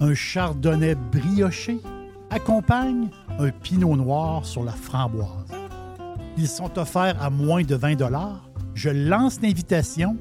[0.00, 1.80] Un chardonnay brioché
[2.30, 5.50] accompagne un pinot noir sur la framboise.
[6.36, 7.96] Ils sont offerts à moins de 20
[8.74, 10.16] Je lance l'invitation.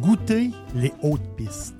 [0.00, 1.79] Goûtez les hautes pistes.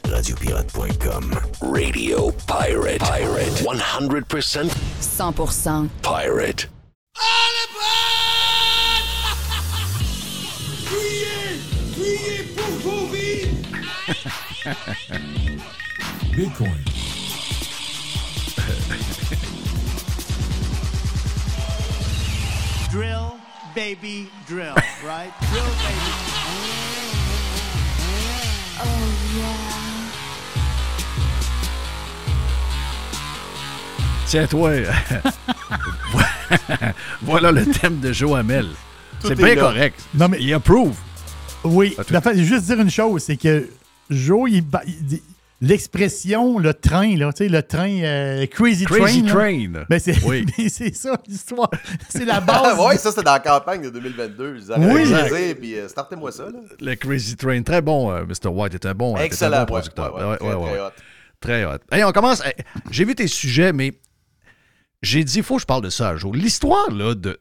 [0.11, 1.31] Radiopirate.com.
[1.71, 2.99] Radio Pirate.
[2.99, 3.47] Pirate.
[3.63, 4.69] 100%.
[4.99, 5.89] 100%.
[6.01, 6.67] Pirate.
[10.85, 11.61] Criez!
[11.95, 13.55] Criez pour vos vies!
[16.35, 16.81] Bitcoin.
[22.89, 23.39] drill,
[23.73, 25.31] baby, drill, right?
[25.49, 26.11] drill, baby.
[28.83, 29.60] Oh, Tiens,
[34.49, 34.71] toi.
[37.21, 38.67] voilà le thème de Joe Hamel.
[39.23, 39.99] C'est bien correct.
[40.13, 40.37] Non, mais...
[40.39, 40.95] Il approve.
[41.63, 41.95] Oui.
[41.99, 43.67] En fait, juste dire une chose, c'est que
[44.09, 44.63] Joe, il,
[45.61, 49.71] l'expression le train, là, tu sais, le train euh, Crazy, Crazy Train.
[49.71, 49.85] Train.
[49.89, 50.45] Ben c'est, oui.
[50.69, 51.69] c'est ça l'histoire.
[52.09, 52.77] C'est la base.
[52.79, 54.57] oui, ça c'était dans la campagne de 2022.
[54.57, 56.45] Ils oui, puis euh, startez-moi ça.
[56.45, 56.59] Là.
[56.79, 58.49] Le Crazy Train, très bon, euh, Mr.
[58.49, 60.15] White, était un bon, Excellent, un bon producteur.
[60.15, 60.91] Ouais, ouais, très, très hot.
[61.39, 61.77] Très hot.
[61.91, 62.41] Hey, on commence.
[62.89, 63.93] J'ai vu tes sujets, mais
[65.01, 66.33] j'ai dit, il faut que je parle de ça un jour.
[66.33, 67.37] L'histoire là, de,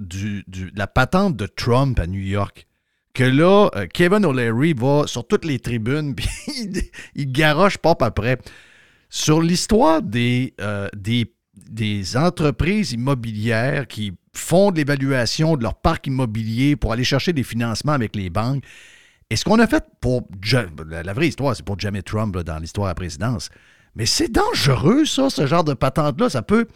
[0.75, 2.67] la patente de Trump à New York
[3.13, 6.29] que là, Kevin O'Leary va sur toutes les tribunes, puis
[7.15, 8.39] il, garoche pas après
[9.11, 16.07] sur l'histoire des, euh, des, des, entreprises immobilières qui font de l'évaluation de leur parc
[16.07, 18.63] immobilier pour aller chercher des financements avec les banques.
[19.29, 20.29] Et ce qu'on a fait pour...
[20.89, 23.51] La vraie histoire, c'est pour jamais Trump dans l'histoire de la présidence.
[23.97, 26.31] Mais c'est dangereux, ça, ce genre de patente-là.
[26.31, 26.67] Ça peut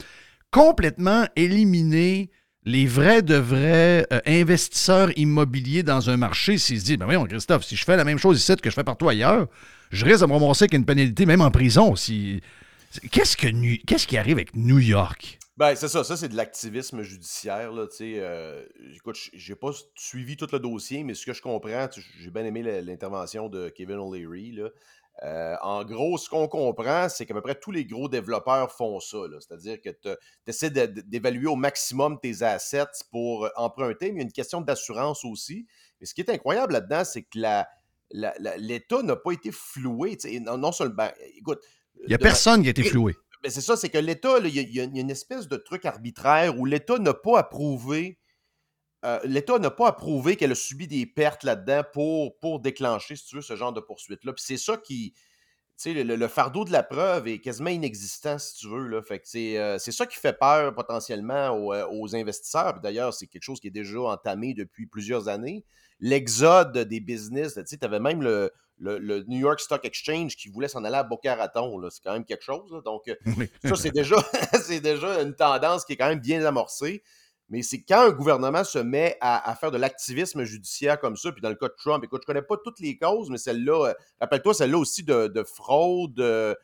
[0.55, 2.30] complètement éliminer
[2.64, 7.24] les vrais de vrais euh, investisseurs immobiliers dans un marché, s'ils se disent, ben voyons,
[7.24, 9.48] Christophe, si je fais la même chose ici que je fais partout ailleurs,
[9.90, 11.96] je risque de me ramasser avec une pénalité, même en prison.
[11.96, 12.40] Si...
[13.52, 15.40] Nu- qu'est-ce qui arrive avec New York?
[15.57, 17.70] Ben, c'est ça, ça c'est de l'activisme judiciaire.
[17.72, 21.88] Là, euh, écoute, j'ai pas suivi tout le dossier, mais ce que je comprends,
[22.18, 24.50] j'ai bien aimé l'intervention de Kevin O'Leary.
[24.52, 24.70] Là.
[25.22, 28.98] Euh, en gros, ce qu'on comprend, c'est qu'à peu près tous les gros développeurs font
[28.98, 29.18] ça.
[29.30, 29.38] là.
[29.38, 30.09] C'est-à-dire que tu
[30.48, 35.24] essaies d'évaluer au maximum tes assets pour emprunter, mais il y a une question d'assurance
[35.24, 35.66] aussi.
[36.00, 37.68] Mais ce qui est incroyable là-dedans, c'est que la-
[38.11, 40.18] la- la- l'État n'a pas été floué.
[40.40, 40.94] Non, non seulement.
[40.96, 41.61] ben, écoute.
[42.02, 43.14] Il n'y a personne qui a été floué.
[43.51, 46.99] C'est ça, c'est que l'État, il y, a- une espèce de truc arbitraire où l'État
[46.99, 48.18] n'a pas approuvé.
[49.05, 53.26] euh, L'État n'a pas approuvé qu'elle a subi des pertes là-dedans pour, pour déclencher, si
[53.26, 54.32] tu veux, ce genre de poursuite-là.
[54.32, 55.12] Puis c'est ça qui.
[55.76, 58.86] Tu sais, le, le fardeau de la preuve est quasiment inexistant, si tu veux.
[58.88, 59.03] Là.
[59.03, 62.74] Fait que c'est, euh, c'est ça qui fait peur potentiellement aux, euh, aux investisseurs.
[62.74, 65.64] Puis d'ailleurs, c'est quelque chose qui est déjà entamé depuis plusieurs années.
[66.01, 70.36] L'exode des business, tu sais, tu avais même le, le, le New York Stock Exchange
[70.36, 71.80] qui voulait s'en aller à Boca Raton.
[71.90, 72.70] C'est quand même quelque chose.
[72.72, 72.80] là.
[72.84, 73.48] Donc, euh, Oui.
[73.64, 74.16] ça, c'est déjà,
[74.82, 77.02] déjà une tendance qui est quand même bien amorcée.
[77.50, 81.30] Mais c'est quand un gouvernement se met à, à faire de l'activisme judiciaire comme ça,
[81.30, 83.90] puis dans le cas de Trump, écoute, je connais pas toutes les causes, mais celle-là,
[83.90, 86.54] euh, rappelle-toi, celle-là aussi de, de fraude euh,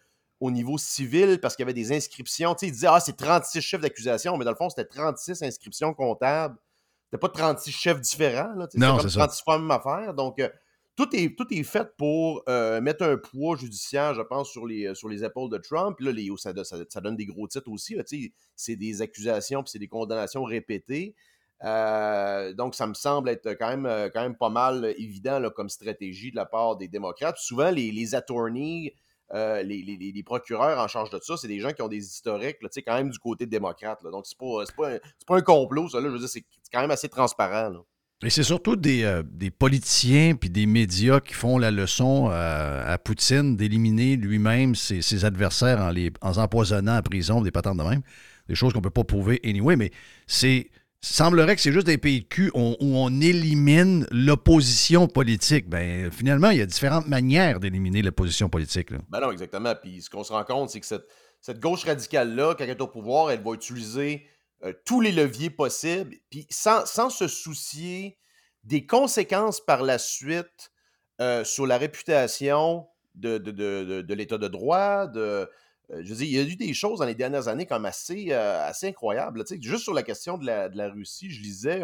[0.41, 2.55] au niveau civil, parce qu'il y avait des inscriptions.
[2.55, 5.43] Tu sais, il disait, ah, c'est 36 chefs d'accusation, mais dans le fond, c'était 36
[5.43, 6.57] inscriptions comptables.
[7.05, 8.67] C'était pas 36 chefs différents, là.
[8.75, 9.19] Non, c'est comme ça.
[9.27, 10.15] 36 fois la même affaire.
[10.15, 10.49] Donc, euh,
[11.01, 14.87] tout est, tout est fait pour euh, mettre un poids judiciaire, je pense, sur les,
[14.89, 15.99] euh, sur les épaules de Trump.
[16.01, 17.97] Là, les, ça, ça- ça donne des gros titres aussi.
[18.55, 21.15] C'est des accusations, puis c'est des condamnations répétées.
[21.65, 26.31] Euh, donc, ça me semble être quand même, quand même pas mal évident comme stratégie
[26.33, 27.39] de la part des démocrates.
[27.39, 28.95] Souvent, les, les attorneys,
[29.33, 32.59] les, les- les- procureurs en charge de ça, c'est des gens qui ont des historiques,
[32.87, 34.03] quand même du côté démocrate.
[34.05, 35.99] Donc, c'est pas, pas, un- pas un complot, ça.
[35.99, 37.71] Là, je veux dire, c'est quand même assez transparent.
[37.71, 37.81] là.
[38.23, 42.95] Et c'est surtout des, euh, des politiciens puis des médias qui font la leçon euh,
[42.95, 48.03] à Poutine d'éliminer lui-même ses, adversaires en les empoisonnant en prison, des patentes de même.
[48.49, 49.91] Des choses qu'on peut pas prouver anyway, mais
[50.27, 50.71] c'est
[51.03, 55.67] semblerait que c'est juste des pays de cul on- où on élimine l'opposition politique.
[55.67, 58.91] Ben, finalement, il y a différentes manières d'éliminer l'opposition politique.
[59.09, 59.75] Ben non, exactement.
[59.83, 61.07] Puis ce qu'on se rend compte, c'est que cette,
[61.41, 64.27] cette gauche radicale-là, quand elle est au pouvoir, elle va utiliser
[64.65, 68.19] euh, tous les leviers possibles, puis sans, sans se soucier
[68.65, 70.71] des conséquences par la suite
[71.21, 75.07] euh, sur la réputation de, de, de- de- l'État de droit.
[75.07, 77.67] De, euh, je veux dire, il y a eu des choses dans les dernières années
[77.67, 79.45] comme assez, assez incroyables.
[79.45, 81.83] Tu sais, juste sur la question de la, de la Russie, je lisais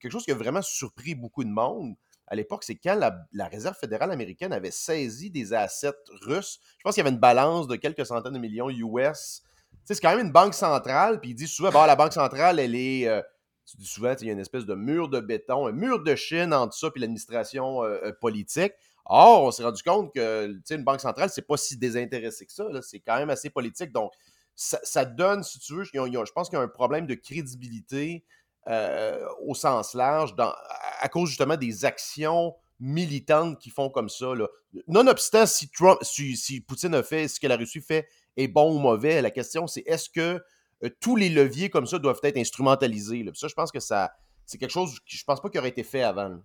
[0.00, 1.94] quelque chose qui a vraiment surpris beaucoup de monde
[2.28, 5.92] à l'époque, c'est quand la, la Réserve fédérale américaine avait saisi des assets
[6.22, 6.60] russes.
[6.78, 9.42] Je pense qu'il y avait une balance de quelques centaines de millions US.
[9.84, 12.74] C'est quand même une banque centrale, puis ils disent souvent, bah, la banque centrale, elle
[12.74, 13.06] est.
[13.08, 13.20] euh,
[13.66, 16.14] tu dis souvent, il y a une espèce de mur de béton, un mur de
[16.14, 18.72] Chine entre ça et l'administration euh, euh, politique.
[19.04, 22.64] Or, on s'est rendu compte que une banque centrale, c'est pas si désintéressé que ça.
[22.82, 23.92] C'est quand même assez politique.
[23.92, 24.12] Donc,
[24.54, 27.14] ça, donne, si tu veux, ils ont- je pense qu'il y a un problème de
[27.14, 28.24] crédibilité
[29.40, 34.26] au sens large à- cause justement des actions militantes qui font comme ça.
[34.86, 38.06] Nonobstant si, Trump, si Poutine a fait ce que la Russie fait
[38.36, 40.40] est bon ou mauvais, la question c'est est-ce que
[40.84, 43.24] euh, tous les leviers comme ça doivent être instrumentalisés.
[43.34, 44.12] ça, je pense que ça
[44.46, 46.38] c'est quelque chose qui je pense pas qui aurait été fait avant.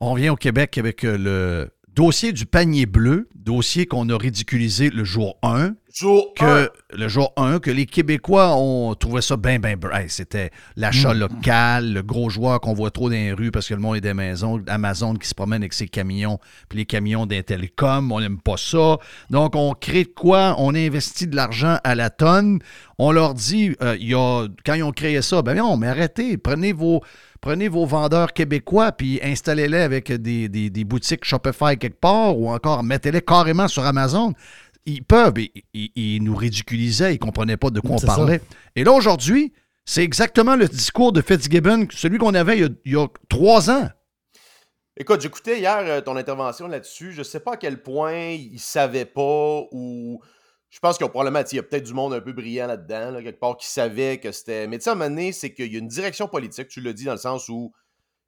[0.00, 4.90] On revient au Québec avec euh, le dossier du panier bleu, dossier qu'on a ridiculisé
[4.90, 5.74] le jour 1.
[5.98, 9.74] Jour que, Le jour 1, que les Québécois ont trouvé ça bien, bien.
[9.92, 11.18] Hey, C'était l'achat Mm.
[11.18, 14.00] local, le gros joueur qu'on voit trop dans les rues parce que le monde est
[14.00, 16.38] des maisons, Amazon qui se promène avec ses camions,
[16.68, 18.98] puis les camions d'Intelcom, on n'aime pas ça.
[19.30, 20.54] Donc, on crée de quoi?
[20.58, 22.60] On investit de l'argent à la tonne.
[22.98, 26.36] On leur dit, euh, y a, quand ils ont créé ça, ben non, mais arrêtez,
[26.36, 27.00] prenez vos,
[27.40, 32.50] prenez vos vendeurs québécois puis installez-les avec des, des- des boutiques Shopify quelque part ou
[32.50, 34.32] encore mettez-les carrément sur Amazon.
[34.86, 38.06] Ils peuvent, ils, ils- ils nous ridiculisaient, ils ne comprenaient pas de quoi on ça.
[38.06, 38.40] parlait.
[38.76, 39.52] Et là, aujourd'hui,
[39.84, 43.06] c'est exactement le discours de Fitzgibbon, celui qu'on avait il y, a, il y a
[43.28, 43.88] trois ans.
[44.96, 47.12] Écoute, j'écoutais hier euh, ton intervention là-dessus.
[47.12, 50.20] Je sais pas à quel point ils savaient pas ou.
[50.70, 52.66] Je pense qu'il y a probablement, il y a peut-être du monde un peu brillant
[52.66, 54.66] là-dedans, là, quelque part, qui savait que c'était.
[54.66, 56.80] Mais tu sais, à un moment donné, c'est qu'il y a une direction politique, tu
[56.82, 57.72] l'as dit, dans le sens où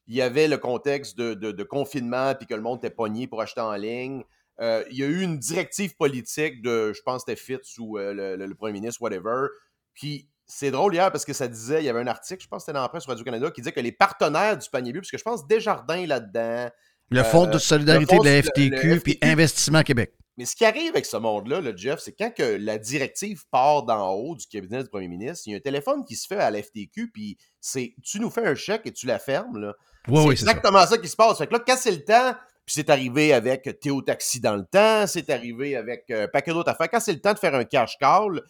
[0.07, 3.26] il y avait le contexte de, de- de confinement puis que le monde était pogné
[3.26, 4.22] pour acheter en ligne.
[4.61, 8.12] Euh, il y a eu une directive politique de, je pense c'était Fitz ou euh,
[8.12, 9.46] le, le- le premier ministre, whatever.
[9.94, 12.62] Puis c'est drôle hier parce que ça disait, il y avait un article, je pense
[12.62, 15.11] que c'était dans la presse Radio-Canada, qui disait que les partenaires du panier bleu, parce
[15.11, 16.68] que je pense Desjardins là-dedans.
[17.11, 20.12] Le Fonds euh, de solidarité le de la FTQ puis FTQ, Investissement Québec.
[20.36, 23.82] Mais ce qui arrive avec ce monde-là, le Jeff, c'est quand que la directive part
[23.84, 26.36] d'en haut du cabinet du premier ministre, il y a un téléphone qui se fait
[26.38, 29.58] à l'FTQ, puis c'est tu nous fais un chèque et tu la fermes.
[29.58, 29.74] Là.
[30.08, 30.50] Oui, c'est oui, c'est ça.
[30.52, 30.98] exactement ça.
[30.98, 31.36] qui se passe.
[31.38, 32.34] Fait que là, quand c'est le temps,
[32.72, 36.52] puis c'est arrivé avec Théo Taxi dans le temps, c'est arrivé avec euh, un paquet
[36.52, 36.88] d'autres affaires.
[36.88, 38.42] Quand c'est le temps de faire un cash call,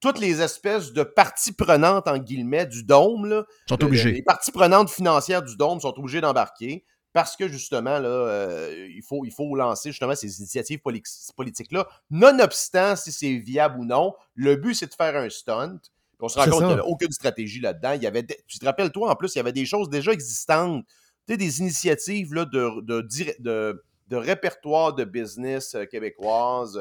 [0.00, 4.10] toutes les espèces de parties prenantes, en guillemets, du dôme, là, Sont euh, obligés.
[4.10, 9.02] les parties prenantes financières du dôme sont obligées d'embarquer parce que justement, là, euh, il,
[9.04, 11.02] faut, il faut lancer justement ces initiatives poli-
[11.36, 14.12] politiques-là, nonobstant si c'est viable ou non.
[14.34, 15.78] Le but, c'est de faire un stunt.
[16.18, 17.92] On se rend compte qu'il n'y a aucune stratégie là-dedans.
[17.92, 19.88] Il y avait, des- tu te rappelles, toi, en plus, il y avait des choses
[19.88, 20.84] déjà existantes.
[21.36, 23.06] Des initiatives là, de, de,
[23.40, 26.78] de, de répertoire de business euh, québécoise.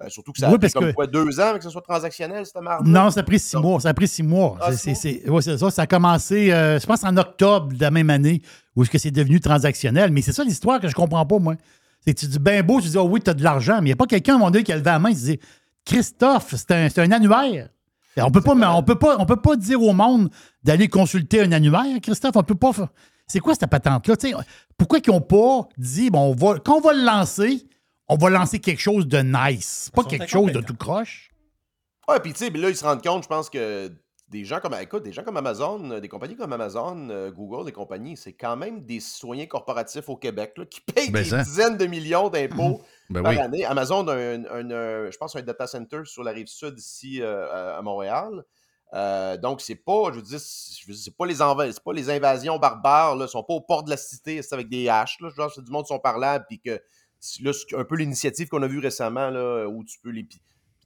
[0.00, 2.44] euh, surtout que ça a pris comme que- quoi, deux ans que ce soit transactionnel,
[2.46, 3.78] cette marque Non, ça a pris six mois.
[3.80, 4.56] Ça a pris six mois.
[4.60, 5.70] Ah, C'est- c'est- ouais, ça.
[5.70, 8.42] Ça a commencé, euh, je pense, en octobre de la même année,
[8.74, 10.10] où est-ce que c'est devenu transactionnel.
[10.10, 11.54] Mais c'est ça l'histoire que je comprends pas, moi.
[12.00, 13.80] C'est que tu dis ben beau, tu dis, oh oui, tu as de l'argent, mais
[13.82, 15.38] il n'y a pas quelqu'un moment donné qui a levé la main et dit
[15.84, 17.68] Christophe, c'est un, c'est un annuaire.
[18.16, 20.28] On peut pas, mais on peut pas, on peut pas dire au monde
[20.62, 22.36] d'aller consulter un annuaire, Christophe.
[22.36, 22.72] On peut pas.
[23.32, 24.14] C'est quoi cette patente-là?
[24.76, 27.66] Pourquoi ils n'ont pas dit bon, on va, quand on va le lancer,
[28.06, 31.30] on va lancer quelque chose de nice, pas quelque chose de tout croche?
[32.06, 33.90] Ouais, puis tu sais, là, ils se rendent compte, je pense que
[34.28, 37.64] des gens comme, écoute, des gens comme Amazon, euh, des compagnies comme Amazon, euh, Google,
[37.64, 41.30] des compagnies, c'est quand même des citoyens corporatifs au Québec là, qui payent Ben des
[41.30, 41.42] ça.
[41.42, 43.38] dizaines de millions d'impôts Ben par oui.
[43.38, 43.64] année.
[43.64, 47.50] Amazon a un, un, je pense, un data center sur la rive sud ici euh,
[47.50, 48.44] à- à Montréal.
[48.94, 53.16] Euh, donc, c'est pas, je veux dire, c'est pas les c'est pas les invasions barbares,
[53.16, 55.50] là, ils sont pas au port de la cité, c'est avec des haches, là, genre,
[55.54, 56.78] c'est du monde qui sont parlables, puis que,
[57.40, 60.26] là, un peu l'initiative qu'on a vue récemment, là, où tu peux les,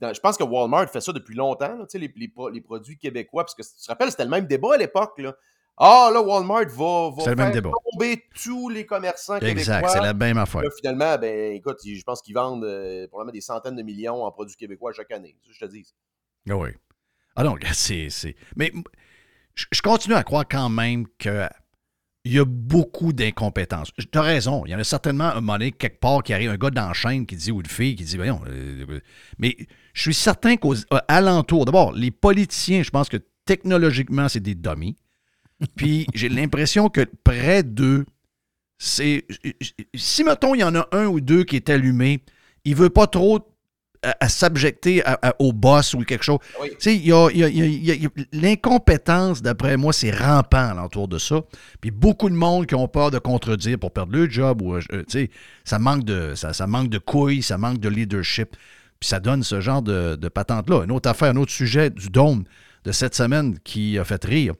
[0.00, 2.61] dans- je pense que Walmart fait ça depuis longtemps, là, tu sais, les, les les
[2.61, 5.18] produits québécois, parce que tu te rappelles, c'était le même débat à l'époque.
[5.18, 5.34] Là.
[5.78, 7.70] Ah, là, Walmart va, va le faire débat.
[7.92, 9.88] tomber tous les commerçants Exact, québécois.
[9.88, 10.62] c'est la même affaire.
[10.62, 14.30] Là, finalement, ben, écoute, je pense qu'ils vendent euh, probablement des centaines de millions en
[14.32, 15.36] produits québécois chaque année.
[15.44, 15.84] Ça, je te dis.
[16.48, 16.70] Ah oui.
[17.37, 18.09] Ah non, regarde, c'est.
[18.57, 18.72] Mais
[19.55, 21.49] je continue à croire quand même que.
[22.24, 23.93] Il y a beaucoup d'incompétence.
[23.97, 24.64] Tu as raison.
[24.66, 26.89] Il y en a certainement un moment donné, quelque part, qui arrive un gars dans
[26.89, 28.41] la chaîne qui dit, ou une fille qui dit, voyons.
[28.49, 29.01] euh, euh,
[29.39, 29.57] mais
[29.93, 34.57] je suis certain qu'aux euh, alentours, d'abord, les politiciens, je pense que technologiquement, c'est des
[34.57, 34.97] dummies.
[35.76, 38.07] Puis j'ai l'impression que près d'eux,
[38.76, 39.24] c'est.
[39.95, 42.24] Si, mettons, il y en a un ou deux qui est allumé,
[42.64, 43.55] il veut pas trop
[44.07, 45.02] à, à s'abjecter
[45.38, 46.38] au boss ou quelque chose.
[46.61, 46.70] Oui.
[46.70, 51.18] Tu sais, il y a, y y y l'incompétence, d'après moi, c'est rampant alentour de
[51.18, 51.42] ça.
[51.80, 54.62] Puis beaucoup de monde qui ont peur de contredire pour perdre le job.
[54.62, 55.30] Ou, euh, tu sais,
[55.64, 58.57] ça manque de ça, ça manque de couilles, ça manque de leadership.
[59.00, 60.84] Puis ça donne ce genre de, de patente-là.
[60.84, 62.44] Une autre affaire, un autre sujet du dôme
[62.84, 64.54] de cette semaine qui a fait rire,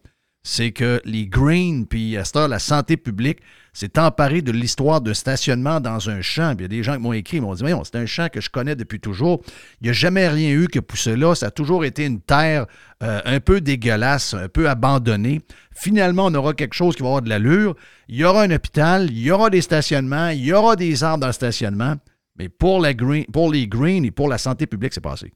[0.49, 3.41] c'est que les Greens, puis à cette heure, la santé publique,
[3.73, 6.55] s'est emparé de l'histoire de stationnement dans un champ.
[6.57, 8.29] Il y a des gens qui m'ont écrit, ils m'ont dit, Voyons, c'est un champ
[8.29, 9.43] que je connais depuis toujours.
[9.81, 11.35] Il n'y a jamais rien eu qui a poussé là.
[11.35, 12.67] Ça a toujours été une terre
[13.03, 15.41] euh, un peu dégueulasse, un peu abandonnée.
[15.75, 17.75] Finalement, on aura quelque chose qui va avoir de l'allure.
[18.07, 21.23] Il y aura un hôpital, il y aura des stationnements, il y aura des arbres
[21.23, 21.97] dans le stationnement.
[22.39, 22.87] Mais pour,
[23.33, 25.33] pour les Greens et pour la santé publique, c'est passé.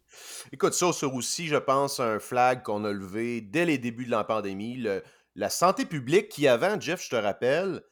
[0.52, 4.10] Écoute, ça, c'est aussi, je pense, un flag qu'on a levé dès les débuts de
[4.10, 4.76] la pandémie.
[4.76, 5.02] Le-
[5.36, 7.82] la santé publique qui, avant, Jeff, je te rappelle,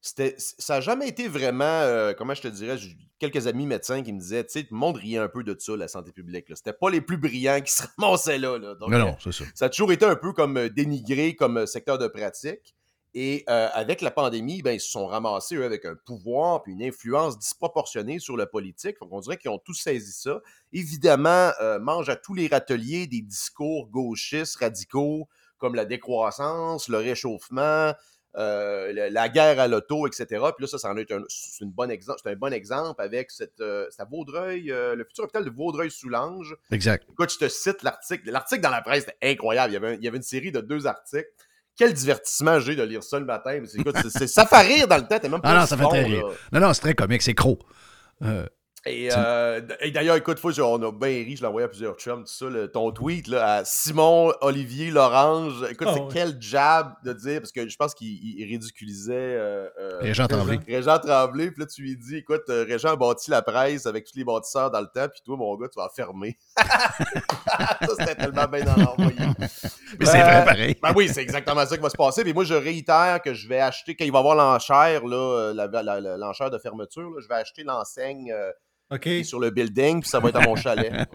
[0.00, 2.76] ça n'a jamais été vraiment, euh, comment je te dirais,
[3.18, 5.54] quelques amis médecins qui me disaient, tu sais, tout le monde riait un peu de
[5.58, 6.48] ça, la santé publique.
[6.48, 6.56] là.
[6.56, 8.56] C'était pas les plus brillants qui se ramassaient là.
[8.58, 8.74] là.
[8.76, 9.44] Donc, Mais euh, non, c'est ça.
[9.54, 12.74] ça a toujours été un peu comme euh, dénigré comme euh, secteur de pratique.
[13.18, 16.74] Et euh, avec la pandémie, ben, ils se sont ramassés, eux, avec un pouvoir puis
[16.74, 18.98] une influence disproportionnée sur la politique.
[19.00, 20.42] Donc, on dirait qu'ils ont tous saisi ça.
[20.74, 26.98] Évidemment, euh, mangent à tous les râteliers des discours gauchistes, radicaux, comme la décroissance, le
[26.98, 27.94] réchauffement,
[28.36, 30.26] euh, la, guerre à l'auto, etc.
[30.28, 31.22] Puis là, ça, ça en est un,
[31.62, 35.42] une bonne exemple, c'est un bon exemple avec cette, euh, Vaudreuil, euh, le futur hôpital
[35.42, 36.54] de Vaudreuil-Soulanges.
[36.70, 37.06] Exact.
[37.10, 38.30] Écoute, je te cite l'article.
[38.30, 39.70] L'article dans la presse, c'était incroyable.
[39.70, 41.30] Il y, avait un- il y avait une série de deux articles.
[41.76, 43.58] Quel divertissement j'ai de lire ça le matin.
[43.60, 45.18] Mais ça fait rire dans le temps.
[45.18, 46.26] T'es même pas Ah non, ça fait très rire.
[46.52, 47.58] Non, non, c'est très comique, c'est gros.
[48.22, 48.46] Euh,
[48.86, 51.96] Et, euh, et d'ailleurs, écoute, fois, on a bien ri, je l'ai envoyé à plusieurs
[51.96, 55.64] chums, tout ça, le- ton tweet là, à Simon Olivier Lorange.
[55.70, 56.08] Écoute, Ah c'est ouais.
[56.12, 58.08] quel jab de dire, parce que je pense qu'il
[58.38, 60.60] il ridiculisait euh, euh, Régent Tremblay.
[60.68, 64.04] Régent Tremblay, puis là, tu lui dis, écoute, euh, Régent a bâti la presse avec
[64.04, 66.38] tous les bâtisseurs dans le temps, puis toi, mon gars, tu vas fermer.
[66.56, 69.16] ça, c'était tellement bien dans l'envoyé.
[69.98, 70.76] Mais c'est vrai pareil.
[70.82, 72.22] Ben oui, c'est exactement ça qui va se passer.
[72.22, 75.16] Puis moi, je réitère que je vais acheter, quand il va y avoir l'enchère, là,
[75.16, 78.32] euh, la- la- la- l'enchère de fermeture, là, je vais acheter l'enseigne
[78.90, 79.00] OK.
[79.00, 80.92] qui est sur le building, puis ça va être à mon chalet.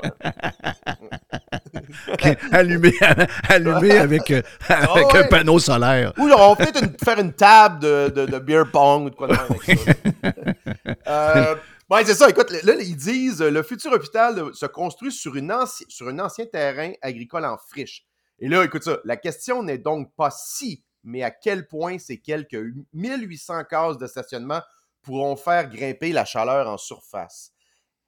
[2.24, 2.38] Ouais.
[2.52, 2.92] allumé,
[3.50, 5.18] allumé avec, euh, avec Ah ouais.
[5.18, 6.14] un panneau solaire.
[6.18, 9.16] Ou on va peut-être une- faire une table de, de, de beer pong ou de
[9.16, 9.80] quoi de avec.
[11.08, 11.56] Euh,
[11.90, 12.30] Ouais, c'est ça.
[12.30, 16.46] Écoute, là, ils disent le futur hôpital se construit sur, une anci- sur un ancien
[16.46, 18.06] terrain agricole en friche.
[18.40, 19.00] Et là, écoute ça.
[19.04, 22.58] La question n'est donc pas si, mais à quel point ces quelques
[22.94, 24.62] 1800 cases de stationnement
[25.02, 27.52] pourront faire grimper la chaleur en surface.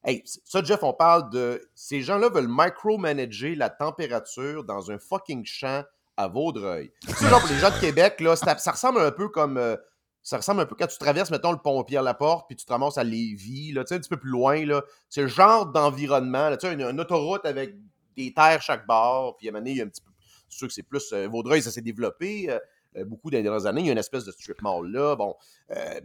[0.06, 1.62] Hey, ça, Jeff, on parle de.
[1.76, 5.84] Ces gens-là veulent micromanager la température dans un fucking champ
[6.18, 6.92] à Vaudreuil.
[7.08, 9.58] Tu sais, genre, pour les gens de Québec, là, ça, ça ressemble un peu comme.
[9.58, 9.78] euh,
[10.22, 12.98] ça ressemble un peu quand tu traverses, mettons, le pont Pierre-Laporte, puis tu te ramasses
[12.98, 14.82] à Lévis, là, tu sais, un petit peu plus loin, là.
[15.10, 17.76] C'est le genre d'environnement, tu sais, une, autoroute avec
[18.16, 20.12] des terres chaque bord, puis à un moment donné, il y a un petit peu.
[20.50, 21.12] C'est sûr que c'est plus.
[21.14, 23.82] euh, Vaudreuil, ça s'est développé euh, beaucoup dans les dernières années.
[23.82, 25.16] Il y a une espèce de strip mall là.
[25.16, 25.36] Bon.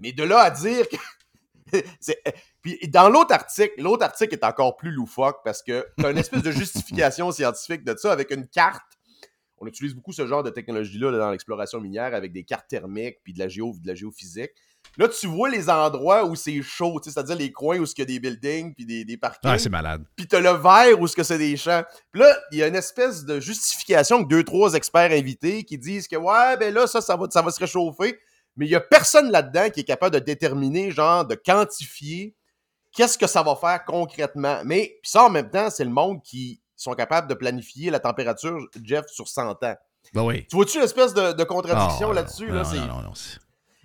[0.00, 0.96] Mais de là à dire que.
[2.08, 2.30] euh,
[2.62, 6.18] Puis dans l'autre article, l'autre article est encore plus loufoque parce que tu as une
[6.18, 8.98] espèce de justification scientifique de ça avec une carte.
[9.60, 13.18] On utilise beaucoup ce genre de technologie-là là, dans l'exploration minière avec des cartes thermiques
[13.24, 14.52] puis de la, géo, de la géophysique.
[14.96, 18.04] Là, tu vois les endroits où c'est chaud, c'est-à-dire les coins où il y a
[18.04, 19.50] des buildings puis des, des parkings.
[19.50, 20.04] Ah, c'est malade.
[20.16, 21.84] Puis t'as le vert où ce que c'est des champs.
[22.10, 25.78] Puis là, il y a une espèce de justification avec deux, trois experts invités qui
[25.78, 28.18] disent que ouais, ben là, ça, ça va, ça va se réchauffer.
[28.58, 32.34] Mais il y a personne là-dedans qui est capable de déterminer, genre, de quantifier
[32.92, 34.60] qu'est-ce que ça va faire concrètement.
[34.64, 38.58] Mais ça, en même temps, c'est le monde qui sont capables de planifier la température,
[38.82, 39.74] Jeff, sur 100 ans.
[40.14, 40.46] Ben oui.
[40.48, 42.46] Tu vois-tu l'espèce de, de contradiction là-dessus?
[42.48, 43.12] non, là, non, non, non,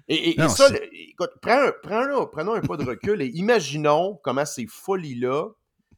[0.08, 4.20] et, et- et Non, ça, écoute, prends prends prenons un pas de recul et imaginons
[4.24, 5.46] comment ces folies-là,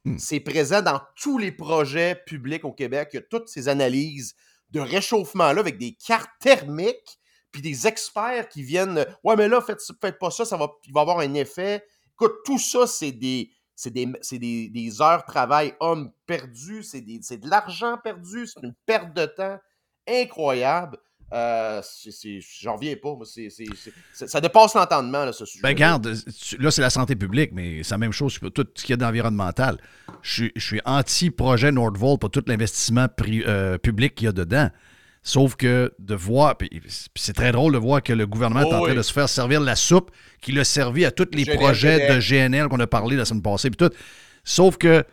[0.08, 0.20] Hmm.
[0.20, 3.10] c'est présent dans tous les projets publics au Québec.
[3.14, 4.36] Il y a toutes ces analyses
[4.70, 7.18] de réchauffement-là avec des cartes thermiques,
[7.56, 9.06] puis des experts qui viennent.
[9.24, 11.86] Ouais, mais là, faites, faites pas ça, ça va, il va avoir un effet.
[12.14, 13.49] Écoute, tout ça, c'est des.
[13.78, 19.14] C'est des, des, heures de travail hommes perdus, c'est de l'argent perdu, c'est une perte
[19.14, 19.58] de temps
[20.08, 20.97] incroyable.
[21.34, 21.82] Euh,
[22.62, 23.16] J'en reviens pas.
[23.26, 25.62] c'est- c'est- ça- dépasse l'entendement, là, ce sujet.
[25.62, 26.14] Ben, regarde,
[26.60, 28.93] là, c'est la santé publique, mais c'est la même chose pour tout ce qu'il y
[28.93, 29.78] a d'environnemental.
[30.22, 34.70] Je suis, je suis anti-projet Nordvolt pour tout l'investissement euh, public qu'il y a dedans.
[35.28, 36.70] Sauf que de voir, puis
[37.16, 38.96] c'est très drôle de voir que le gouvernement est en Oh train oui.
[38.98, 42.68] de se faire servir la soupe qu'il a servi à tous les projets de GNL
[42.68, 43.94] qu'on a parlé la semaine passée, puis tout.
[44.44, 45.04] Sauf que,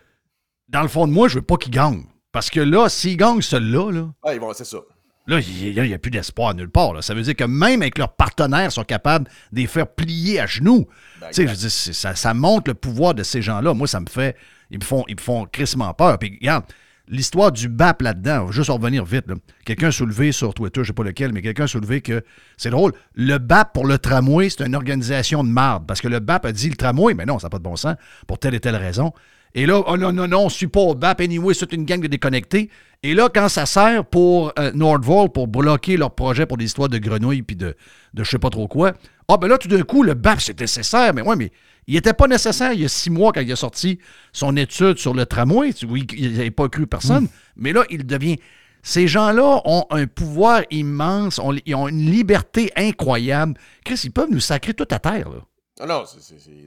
[0.69, 2.03] dans le fond de moi, je veux pas qu'il gagne.
[2.31, 4.77] Parce que là, s'il gagne celui-là, là, Ah, ils vont- c'est ça.
[5.25, 6.93] Là, il n'y a, plus d'espoir nulle part.
[6.93, 7.01] là.
[7.01, 10.39] Ça veut dire que même avec leurs partenaires, ils sont capables de les faire plier
[10.41, 10.85] à genoux.
[11.21, 13.73] Ben, tu sais, je veux dire, ça, ça montre le pouvoir de ces gens-là.
[13.73, 14.35] Moi, ça me fait.
[14.69, 16.19] Ils me font, ils me font crissement peur.
[16.19, 16.65] Puis, regarde,
[17.07, 19.25] l'histoire du BAP là-dedans, juste en revenir vite.
[19.65, 22.23] Quelqu'un soulevé sur Twitter, je ne sais pas lequel, mais quelqu'un soulevé que.
[22.57, 22.93] C'est drôle.
[23.15, 25.85] Le BAP pour le tramway, c'est une organisation de marde.
[25.87, 27.75] Parce que le BAP a dit le tramway, mais non, ça n'a pas de bon
[27.75, 27.95] sens,
[28.27, 29.11] pour telle et telle raison.
[29.55, 31.21] Et là, oh non, non, non, au BAP.
[31.21, 32.69] Anyway, c'est une gang de déconnectés.
[33.03, 36.89] Et là, quand ça sert pour euh, Nordvolt pour bloquer leur projet pour des histoires
[36.89, 37.75] de grenouilles puis de,
[38.13, 38.93] de je sais pas trop quoi,
[39.27, 41.13] ah ben là, tout d'un coup, le BAP, c'est nécessaire.
[41.13, 41.51] Mais ouais, mais
[41.87, 43.99] il n'était pas nécessaire il y a six mois quand il a sorti
[44.31, 45.71] son étude sur le tramway.
[45.87, 47.27] Oui, il n'avait pas cru personne.
[47.55, 48.37] Mais là, il devient.
[48.85, 53.53] Ces gens-là ont un pouvoir immense, ont- ils ont une liberté incroyable.
[53.85, 55.29] Chris, ils peuvent nous sacrer tout à terre.
[55.29, 55.37] Là.
[55.79, 56.03] Ah non,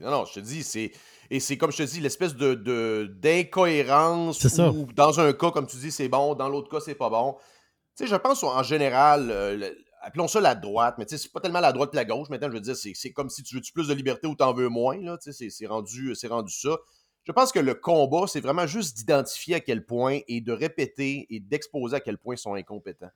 [0.03, 0.93] non, non, je te dis, c'est.
[1.31, 4.39] Et c'est comme je te dis, l'espèce de, de- d'incohérence
[4.71, 7.35] où, dans un cas, comme tu dis, c'est bon, dans l'autre cas, c'est pas bon.
[7.97, 9.71] Tu sais, je pense en général, euh,
[10.07, 12.29] appelons ça la droite, mais tu c'est pas tellement la droite et la gauche.
[12.31, 14.69] Maintenant, je veux dire, c'est, comme si tu veux plus de liberté ou t'en veux
[14.69, 14.97] moins.
[15.19, 16.77] Tu c'est, rendu, c'est rendu ça.
[17.25, 21.27] Je pense que le combat, c'est vraiment juste d'identifier à quel point et de répéter
[21.29, 23.11] et d'exposer à quel point ils sont incompétents.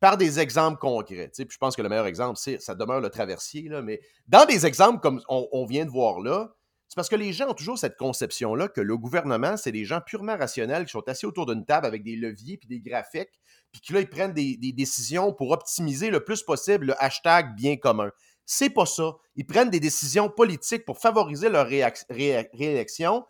[0.00, 1.30] Par des exemples concrets.
[1.34, 4.44] tu Puis je pense que le meilleur exemple, c'est ça demeure le traversier, mais dans
[4.44, 6.54] des exemples comme on vient de voir là,
[6.88, 10.00] c'est parce que les gens ont toujours cette conception-là que le gouvernement, c'est des gens
[10.00, 13.40] purement rationnels qui sont assis autour d'une table avec des leviers puis des graphiques,
[13.72, 17.76] puis qui là, ils prennent des, décisions pour optimiser le plus possible le hashtag bien
[17.76, 18.10] commun.
[18.46, 19.12] C'est pas ça.
[19.36, 23.24] Ils prennent des décisions politiques pour favoriser leur réélection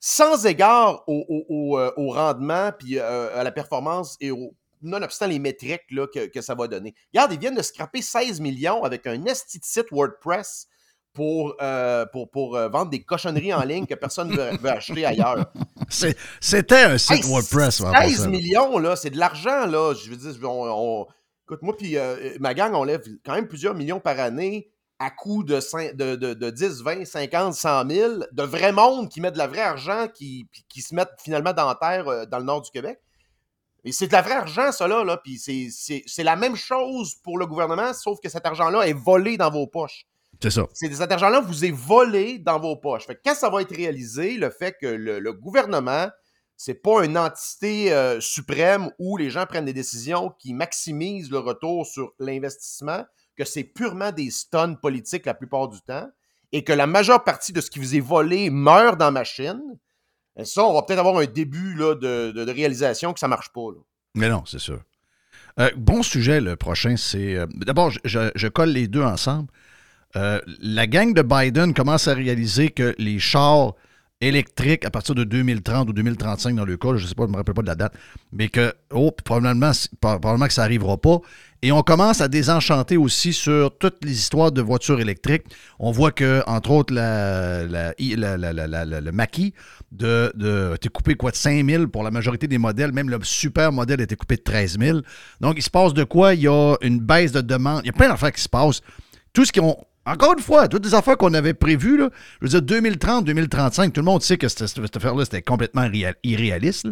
[0.00, 5.90] sans égard au, euh, rendement puis euh, à la performance et au, nonobstant les métriques
[5.90, 6.94] là, que, que ça va donner.
[7.12, 9.60] Regarde, ils viennent de scraper 16 millions avec un esti
[9.90, 10.68] WordPress
[11.16, 14.70] pour, euh, pour, pour euh, vendre des cochonneries en ligne que personne ne veut, veut
[14.70, 15.46] acheter ailleurs.
[15.88, 17.80] C'était un site Hey, WordPress.
[17.80, 18.30] en 16 passant.
[18.30, 19.94] millions, là, c'est de l'argent, là.
[19.94, 20.68] Je veux dire, on,
[21.02, 21.06] on-
[21.44, 24.68] écoute, moi puis euh, ma gang, on lève quand même plusieurs millions par année
[24.98, 29.08] à coût de, cin- de, de, de 10, 20, 50, 100 000, de vrai monde
[29.08, 32.38] qui met de la vraie argent, qui, qui se mettent finalement dans la terre dans
[32.38, 32.98] le nord du Québec.
[33.84, 35.16] Et c'est de la vraie argent, ça, là.
[35.22, 39.50] puis c'est la même chose pour le gouvernement, sauf que cet argent-là est volé dans
[39.50, 40.06] vos poches.
[40.42, 40.66] C'est ça.
[40.74, 43.06] C'est cet argent-là vous est volé dans vos poches.
[43.06, 46.08] Fait que quand ça va être réalisé, le fait que le, le gouvernement,
[46.56, 51.38] c'est pas une entité euh, suprême où les gens prennent des décisions qui maximisent le
[51.38, 53.04] retour sur l'investissement,
[53.36, 56.08] que c'est purement des stuns politiques la plupart du temps,
[56.52, 59.60] et que la majeure partie de ce qui vous est volé meurt dans la machine,
[60.36, 63.28] ben ça, on va peut-être avoir un début là, de, de- de réalisation que ça
[63.28, 63.70] marche pas.
[63.74, 63.80] là.
[64.14, 64.80] Mais non, c'est sûr.
[65.58, 67.34] Euh, bon sujet, le prochain, c'est.
[67.36, 69.48] euh, D'abord, je, je- je colle les deux ensemble.
[70.16, 73.74] Euh, la gang de Biden commence à réaliser que les chars
[74.22, 77.30] électriques, à partir de 2030 ou 2035 dans le cas, je ne sais pas, je
[77.32, 77.92] me rappelle pas de la date,
[78.32, 81.18] mais que, oh, probablement, probablement que ça n'arrivera pas.
[81.62, 85.44] Et on commence à désenchanter aussi sur toutes les histoires de voitures électriques.
[85.78, 89.52] On voit que, entre autres, la, le maquis
[89.90, 92.92] de, de, a été coupé quoi, de 5 000 pour la majorité des modèles.
[92.92, 95.00] Même le super modèle été coupé de 13 000.
[95.40, 96.34] Donc, il se passe de quoi?
[96.34, 97.80] Il y a une baisse de demande.
[97.84, 98.80] Il y a plein d'affaires qui se passent.
[99.32, 99.76] Tout ce qui ont.
[100.06, 102.10] Encore une fois, toutes les affaires qu'on avait prévues, là,
[102.40, 105.82] je veux dire, 2030, 2035, tout le monde sait que cette, cette affaire-là, c'était complètement
[105.88, 106.86] réa- irréaliste.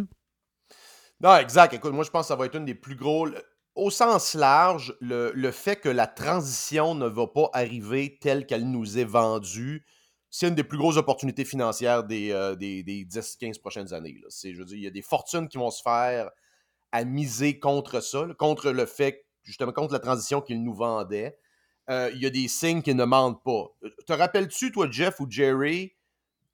[1.21, 1.73] Non, exact.
[1.73, 3.27] Écoute, moi, je pense que ça va être une des plus gros.
[3.75, 8.69] Au sens large, le, le fait que la transition ne va pas arriver telle qu'elle
[8.69, 9.85] nous est vendue,
[10.29, 14.17] c'est une des plus grosses opportunités financières des, euh, des, des 10-15 prochaines années.
[14.43, 16.29] je veux dire, il y a des fortunes qui vont se faire
[16.91, 21.37] à miser contre ça, contre le fait, justement, contre la transition qu'ils nous vendaient.
[21.89, 23.67] Euh, il y a des signes qu'ils ne mentent pas.
[24.07, 25.93] Te rappelles-tu, toi, Jeff ou Jerry,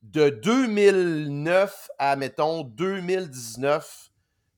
[0.01, 4.09] de 2009 à, mettons, 2019,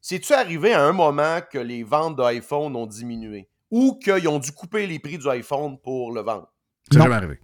[0.02, 4.52] c'est-tu arrivé à un moment que les ventes d'iPhone ont diminué ou qu'ils ont dû
[4.52, 6.52] couper les prix du iPhone pour le vendre?
[6.92, 7.40] C'est jamais arrivé.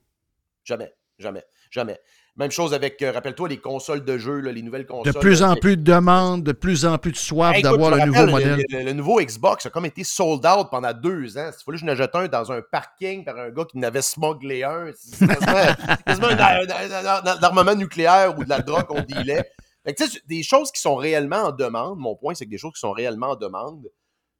[0.63, 1.99] Jamais, jamais, jamais.
[2.39, 5.11] Même chose avec, euh, rappelle-toi, les consoles de jeux, là, les nouvelles consoles.
[5.13, 7.91] De plus là, en plus de demandes, de plus en plus de soif Hey, d'avoir
[7.91, 8.65] le nouveau modèle.
[8.69, 11.51] Le, le- le nouveau Xbox a comme été sold out pendant deux ans.
[11.51, 14.63] Il fallait que je n'achète un dans un parking par un gars qui n'avait smugglé
[14.63, 14.85] un.
[14.95, 19.43] C'est quasiment, un, un- un- un armement nucléaire ou de la drogue qu'on dealait.
[19.85, 21.97] Fait que, des choses qui sont réellement en demande.
[21.99, 23.85] Mon point, c'est que des choses qui sont réellement en demande,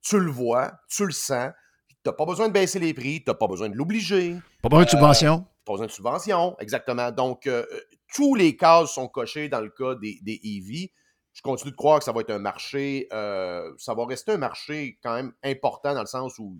[0.02, 1.52] tu le vois, tu le sens.
[1.90, 4.38] Tu n'as pas besoin de baisser les prix, tu n'as pas besoin de l'obliger.
[4.62, 5.46] Pas besoin de subvention.
[5.74, 7.12] Besoin de subvention, exactement.
[7.12, 7.66] Donc, euh,
[8.14, 10.91] tous les cases sont cochés dans le cas des, EV.
[11.34, 14.38] Je continue de croire que ça va être un marché, euh, ça va rester un
[14.38, 16.58] marché quand même important dans le sens où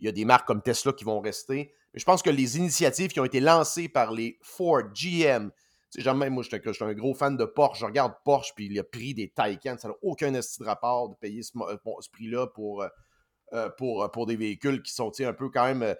[0.00, 1.74] il y a des marques comme Tesla qui vont rester.
[1.92, 5.50] Mais je pense que les initiatives qui ont été lancées par les Ford, GM,
[5.98, 7.80] jamais, moi, je suis un- gros fan de Porsche.
[7.80, 11.16] Je regarde Porsche, puis le prix des Taycan, ça n'a aucun esti de rapport de
[11.16, 11.76] payer ce, euh,
[12.12, 12.86] prix-là pour,
[13.76, 15.94] pour, pour des véhicules qui sont un peu quand même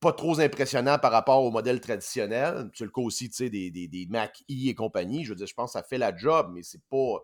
[0.00, 2.70] pas trop impressionnants par rapport au modèle traditionnel.
[2.74, 5.24] C'est le cas aussi des, des, des Mac E et compagnie.
[5.24, 7.18] Je veux dire, je pense que ça fait la job, mais c'est pas.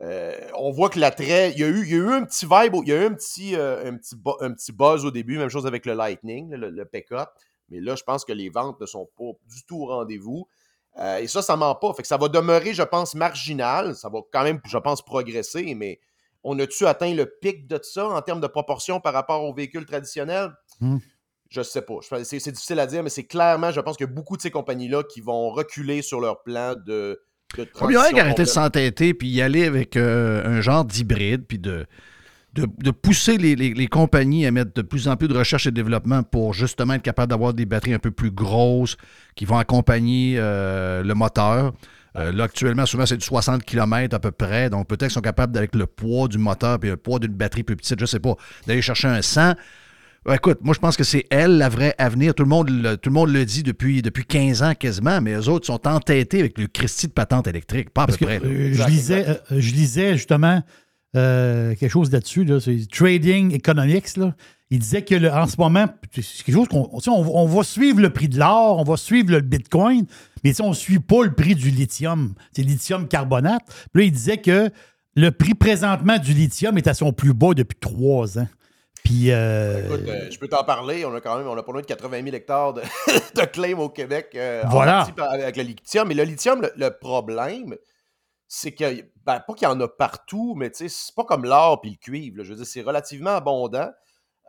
[0.00, 1.52] euh, on voit que l'attrait.
[1.52, 3.56] Il y, a eu, il y un petit vibe, il y a eu un petit,
[3.56, 6.88] euh, un, petit buzz au début, même chose avec le Lightning, le, le.
[7.68, 10.46] Mais là, je pense que les ventes ne sont pas du tout au rendez-vous.
[10.98, 11.92] Euh, et ça, ça ment pas.
[11.92, 13.94] Fait que ça va demeurer, je pense, marginal.
[13.94, 16.00] Ça va quand même, je pense, progresser, mais
[16.42, 19.84] on a-tu atteint le pic de ça en termes de proportion par rapport aux véhicules
[19.84, 20.52] traditionnels?
[20.80, 20.98] Hmm.
[21.48, 21.94] Je sais pas.
[22.24, 24.50] C'est difficile à dire, mais c'est clairement, je pense qu'il y a beaucoup de ces
[24.50, 27.20] compagnies-là qui vont reculer sur leur plan de,
[27.56, 28.02] de Il transition.
[28.02, 31.86] faudrait arrêter de s'entêter puis y aller avec euh, un genre d'hybride puis de,
[32.54, 35.66] de, de pousser les, les- les compagnies à mettre de plus en plus de recherche
[35.66, 38.96] et développement pour justement être capable d'avoir des batteries un peu plus grosses
[39.36, 41.74] qui vont accompagner euh, le moteur.
[42.16, 44.70] Euh, là, actuellement, souvent, c'est du 60 km à peu près.
[44.70, 47.62] Donc, peut-être qu'ils sont capables, avec le poids du moteur et le poids d'une batterie
[47.62, 48.34] plus petite, je sais pas,
[48.66, 49.52] d'aller chercher un 100.
[50.26, 52.34] Ouais, Écoute, moi, je pense que c'est elle, la vraie avenir.
[52.34, 55.34] Tout le monde le, tout le, monde le dit depuis, depuis 15 ans quasiment, mais
[55.34, 57.90] eux autres sont entêtés avec le Christie de patente électrique.
[57.90, 58.44] Pas à Parce peu que près.
[58.46, 60.62] euh, je, lisais, euh, je lisais justement
[61.14, 64.16] euh, quelque chose là-dessus, là, c'est Trading Economics.
[64.16, 64.34] Là.
[64.70, 68.00] Il disait que le- en ce moment, c'est quelque chose qu'on on, on va suivre
[68.00, 70.06] le prix de l'or, on va suivre le Bitcoin,
[70.42, 72.34] mais sais, on ne suit pas le prix du lithium.
[72.52, 73.62] C'est lithium carbonate.
[73.92, 74.70] Puis là, il disait que
[75.14, 78.48] le prix présentement du lithium est à son plus bas depuis trois ans.
[79.06, 79.30] Puis.
[79.30, 81.04] euh, Écoute, euh, je peux t'en parler.
[81.04, 82.82] On a quand même, on a pas loin de 80 000 hectares de,
[83.36, 85.06] de claims au Québec euh, Voilà.
[85.18, 86.08] avec le lithium.
[86.08, 87.76] Mais le lithium, le, le problème,
[88.48, 91.44] c'est que, ben, pas qu'il y en a partout, mais tu sais, c'est pas comme
[91.44, 92.38] l'or puis le cuivre.
[92.38, 92.44] là.
[92.44, 93.90] Je veux dire, c'est relativement abondant.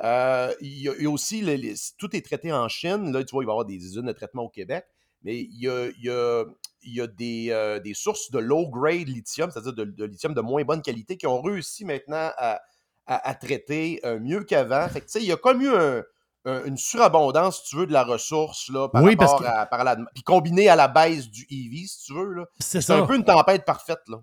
[0.01, 3.11] Il, y a, il y a aussi, les- les- tout est traité en Chine.
[3.11, 4.85] Là, tu vois, il va y avoir des usines de traitement au Québec.
[5.23, 6.43] Mais il y a, il y a-
[6.83, 10.63] il y a des, des sources de low-grade lithium, c'est-à-dire de, de lithium de moins
[10.63, 12.61] bonne qualité, qui ont réussi maintenant à,
[13.07, 14.87] à- à traiter euh, mieux qu'avant.
[14.89, 16.03] Fait que, tu sais, il y a comme eu un-
[16.45, 19.51] un- une surabondance, si tu veux, de la ressource là, par Oui, parce rapport que-
[19.51, 22.33] à, par la Puis combiné à la baisse du EV, si tu veux.
[22.33, 22.45] là.
[22.59, 23.99] C'est un peu une tempête parfaite.
[24.07, 24.17] Là.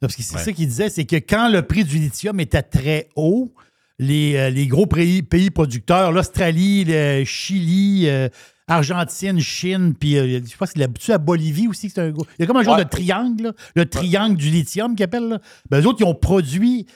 [0.00, 3.08] Parce que c'est ça qu'il disait, c'est que quand le prix du lithium était très
[3.16, 3.52] haut,
[3.98, 8.28] les, euh, les gros pays, pays producteurs, l'Australie, le Chili, euh,
[8.68, 11.88] Argentine, Chine, puis euh, je pense qu'il a la Bolivie aussi.
[11.88, 12.84] c'est un gros- Il y a comme un genre Ouais.
[12.84, 15.28] de triangle, là, le triangle du lithium qu'ils appellent.
[15.28, 15.38] Là.
[15.70, 16.86] Ben, eux autres, ils ont produit.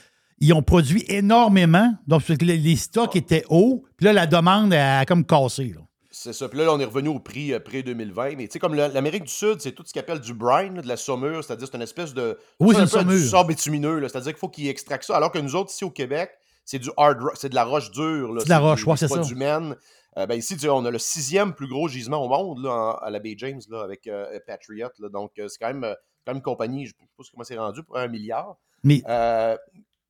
[0.41, 1.93] Ils ont produit énormément.
[2.07, 3.85] Donc, les, stocks étaient hauts.
[3.97, 5.73] Puis là, la demande a, comme cassé.
[5.75, 5.81] là.
[6.11, 6.49] C'est ça.
[6.49, 8.37] Puis là, on est revenu au prix euh, pré-2020.
[8.37, 10.83] Mais tu sais, comme l'Amérique du Sud, c'est tout ce qu'ils appelle du brine, là,
[10.83, 12.39] de la saumure, c'est-à-dire c'est une espèce de.
[12.59, 15.17] Oui, c'est un peu du bitumineux, c'est-à-dire qu'il faut qu'ils extractent ça.
[15.17, 16.31] Alors que nous autres, ici au Québec,
[16.65, 18.35] c'est du hard rock, c'est de la roche dure.
[18.39, 19.21] C'est de la roche, ouais, c'est pas ça.
[19.23, 19.77] du humaine.
[20.19, 22.71] Euh, ben ici, tu sais, on a le sixième plus gros gisement au monde là,
[22.71, 24.89] en- à la baie James là, avec euh, Patriot.
[25.13, 25.95] donc, euh, c'est quand même, euh,
[26.27, 28.57] quand même une compagnie, je ne sais pas comment c'est rendu, pour un milliard.
[28.83, 29.57] Mais Euh,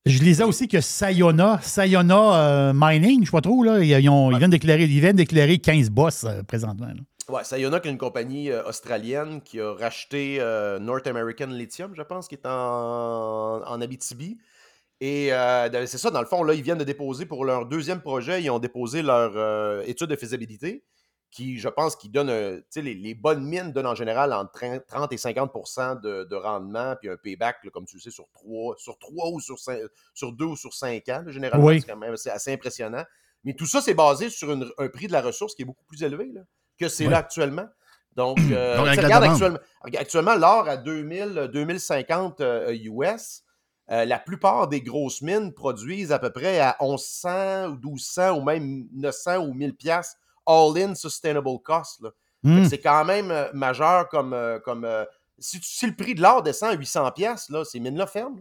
[0.07, 3.91] je lisais aussi que Sayona, Sayona euh, Mining, je ne sais pas trop, là, ils,
[3.91, 6.87] ils ont- ils viennent déclarer, ils viennent déclarer 15 boss euh, présentement.
[6.87, 6.95] là.
[7.29, 10.39] Ouais, Sayona, qui est une compagnie euh, australienne qui a racheté
[10.81, 14.39] North American Lithium, je pense, qui est en, en Abitibi.
[15.03, 18.01] Et de- c'est ça, dans le fond, là, ils viennent de déposer pour leur deuxième
[18.01, 20.83] projet, ils ont déposé leur étude de faisabilité,
[21.31, 24.33] qui, je pense, qui donne, euh, tu sais, les, les bonnes mines donnent en général
[24.33, 28.01] entre 30 30 et 50 de, de rendement, puis un payback, là, comme tu le
[28.03, 29.81] sais, sur 3, sur trois ou sur, cinq-
[30.13, 31.67] sur 2 ou sur 5 ans, là, généralement.
[31.67, 31.81] Oui.
[31.81, 33.05] C'est quand même assez, assez impressionnant.
[33.45, 35.85] Mais tout ça, c'est basé sur une- un prix de la ressource qui est beaucoup
[35.85, 36.41] plus élevé là,
[36.79, 37.11] que c'est Oui.
[37.11, 37.67] là actuellement.
[38.17, 39.59] Donc, euh, Donc, regarde actuellement,
[39.97, 43.45] actuellement l'or à 2000, 2050 euh, US,
[43.93, 48.43] euh, la plupart des grosses mines produisent à peu près à 1100 ou 1200 ou
[48.43, 52.05] même 900 ou 1000 pièces all-in sustainable cost.
[52.43, 52.65] Hmm.
[52.65, 54.33] C'est quand même euh, majeur comme...
[54.33, 55.05] euh, comme euh,
[55.39, 58.41] si, si le prix de l'or descend à 800 pièces, là, ces mines-là ferment.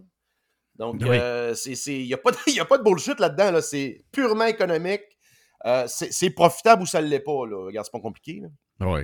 [0.76, 1.18] Donc, Oui.
[1.88, 3.52] il n'y a, pas de- y a pas de bullshit là-dedans.
[3.52, 3.62] Là.
[3.62, 5.02] C'est purement économique.
[5.66, 7.46] Euh, c'est profitable ou ça ne l'est pas.
[7.46, 7.66] Là?
[7.66, 8.42] Regarde, c'est pas compliqué.
[8.82, 9.02] Oui.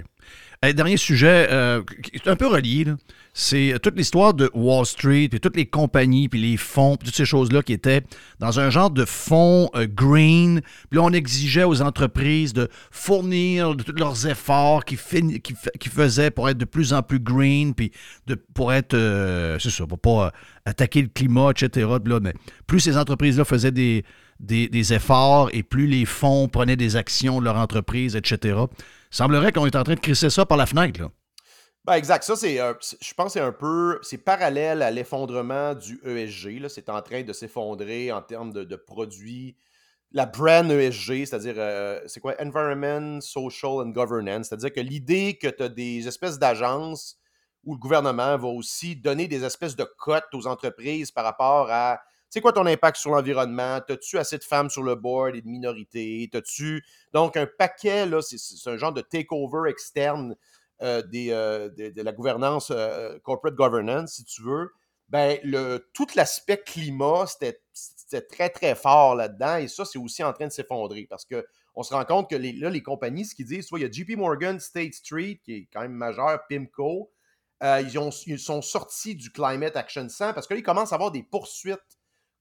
[0.74, 2.86] Dernier sujet, euh, qui est un peu relié,
[3.34, 7.18] c'est toute l'histoire de Wall Street, puis toutes les compagnies, puis les fonds, puis toutes
[7.18, 8.02] ces choses-là qui étaient
[8.40, 10.62] dans un genre de fonds euh, green.
[10.90, 16.50] Puis là, on exigeait aux entreprises de fournir de tous leurs efforts qu'ils faisaient pour
[16.50, 17.92] être de plus en plus green, puis
[18.26, 20.30] de, pour être, euh, c'est ça, pour pas euh,
[20.66, 21.88] attaquer le climat, etc.
[22.22, 22.34] Mais
[22.66, 24.06] plus ces entreprises-là faisaient des,
[24.40, 28.60] des, efforts et plus les fonds prenaient des actions de leur entreprise, etc.
[29.10, 31.02] semblerait qu'on est en train de crisser ça par la fenêtre.
[31.02, 31.10] Là.
[31.86, 32.24] Ben, exact.
[32.24, 36.60] Ça, c'est, je pense c'est un peu, c'est parallèle à l'effondrement du ESG.
[36.60, 36.70] là.
[36.70, 39.56] C'est en train de s'effondrer en termes de, de produits.
[40.12, 42.34] La brand ESG, c'est-à-dire, euh, c'est quoi?
[42.40, 44.48] Environment, Social and Governance.
[44.48, 47.20] C'est-à-dire que l'idée que tu as des espèces d'agences
[47.64, 52.00] où le gouvernement va aussi donner des espèces de cotes aux entreprises par rapport à,
[52.30, 53.80] c'est quoi ton impact sur l'environnement?
[53.88, 56.28] T'as-tu assez de femmes sur le board et de minorités?
[56.32, 56.84] T'as-tu.
[57.14, 58.38] Donc, un paquet, là, c'est,
[58.70, 60.36] un genre de takeover externe
[60.82, 64.74] euh, des, euh, de, la gouvernance, euh, corporate governance, si tu veux,
[65.08, 67.62] ben, le, tout l'aspect climat, c'était,
[68.30, 69.58] très, très fort là-dedans.
[69.58, 72.52] Et ça, c'est aussi en train de s'effondrer parce qu'on se rend compte que les,
[72.52, 75.54] là, les compagnies, ce qu'ils disent, soit il y a JP Morgan, State Street, qui
[75.54, 77.10] est quand même majeur, PIMCO,
[77.64, 80.96] ils, ont, ils sont sortis du Climate Action 100 parce que là, ils commencent à
[80.96, 81.95] avoir des poursuites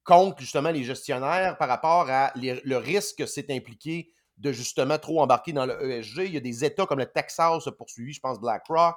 [0.04, 4.98] contre justement les gestionnaires par rapport à les- le risque que c'est impliqué de justement
[4.98, 6.26] trop embarquer dans le ESG.
[6.26, 8.96] Il y a des États comme le Texas a poursuivi, je pense BlackRock.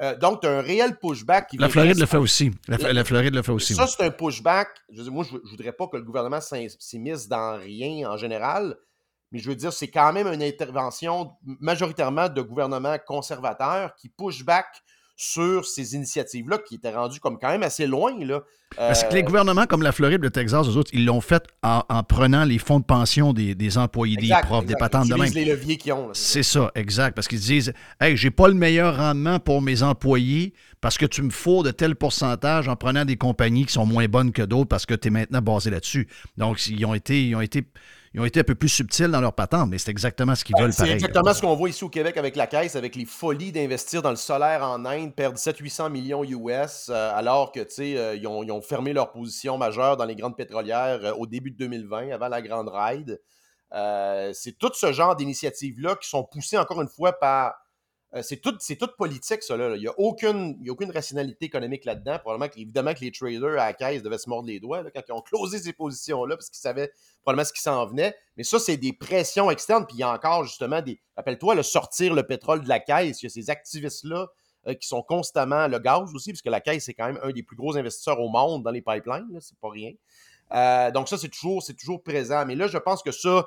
[0.00, 2.52] Euh, donc, tu as un réel pushback qui La Floride le fait aussi.
[2.68, 3.74] La, La- la Floride le fait aussi.
[3.74, 3.90] ça, oui.
[3.96, 4.68] c'est un pushback.
[4.90, 8.16] Je veux dire, moi, je, je voudrais pas que le gouvernement s'immisce dans rien en
[8.16, 8.76] général,
[9.32, 14.44] mais je veux dire, c'est quand même une intervention majoritairement de gouvernements conservateurs qui push
[14.44, 14.66] back
[15.20, 18.12] sur ces initiatives-là qui étaient rendues comme quand même assez loin.
[18.24, 18.40] Là.
[18.76, 21.42] Parce que Euh, les gouvernements comme la Floride, le Texas, eux autres, ils l'ont fait
[21.64, 25.08] en, en prenant les fonds de pension des, des employés, exact, des profs, des patentes
[25.08, 25.32] de Ils même.
[25.32, 26.10] les leviers qu'ils ont.
[26.12, 27.14] C'est ça, exact.
[27.16, 31.22] Parce qu'ils disent Hey, j'ai pas le meilleur rendement pour mes employés parce que tu
[31.22, 34.68] me fous de tel pourcentage en prenant des compagnies qui sont moins bonnes que d'autres
[34.68, 36.06] parce que tu es maintenant basé là-dessus.
[36.36, 37.64] Donc, ils ont été, ils ont été,
[38.14, 40.56] ils ont été un peu plus subtils dans leur patente, mais c'est exactement ce qu'ils
[40.58, 40.94] veulent C'est pareil.
[40.94, 44.10] exactement ce qu'on voit ici au Québec avec la caisse, avec les folies d'investir dans
[44.10, 48.26] le solaire en Inde, perdre 700-800 millions US, euh, alors que, tu sais, euh, ils,
[48.26, 51.56] ont, ils ont fermé leur position majeure dans les grandes pétrolières euh, au début de
[51.56, 53.20] 2020, avant la grande ride.
[54.34, 57.54] C'est tout ce genre d'initiatives-là qui sont poussées, encore une fois, par...
[58.14, 59.56] euh, c'est tout, c'est tout politique, ça.
[59.56, 59.76] Là.
[59.76, 62.18] Il n'y a, aucune- a aucune rationalité économique là-dedans.
[62.18, 65.02] Probablement que, évidemment que les traders à la caisse devaient se mordre les doigts quand
[65.06, 66.90] ils ont closé ces positions-là parce qu'ils savaient
[67.22, 68.14] probablement ce qui s'en venait.
[68.38, 69.84] Mais ça, c'est des pressions externes.
[69.86, 71.00] Puis il y a encore justement des.
[71.16, 73.20] Rappelle-toi, le sortir le pétrole de la caisse.
[73.22, 74.28] Il y a ces activistes-là
[74.68, 75.68] euh, qui sont constamment.
[75.68, 78.30] Le gaz aussi, puisque la caisse, c'est quand même un des plus gros investisseurs au
[78.30, 79.38] monde dans les pipelines.
[79.40, 79.92] C'est pas rien.
[80.52, 82.46] Euh, donc, ça, c'est toujours, c'est toujours présent.
[82.46, 83.46] Mais là, je pense que ça,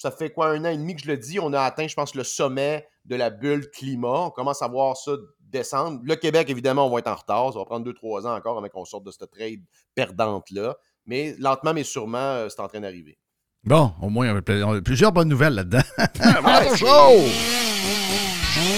[0.00, 1.94] ça fait quoi, un an et demi que je le dis, on a atteint, je
[1.94, 4.20] pense, le sommet de la bulle climat.
[4.28, 6.00] On commence à voir ça descendre.
[6.02, 7.52] Le Québec, évidemment, on va être en retard.
[7.52, 9.60] Ça va prendre deux, trois ans encore avant qu'on sorte de cette trade
[9.94, 10.74] perdante-là.
[11.04, 13.18] Mais lentement, mais sûrement, euh, c'est en train d'arriver.
[13.62, 14.38] Bon, au moins, on
[14.74, 15.82] a plusieurs bonnes nouvelles là-dedans.
[16.14, 17.20] C'est- show!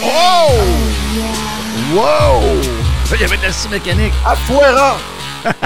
[0.02, 0.50] Oh!
[1.94, 2.62] Wow!
[3.04, 4.12] Ça, Il y avait de la scie mécanique.
[4.26, 4.96] À Fouera!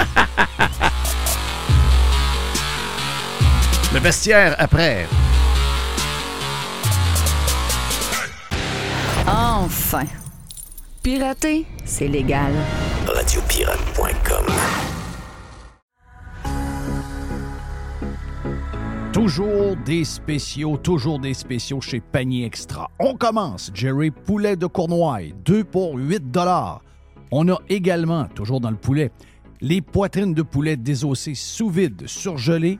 [3.91, 5.07] Le vestiaire après.
[9.67, 10.05] Enfin.
[11.03, 12.53] Pirater, c'est légal.
[13.05, 14.45] Radiopirate.com
[19.11, 22.89] Toujours des spéciaux, toujours des spéciaux chez Panier Extra.
[22.97, 26.23] On commence, Jerry, poulet de Cournoye, 2 pour 8
[27.31, 29.11] On a également, toujours dans le poulet,
[29.59, 32.79] les poitrines de poulet désossées sous vide, surgelées,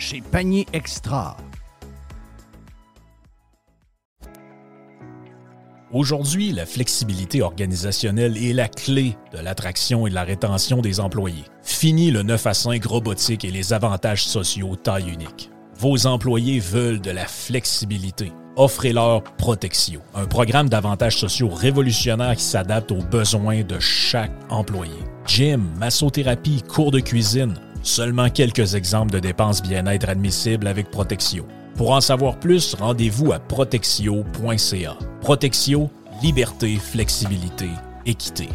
[0.00, 1.36] chez Panier Extra.
[5.92, 11.44] Aujourd'hui, la flexibilité organisationnelle est la clé de l'attraction et de la rétention des employés.
[11.62, 15.50] Fini le 9 à 5 robotique et les avantages sociaux taille unique.
[15.76, 18.32] Vos employés veulent de la flexibilité.
[18.56, 24.96] Offrez-leur Protexio, un programme d'avantages sociaux révolutionnaire qui s'adapte aux besoins de chaque employé.
[25.26, 31.46] Gym, massothérapie, cours de cuisine, seulement quelques exemples de dépenses bien-être admissibles avec Protexio.
[31.76, 34.98] Pour en savoir plus, rendez-vous à protexio.ca.
[35.20, 35.90] Protexio,
[36.22, 37.68] liberté, flexibilité,
[38.06, 38.48] équité.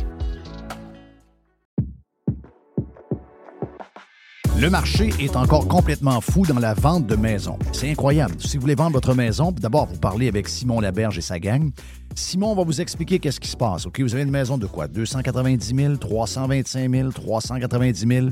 [4.58, 7.60] Le marché est encore complètement fou dans la vente de maisons.
[7.74, 8.36] C'est incroyable.
[8.40, 11.72] Si vous voulez vendre votre maison, d'abord, vous parlez avec Simon Laberge et sa gang.
[12.16, 13.86] Simon va vous expliquer qu'est-ce qui se passe.
[13.86, 14.88] OK, vous avez une maison de quoi?
[14.88, 18.28] 290 000, 325 000, 390 000.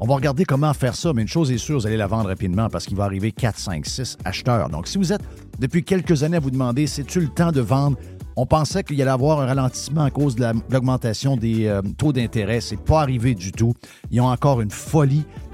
[0.00, 2.28] On va regarder comment faire ça, mais une chose est sûre, vous allez la vendre
[2.28, 4.68] rapidement parce qu'il va arriver 4, 5, 6 acheteurs.
[4.68, 5.22] Donc, si vous êtes
[5.58, 7.96] depuis quelques années à vous demander, c'est-tu le temps de vendre?
[8.36, 11.66] On pensait qu'il y allait avoir un ralentissement à cause de la- de l'augmentation des
[11.66, 12.60] euh, taux d'intérêt.
[12.60, 13.74] C'est pas arrivé du tout.
[14.10, 15.22] Ils ont encore une folie.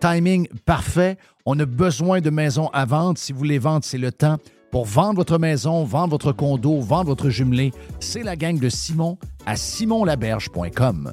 [0.00, 1.16] timing parfait.
[1.46, 3.18] On a besoin de maisons à vendre.
[3.18, 4.38] Si vous voulez vendre, c'est le temps.
[4.70, 9.18] Pour vendre votre maison, vendre votre condo, vendre votre jumelé, c'est la gang de Simon
[9.46, 11.12] à simonlaberge.com.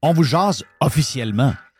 [0.00, 1.54] On vous jase officiellement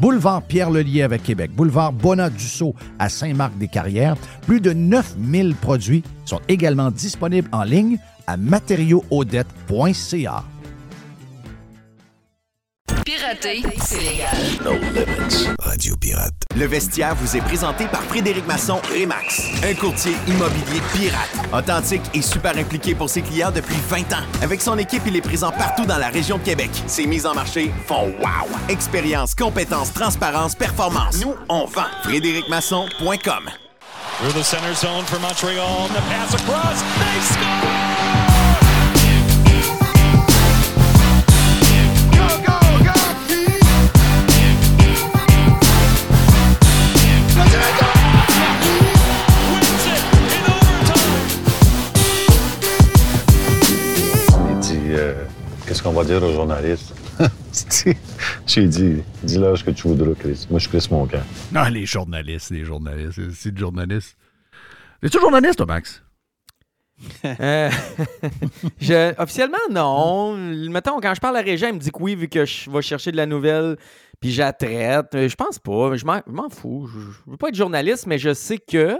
[0.00, 1.52] Boulevard Pierre-Lelier avec Québec.
[1.52, 4.16] Boulevard Bonat-Dussault à Saint-Marc-des-Carrières.
[4.46, 10.44] Plus de 9000 produits sont également disponibles en ligne à matériauxaudette.ca.
[13.04, 14.34] Pirater, c'est légal.
[14.64, 15.48] No limits.
[15.58, 16.32] Radio Pirate.
[16.56, 22.22] Le vestiaire vous est présenté par Frédéric Masson Remax, un courtier immobilier pirate, authentique et
[22.22, 24.24] super impliqué pour ses clients depuis 20 ans.
[24.42, 26.70] Avec son équipe, il est présent partout dans la région de Québec.
[26.86, 28.48] Ses mises en marché font wow.
[28.70, 31.20] Expérience, compétence, transparence, performance.
[31.20, 31.84] Nous, on vend.
[32.04, 33.50] FrédéricMasson.com.
[34.18, 35.88] Through the center zone for Montreal.
[35.88, 36.80] The pass across.
[36.80, 37.93] They score!
[55.84, 56.94] Qu'on va dire aux journalistes
[58.46, 60.46] J'ai dit Dis-leur ce que tu voudras, Chris.
[60.50, 61.22] Moi, je Chris mon camp.
[61.52, 63.20] Non, les journalistes, les journalistes.
[63.32, 64.16] C'est de journalistes.
[65.02, 66.02] Es-tu journaliste, toi, Max?
[67.24, 67.70] Euh,
[68.80, 70.36] je- officiellement, non.
[70.70, 72.82] Mettons, quand je parle à Régent, il me dit que oui, vu que je vais
[72.82, 73.76] chercher de la nouvelle,
[74.20, 75.14] puis je la traite.
[75.14, 75.94] Euh, Je pense pas.
[75.96, 76.88] Je m'en fous.
[76.92, 78.96] Je, je veux pas être journaliste, mais je sais que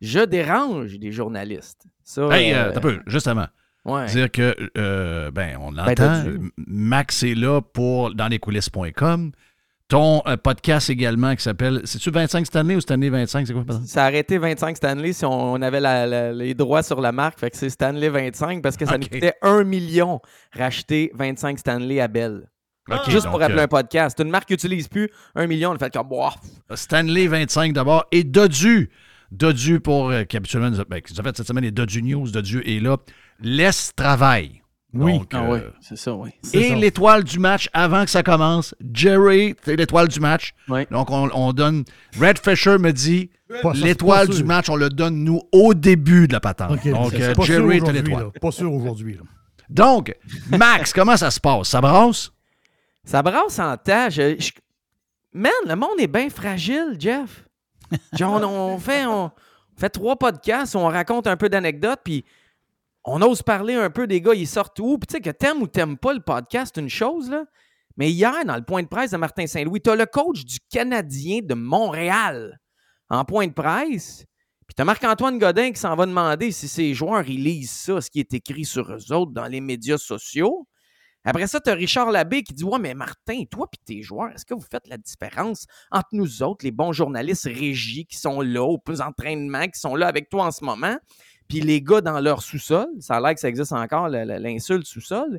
[0.00, 1.82] je dérange des journalistes.
[2.04, 3.46] Ça, Hey, euh, euh, t'as peu, justement.
[3.84, 4.06] Ouais.
[4.06, 6.22] Dire que, euh, ben, on Ben, l'entend.
[6.24, 6.52] dû.
[6.66, 9.32] Max est là pour dans les coulisses.com.
[9.88, 11.82] Ton euh, podcast également qui s'appelle.
[11.84, 13.82] C'est-tu 25 Stanley ou Stanley 25 C'est quoi, pardon?
[13.84, 17.12] Ça a arrêté 25 Stanley si on, on avait la- la- les droits sur la
[17.12, 17.38] marque.
[17.40, 20.20] Fait que c'est Stanley 25 parce que ça nous coûtait 1 million
[20.56, 22.48] racheter 25 Stanley à Bell.
[22.90, 24.14] Ok, Juste pour appeler euh, un podcast.
[24.16, 25.70] C'est une marque qui n'utilise plus 1 million.
[25.72, 26.08] On a fait comme,
[26.74, 28.90] Stanley 25 d'abord et Dodu.
[29.30, 31.70] Dodu pour, euh, qui habituellement, nous a- ben, qui nous a fait cette semaine les
[31.70, 32.30] Dodu News.
[32.30, 32.96] Dodu est là.
[33.42, 34.60] Laisse travail.
[34.94, 35.18] Oui.
[35.18, 36.30] Donc, Ah euh, oui, c'est ça, oui.
[36.52, 36.74] Et ça.
[36.74, 38.74] l'étoile du match avant que ça commence.
[38.92, 40.52] Jerry, c'est l'étoile du match.
[40.68, 40.86] Oui.
[40.90, 41.84] Donc, on, on donne.
[42.20, 43.30] Red Fisher me dit
[43.62, 46.72] Pas- ça, l'étoile du match, on le donne, nous, au début de la patente.
[46.72, 48.24] OK, Donc, c'est euh, Jerry est aujourd'hui, l'étoile.
[48.24, 48.30] là.
[48.40, 49.14] Pas sûr aujourd'hui.
[49.14, 49.20] là.
[49.70, 50.14] Donc,
[50.50, 51.68] Max, comment ça se passe?
[51.70, 52.30] Ça brasse?
[53.04, 54.10] Ça brasse en tas.
[54.10, 54.52] Je- je-
[55.32, 57.46] Man, le monde est bien fragile, Jeff.
[58.12, 59.30] Genre, on, on fait, on
[59.78, 62.22] fait trois podcasts, on raconte un peu d'anecdotes, puis
[63.04, 64.98] on ose parler un peu des gars, ils sortent où?
[64.98, 67.44] Puis tu sais, que t'aimes ou t'aimes pas le podcast, une chose, là.
[67.96, 71.40] Mais hier, dans le point de presse de Martin Saint-Louis, t'as le coach du Canadien
[71.42, 72.58] de Montréal
[73.10, 74.24] en point de presse.
[74.66, 78.10] Puis t'as Marc-Antoine Godin qui s'en va demander si ses joueurs, ils lisent ça, ce
[78.10, 80.66] qui est écrit sur eux autres dans les médias sociaux.
[81.24, 84.44] Après ça, tu Richard Labbé qui dit Ouais, mais Martin, toi et tes joueurs, est-ce
[84.44, 88.64] que vous faites la différence entre nous autres, les bons journalistes régis qui sont là,
[88.64, 90.96] aux entraînements, qui sont là avec toi en ce moment,
[91.52, 95.38] puis les gars dans leur sous-sol Ça a l'air que ça existe encore, l'insulte sous-sol.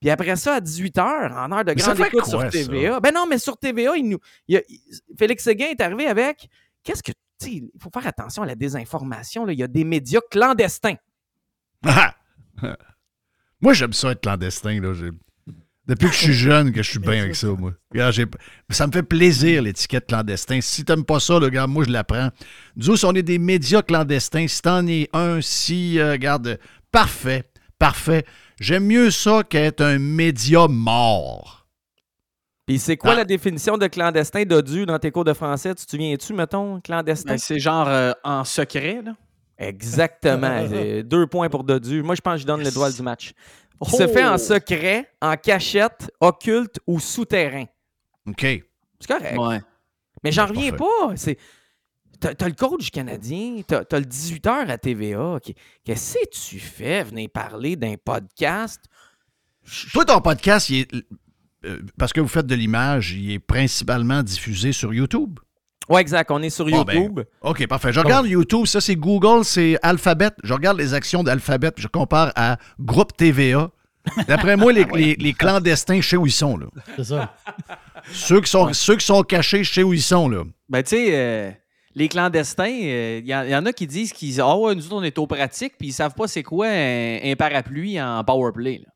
[0.00, 2.94] Puis après ça, à 18h, en heure de grande écoute quoi, sur TVA.
[2.94, 3.00] ça?
[3.00, 4.18] Ben non, mais sur TVA, il nous,
[4.48, 4.80] il y a- il-
[5.18, 6.48] Félix Séguin est arrivé avec
[6.82, 7.12] Qu'est-ce que.
[7.46, 9.44] Il faut faire attention à la désinformation.
[9.44, 9.52] là.
[9.52, 10.94] Il y a des médias clandestins.
[11.84, 12.14] Ah!
[13.60, 14.80] moi, j'aime ça être clandestin.
[14.80, 14.92] Là.
[15.88, 17.72] Depuis que je suis jeune, que je suis bien avec ça, moi.
[17.90, 18.14] Regarde,
[18.70, 20.60] Ça me fait plaisir, l'étiquette clandestin.
[20.60, 22.28] Si t'aimes pas ça, là, regarde, moi, je la prends.
[22.76, 26.58] Nous autres, si on est des médias clandestins, si t'en es un, si, euh, regarde,
[26.92, 27.50] parfait,
[27.80, 28.24] parfait.
[28.60, 31.66] J'aime mieux ça qu'être un média mort.
[32.64, 33.16] Puis c'est quoi Ah.
[33.16, 35.74] la définition de clandestin dodu dans tes cours de français?
[35.74, 37.32] Tu te souviens-tu, mettons, clandestin?
[37.32, 39.16] Ben, c'est genre euh, en secret, là.
[39.62, 40.66] Exactement.
[41.04, 42.02] Deux points pour dodu.
[42.02, 43.32] Moi, je pense que je donne l'étoile du match.
[43.84, 44.08] Qui se Oh!
[44.08, 47.64] fait en secret, en cachette, occulte ou souterrain.
[48.28, 48.40] OK.
[48.40, 49.36] C'est correct.
[49.38, 49.60] Ouais.
[50.22, 51.12] Mais j'en reviens pas.
[51.16, 51.36] C'est...
[52.20, 55.34] T'as, t'as le coach canadien, t'as, t'as le 18h à TVA.
[55.34, 55.52] OK.
[55.84, 57.02] Qu'est-ce que tu fais?
[57.02, 58.84] Venir parler d'un podcast?
[59.92, 60.94] Toi, ton podcast, il est-
[61.64, 65.38] euh, parce que vous faites de l'image, il est principalement diffusé sur YouTube.
[65.88, 66.30] Ouais, exact.
[66.30, 67.20] On est sur Bon, ben, YouTube.
[67.40, 67.92] OK, parfait.
[67.92, 70.30] Je regarde YouTube, ça c'est Google, c'est Alphabet.
[70.44, 73.70] Je regarde les actions d'Alphabet, je compare à Groupe TVA.
[74.26, 76.56] D'après moi, les, les- les clandestins, je sais où ils sont.
[76.56, 76.66] Là.
[76.96, 77.34] C'est ça.
[78.12, 80.28] Ceux, qui sont, ceux qui sont cachés, je sais où ils sont.
[80.28, 80.42] Là.
[80.68, 81.50] Ben, tu sais, euh,
[81.94, 84.96] les clandestins, il y, en- y en a qui disent qu'ils Ah ouais, nous autres,
[84.96, 88.78] on est au pratique, puis ils savent pas c'est quoi un, un parapluie en powerplay.
[88.84, 88.91] Là.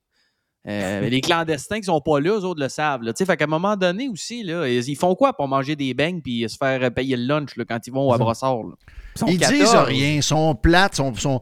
[0.68, 3.02] Euh, les clandestins qui sont pas là, eux autres le savent.
[3.02, 3.12] Là.
[3.12, 5.94] Tu sais, Fait qu'à un moment donné aussi, là, ils font quoi pour manger des
[5.94, 8.64] beignes puis se faire payer le lunch là, quand ils vont à Brossard?
[8.64, 8.74] là?
[9.14, 9.58] sont Ils 14.
[9.58, 11.14] disent rien, ils sont plates, sont.
[11.14, 11.40] sont...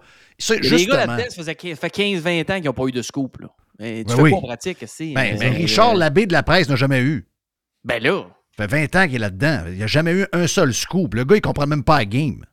[0.51, 0.97] a des gars justement.
[1.07, 3.39] là-dedans, ça fait 15-20 ans qu'ils n'ont pas eu de scoop.
[3.41, 3.49] Là.
[3.79, 4.31] Tu Ben fais oui.
[4.31, 5.13] pas en pratique, c'est.
[5.15, 7.27] Ben, euh, ben, euh, Richard Labbé de la presse n'a jamais eu.
[7.83, 8.25] Ben là.
[8.57, 9.63] Ça fait 20 ans qu'il est là-dedans.
[9.73, 11.15] Il n'a jamais eu un seul scoop.
[11.15, 12.45] Le gars, il comprend même pas la game.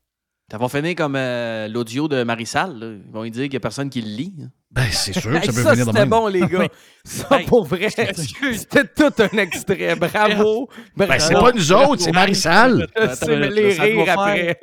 [0.52, 2.78] Ça va finir comme euh, l'audio de Marissal.
[2.78, 2.88] là.
[3.06, 4.34] Ils vont lui dire qu'il n'y a personne qui le lit.
[4.44, 4.50] hein.
[4.74, 6.60] Ben, c'est sûr que ça peut ça, venir de c'était bon, les gars.
[6.60, 6.68] Oui.
[7.04, 9.96] Ça, pour vrai, c'était tout un extrait.
[9.98, 10.70] Bravo.
[10.96, 12.88] Ben, c'est pas nous autres, c'est Marissal.
[13.28, 14.60] Mais les rires après.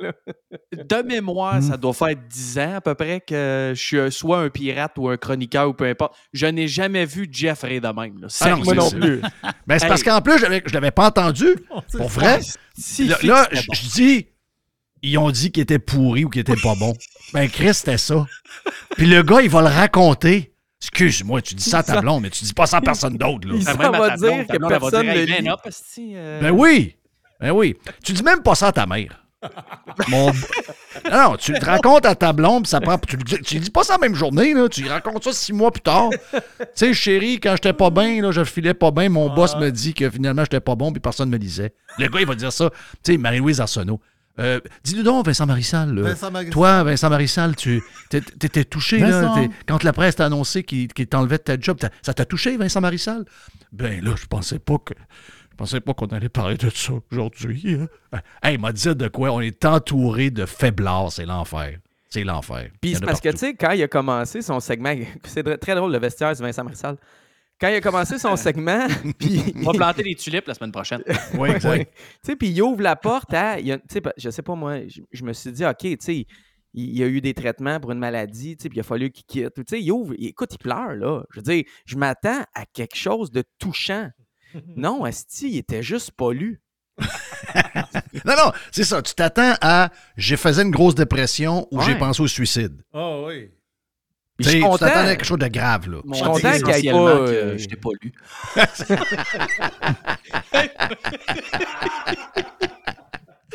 [0.72, 4.48] De mémoire, ça doit faire 10 ans à peu près que je suis soit un
[4.50, 6.14] pirate ou un chroniqueur ou peu importe.
[6.32, 8.18] Je n'ai jamais vu Jeff rire de même.
[8.20, 8.28] là.
[8.40, 8.80] Ah non, Sérieux.
[8.82, 11.48] c'est- c'est- Ben, c'est parce qu'en plus, je l'avais pas entendu.
[11.96, 12.40] Pour vrai.
[12.78, 13.18] Si Là,
[13.52, 14.26] je dis,
[15.02, 16.94] ils ont dit qu'il était pourri ou qu'il était pas bon.
[17.32, 18.26] Ben, Chris, c'était ça.
[18.96, 20.52] Puis le gars, il va le raconter.
[20.80, 23.48] Excuse-moi, tu dis ça à ta blonde, mais tu dis pas ça à personne d'autre.
[23.48, 26.40] Ben, à va dire que blonde, elle va personne dire, ne euh.
[26.40, 26.96] Ben oui.
[27.40, 27.76] Ben oui.
[28.04, 29.24] Tu dis même pas ça à ta mère.
[30.08, 30.32] Mon...
[31.10, 32.98] Non, non, tu le racontes à ta blonde, puis ça prend.
[32.98, 34.68] Tu, le dis- tu dis pas ça la même journée, là.
[34.68, 36.10] Tu racontes ça six mois plus tard.
[36.10, 36.38] tu
[36.74, 39.94] sais, chérie, quand j'étais pas bien, là, je filais pas bien, mon boss me dit
[39.94, 41.72] que finalement j'étais pas bon, puis personne me lisait.
[41.98, 42.70] Le gars, il va dire ça.
[43.04, 44.00] Tu sais, Marie-Louise Arsenault.
[44.38, 45.98] Euh, Dis-nous donc, Vincent Marissal.
[46.00, 46.52] Vincent Marissal.
[46.52, 49.34] Toi, Vincent Marissal, tu t'étais touché, là.
[49.66, 53.24] Quand la presse t'a annoncé qu'il t'enlevait de ta job, ça t'a touché, Vincent Marissal?
[53.72, 54.94] Ben là, je pensais pas que.
[55.50, 57.76] Je pensais pas qu'on allait parler de ça aujourd'hui.
[58.12, 58.20] hein.
[58.42, 59.32] Hey, il m'a dit de quoi?
[59.32, 61.78] On est entouré de faiblards, c'est l'enfer.
[62.08, 62.68] C'est l'enfer.
[62.80, 64.94] Puis parce que, tu sais, quand il a commencé son segment,
[65.24, 66.96] c'est très drôle le vestiaire de Vincent Marissal.
[67.60, 68.86] Quand il a commencé son segment,
[69.18, 69.42] puis.
[69.56, 71.02] On va planter des tulipes la semaine prochaine.
[71.34, 71.70] Oui, exact.
[71.70, 71.84] Ouais.
[71.86, 71.90] Tu
[72.22, 73.58] sais, puis il ouvre la porte à.
[73.58, 75.96] il a- tu sais, je sais pas moi, je, je me suis dit, OK, tu
[76.00, 76.26] sais, il,
[76.74, 79.10] il y a eu des traitements pour une maladie, tu sais, puis il a fallu
[79.10, 79.54] qu'il quitte.
[79.54, 81.22] Tu sais, il ouvre, il- écoute, il pleure, là.
[81.32, 84.08] Je veux dire, je m'attends à quelque chose de touchant.
[84.76, 86.60] Non, Asti, il était juste pas lu.
[88.24, 89.00] Non, non, c'est ça.
[89.02, 92.82] Tu t'attends à j'ai faisais une grosse dépression ou j'ai pensé au suicide.
[92.92, 93.50] Ah oui.
[94.38, 94.86] Je suis content.
[94.86, 95.98] à quelque chose de grave, là.
[96.08, 97.18] Je suis content qu'il ait essentiellement pas.
[97.26, 98.12] que euh, je t'ai pas lu.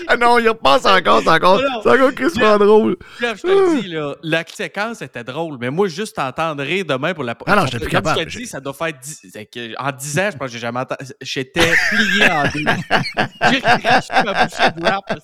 [0.08, 2.98] Ah non, il repasse encore, c'est encore, c'est encore crissement drôle.
[3.20, 7.14] Je te le dis, là, la séquence était drôle, mais moi, juste t'entendre rire demain
[7.14, 8.20] pour la Ah non, j'étais plus capable.
[8.30, 9.28] Je te dis, ça doit faire 10...
[9.32, 11.12] c'est que En 10 ans, je pense que j'ai jamais entendu...
[11.22, 12.64] J'étais plié en deux.
[13.52, 15.20] J'ai craché ma bouchée de rap.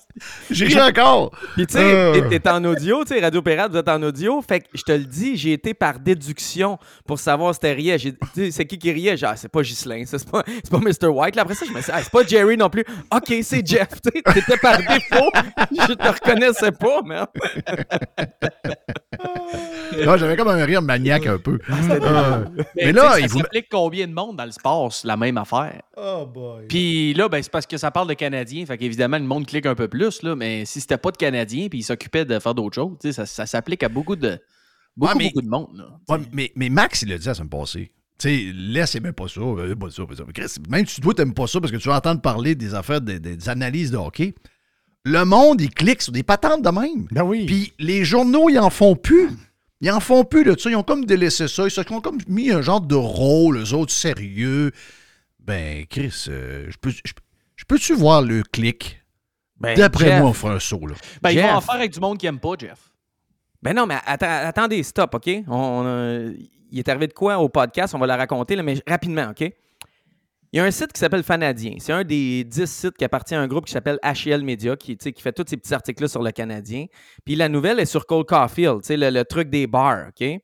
[0.50, 1.30] J'ai ri encore.
[1.54, 2.28] Puis tu sais, Euh.
[2.28, 4.42] t'es- en audio, tu sais, Radio Pirate, vous êtes en audio.
[4.46, 7.96] Fait que je te le dis, j'ai été par déduction pour savoir si c'était riait.
[8.50, 9.16] C'est qui qui riait?
[9.16, 11.08] Genre, ah, c'est pas Ghislain, c'est pas, c'est pas Mr.
[11.08, 11.36] White.
[11.36, 12.84] Là, après ça, je me suis dit, ah, c'est pas Jerry non plus.
[13.14, 13.88] OK, c'est Jeff.
[14.34, 15.30] T'étais par défaut.
[15.72, 17.26] Je te reconnaissais pas, man.
[19.96, 21.58] Là, j'avais comme un rire maniaque un peu.
[21.68, 22.44] Euh,
[22.76, 23.38] mais là, sais, il ça vous.
[23.40, 25.82] s'applique combien de monde dans le sport, c'est la même affaire?
[25.96, 26.66] Oh boy.
[26.68, 28.64] Puis là, ben, c'est parce que ça parle de Canadiens.
[28.66, 30.22] Fait qu'évidemment, le monde clique un peu plus.
[30.22, 33.08] Là, mais si c'était pas de Canadiens puis il s'occupait de faire d'autres choses, tu
[33.08, 34.38] sais, ça, ça s'applique à beaucoup de,
[34.96, 35.68] beaucoup, Ouais, mais- beaucoup de monde.
[35.74, 35.84] là.
[36.08, 37.90] Ouais, mais, mais Max, il l'a dit la semaine passée.
[38.18, 40.24] Tu sais, laisse aimer pas ça, euh, pas ça, pas ça.
[40.32, 43.00] Chris, Même si toi, t'aimes pas ça parce que tu vas entendre parler des affaires,
[43.00, 44.34] des, des analyses de hockey.
[45.04, 47.06] Le monde, il clique sur des patentes de même.
[47.10, 47.46] Ben oui.
[47.46, 49.30] Puis les journaux, ils en font plus.
[49.80, 50.68] Ils en font plus de ça.
[50.68, 51.64] Ils ont comme délaissé ça.
[51.64, 54.72] Ils se sont comme mis un genre de rôle, eux autres, sérieux.
[55.38, 57.12] Ben, Chris, euh, je peux, je,
[57.56, 59.02] je peux-tu voir le clic?
[59.58, 60.94] Ben, D'après moi, on fera un saut, là.
[61.22, 62.90] Ben, ils vont en faire avec du monde qui aime pas, Jeff.
[63.62, 65.28] Ben non, mais attendez, stop, OK?
[65.48, 66.32] On, euh,
[66.70, 67.94] il est arrivé de quoi au podcast?
[67.94, 69.52] On va la raconter, là, mais rapidement, OK?
[70.52, 71.76] Il y a un site qui s'appelle Fanadien.
[71.78, 74.96] C'est un des dix sites qui appartient à un groupe qui s'appelle HL Media, qui,
[74.98, 76.86] fait tous ces petits articles-là sur le Canadien.
[77.24, 80.40] Puis la nouvelle est sur Cole Caulfield, le truc des bars, OK?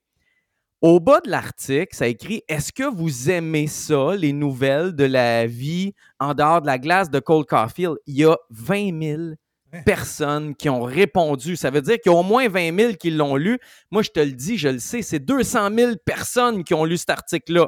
[0.81, 5.45] Au bas de l'article, ça écrit Est-ce que vous aimez ça, les nouvelles de la
[5.45, 7.97] vie en dehors de la glace de Cole Caulfield?
[8.05, 9.21] Il y a 20 000
[9.85, 11.57] personnes qui ont répondu.
[11.57, 13.59] Ça veut dire qu'il y a au moins 20 000 qui l'ont lu.
[13.91, 16.95] Moi, je te le dis, je le sais, c'est 200 000 personnes qui ont lu
[16.95, 17.67] cet article-là.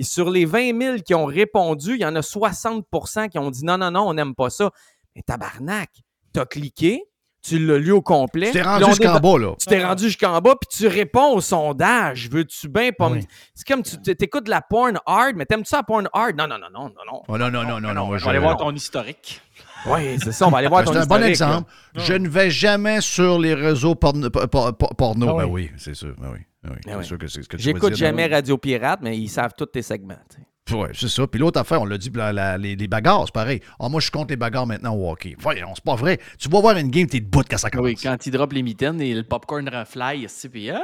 [0.00, 3.50] Puis sur les 20 000 qui ont répondu, il y en a 60% qui ont
[3.50, 4.70] dit non, non, non, on n'aime pas ça.
[5.14, 5.90] Mais tabarnak,
[6.32, 7.02] t'as cliqué,
[7.42, 8.46] tu l'as lu au complet.
[8.46, 9.54] Tu t'es rendu jusqu'en bas, là.
[9.58, 12.30] Tu t'es rendu jusqu'en bas, puis tu réponds au sondage.
[12.30, 13.20] Veux-tu bien pas me-.
[13.54, 16.34] C'est comme tu écoutes de la porn hard, mais t'aimes-tu la porn hard?
[16.34, 17.22] Non, non, non, non, non, non.
[17.28, 18.16] Oh, non, non, non, non, non.
[18.16, 19.42] je- va aller voir ton historique.
[19.86, 21.70] Oui, c'est ça, on va aller voir ton C'est un bon exemple.
[21.94, 22.02] là.
[22.04, 24.28] Je ne vais jamais sur les réseaux porno.
[24.30, 25.28] por- por- por- porno.
[25.30, 25.70] Ah ben oui.
[25.70, 26.14] oui, c'est sûr.
[26.18, 26.38] Ben oui.
[26.62, 26.76] Ben oui.
[26.84, 27.04] Ben c'est oui.
[27.04, 29.82] sûr que c'est ce que J'écoute jamais ben Radio Pirate, mais ils savent tous tes
[29.82, 30.14] segments.
[30.38, 30.44] oui.
[30.78, 31.26] Ouais, c'est ça.
[31.26, 33.60] Puis l'autre affaire, on l'a dit, la- la- les, les bagarres, c'est pareil.
[33.80, 35.34] Ah, moi, je compte les bagarres maintenant au hockey.
[35.38, 36.20] Voyons, c'est pas vrai.
[36.38, 37.86] Tu vas voir une game, t'es debout quand ça commence.
[37.86, 40.80] Oui, quand il drop les mitaines et le popcorn fly, ici, puis ah!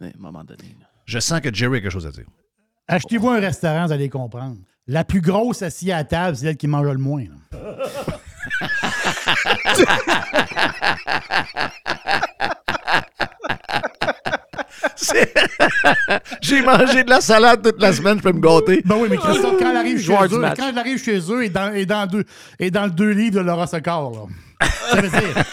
[0.00, 0.76] À un moment donné.
[0.80, 0.86] là.
[1.04, 2.24] Je sens que Jerry a quelque chose à dire.
[2.88, 4.56] Achetez-vous un restaurant, vous allez comprendre.
[4.86, 7.24] La plus grosse assise à la table, c'est elle qui mange le moins.
[16.42, 18.82] J'ai mangé de la salade toute la semaine, je peux me gâter.
[18.84, 21.48] Ben oui, mais Christophe, quand elle arrive chez eux, quand elle arrive chez eux, et
[21.48, 22.24] dans, et dans, deux,
[22.58, 24.66] et dans le deux livres de Laura Secor, là.
[24.90, 25.44] Ça veut dire.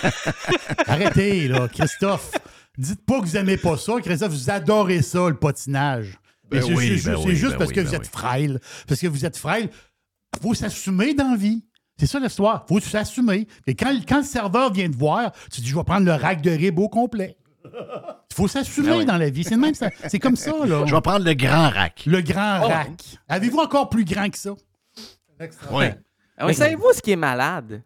[0.88, 2.32] Arrêtez, là, Christophe.
[2.78, 3.94] Dites pas que vous aimez pas ça.
[4.02, 6.18] Christophe, vous adorez ça, le patinage.
[6.52, 8.10] Ben c'est oui, ben oui, juste ben parce oui, que ben vous êtes oui.
[8.12, 8.60] frêle.
[8.88, 9.70] Parce que vous êtes frêle.
[10.42, 11.64] faut s'assumer dans la vie.
[11.98, 12.66] C'est ça l'histoire.
[12.68, 13.48] faut s'assumer.
[13.68, 16.42] Et quand, quand le serveur vient te voir, tu dis Je vais prendre le rack
[16.42, 17.38] de rib au complet.
[17.64, 19.06] Il faut s'assumer Ben oui.
[19.06, 19.44] dans la vie.
[19.44, 20.84] C'est le même, ça- c'est comme ça, là.
[20.86, 22.04] Je vais prendre le grand rack.
[22.08, 22.68] Le grand Oh.
[22.68, 22.90] rack.
[23.28, 24.52] Avez-vous encore plus grand que ça?
[25.72, 25.86] Oui.
[26.44, 27.84] Mais savez-vous ce qui est malade?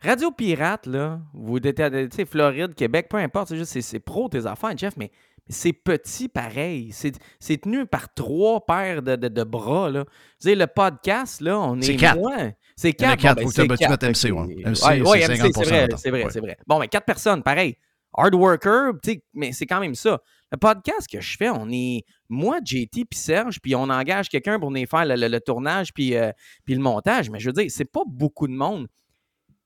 [0.00, 3.82] Radio Pirate, là, vous êtes, à- tu sais, Floride, Québec, peu importe, c'est juste, c'est-
[3.82, 5.12] c'est pro tes affaires, Jeff, mais
[5.48, 6.90] c'est petit pareil.
[6.92, 10.00] C'est c'est tenu par trois paires de, de- de bras, là.
[10.04, 11.82] Vous savez, le podcast, là, on est.
[11.84, 12.18] C'est quatre.
[12.18, 12.52] moins.
[12.76, 13.20] C'est en a quatre.
[13.20, 14.54] quatre, bon, ben, tu c'est quatre, MC, ouais.
[14.64, 16.30] MC, ouais, c'est MC, 50% c'est vrai, c'est vrai, Ouais.
[16.30, 16.56] c'est vrai.
[16.66, 17.76] Bon, mais quatre personnes, pareil.
[18.14, 18.92] Hard worker,
[19.32, 20.20] mais c'est quand même ça.
[20.50, 24.60] Le podcast que je fais, on est moi, JT puis Serge, puis on engage quelqu'un
[24.60, 26.30] pour venir faire le, le- le tournage puis, euh,
[26.66, 27.30] puis le montage.
[27.30, 28.86] Mais je veux dire, c'est pas beaucoup de monde.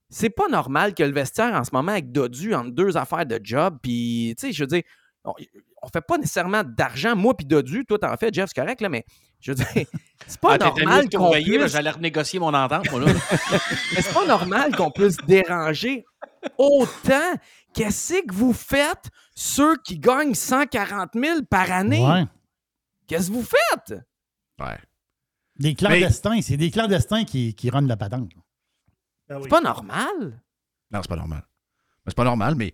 [0.08, 3.40] C'est pas normal que le vestiaire en ce moment avec Dodu entre deux affaires de
[3.42, 4.82] job, puis tu sais, je veux dire,
[5.26, 5.34] on,
[5.82, 8.88] on fait pas nécessairement d'argent, moi puis Dodu, toi t'en fais, Jeff, c'est correct, là,
[8.88, 9.04] mais
[9.40, 9.66] je veux dire,
[10.26, 11.66] c'est pas Ah, normal qu'on puisse...
[11.72, 13.12] J'allais renégocier mon entente, moi, là.
[13.94, 16.04] Mais c'est pas normal qu'on puisse déranger
[16.58, 17.34] autant.
[17.74, 22.02] Qu'est-ce que vous faites, ceux qui gagnent 140 000 par année?
[22.04, 22.24] Ouais.
[23.06, 24.00] Qu'est-ce que vous faites?
[24.58, 24.78] Ouais.
[25.58, 26.40] Des clandestins.
[26.40, 28.30] C'est des clandestins qui, qui runnent la patente.
[29.28, 30.42] C'est pas normal.
[30.90, 31.42] Non, c'est pas normal.
[32.04, 32.72] Mais C'est pas normal, mais.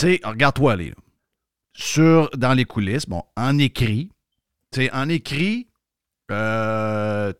[0.00, 0.94] Tu regarde-toi aller.
[2.34, 4.10] dans les coulisses, bon, en écrit,
[4.72, 5.66] tu en écrit,
[6.30, 7.32] euh,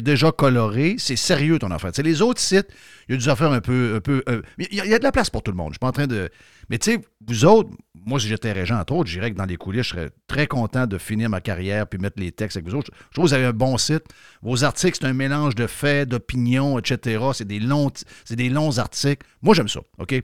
[0.00, 1.92] déjà coloré, c'est sérieux ton affaire.
[2.02, 2.66] Les autres sites,
[3.08, 3.94] il y a des affaires un peu.
[3.96, 5.68] Un peu euh, il y, a- de la place pour tout le monde.
[5.68, 6.28] Je suis pas en train de.
[6.70, 9.44] Mais tu sais, vous autres, moi, si j'étais régent, entre autres, je dirais que dans
[9.44, 12.68] les coulisses, je serais très content de finir ma carrière puis mettre les textes avec
[12.68, 12.90] vous autres.
[13.10, 14.04] Je trouve que vous avez un bon site.
[14.42, 17.22] Vos articles, c'est un mélange de faits, d'opinions, etc.
[17.34, 17.92] C'est des longs,
[18.24, 19.24] c'est des longs articles.
[19.42, 20.20] Moi, j'aime ça, OK?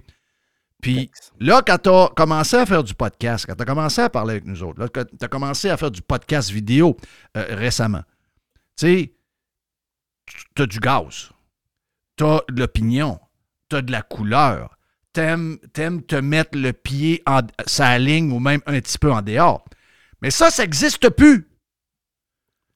[0.80, 1.10] Puis
[1.40, 4.32] là, quand tu as commencé à faire du podcast, quand tu as commencé à parler
[4.32, 6.96] avec nous autres, là, quand tu as commencé à faire du podcast vidéo
[7.36, 8.02] euh, récemment,
[8.76, 9.14] tu sais,
[10.54, 11.30] tu as du gaz,
[12.16, 13.18] tu as de l'opinion,
[13.68, 14.78] tu as de la couleur,
[15.12, 19.22] t'aimes aimes te mettre le pied en sa ligne ou même un petit peu en
[19.22, 19.64] dehors.
[20.22, 21.47] Mais ça, ça n'existe plus.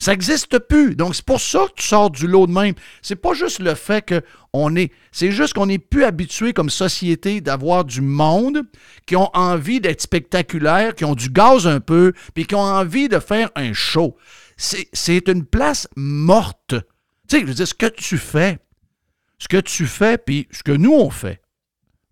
[0.02, 0.96] Ça n'existe plus.
[0.96, 2.74] Donc, c'est pour ça que tu sors du lot de même.
[3.02, 4.04] C'est pas juste le fait
[4.52, 4.90] qu'on est.
[5.12, 8.62] C'est juste qu'on n'est plus habitué comme société d'avoir du monde
[9.06, 13.08] qui ont envie d'être spectaculaires, qui ont du gaz un peu, puis qui ont envie
[13.08, 14.16] de faire un show.
[14.56, 16.74] C'est une place morte.
[17.28, 18.58] Tu sais, je veux dire, ce que tu fais,
[19.38, 21.40] ce que tu fais, puis ce que nous, on fait.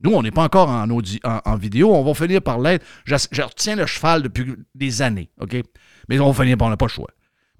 [0.04, 1.92] Nous, on n'est pas encore en, en, vidéo.
[1.92, 2.86] On va finir par l'être.
[3.04, 5.56] Je, je retiens le cheval depuis des années, OK?
[6.08, 7.10] Mais on va finir par, on pas le choix.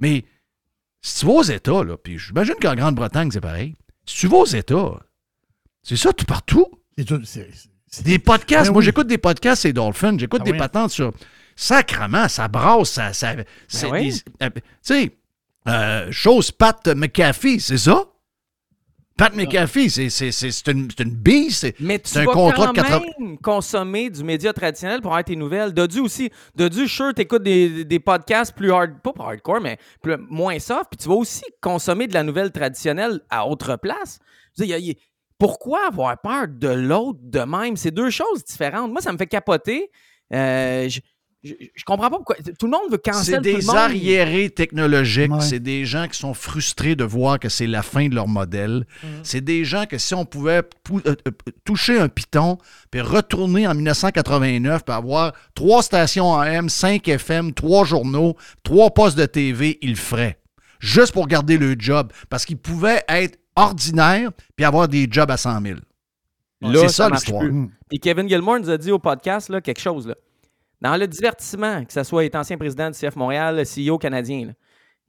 [0.01, 0.25] Mais
[1.03, 3.77] si tu vas aux États, là, puis j'imagine qu'en Grande-Bretagne, c'est pareil.
[4.07, 4.99] Si tu vas aux États,
[5.83, 6.67] c'est ça tout partout.
[6.99, 7.21] C'est tout.
[7.25, 7.49] c'est-
[7.87, 8.67] c'est- Des podcasts.
[8.67, 8.85] Ben Moi, oui.
[8.85, 10.17] j'écoute des podcasts, c'est Dolphin.
[10.19, 10.59] J'écoute Ah des oui.
[10.59, 11.13] patentes sur.
[11.57, 13.13] Sacrement, ça brasse, ça.
[13.13, 13.35] ça
[13.69, 14.23] c'est oui.
[14.43, 15.17] euh, Tu sais,
[15.69, 18.05] euh, chose Pat McAfee, c'est ça?
[19.21, 22.77] Pat McAfee, c'est une, une bille, c'est Mais tu c'est un vas contrat quand de
[22.81, 23.01] 80.
[23.19, 25.73] même consommer du média traditionnel pour avoir tes nouvelles.
[25.75, 26.31] Dodu aussi.
[26.57, 30.87] Dodu, sure, t'écoutes des, des podcasts plus hard, pas hardcore, mais plus- moins soft.
[30.91, 34.19] Puis tu vas aussi consommer de la nouvelle traditionnelle à autre place.
[34.57, 35.03] Je veux dire, il y a- il y a-
[35.39, 37.77] pourquoi avoir peur de l'autre de même?
[37.77, 38.91] C'est deux choses différentes.
[38.91, 39.91] Moi, ça me fait capoter.
[40.33, 41.01] Euh, je,
[41.43, 42.37] je, je comprends pas pourquoi.
[42.59, 43.77] Tout le monde veut cancel C'est tout le des monde.
[43.77, 45.33] arriérés technologiques.
[45.33, 45.41] Ouais.
[45.41, 48.87] C'est des gens qui sont frustrés de voir que c'est la fin de leur modèle.
[49.03, 49.07] Mm.
[49.23, 51.31] C'est des gens que si on pouvait pou- euh, euh,
[51.65, 52.59] toucher un piton,
[52.91, 59.17] puis retourner en 1989, puis avoir trois stations AM, 5 FM, trois journaux, trois postes
[59.17, 60.39] de TV, ils le feraient.
[60.79, 62.13] Juste pour garder le job.
[62.29, 65.79] Parce qu'ils pouvaient être ordinaires puis avoir des jobs à 100 000.
[66.63, 67.43] Là, C'est ça l'histoire.
[67.43, 67.69] plus.
[67.89, 70.07] Puis Kevin Gilmore nous a dit au podcast là, quelque chose.
[70.07, 70.15] Là.
[70.81, 74.53] Dans le divertissement, que ce soit être ancien président du CF Montréal, CEO canadien,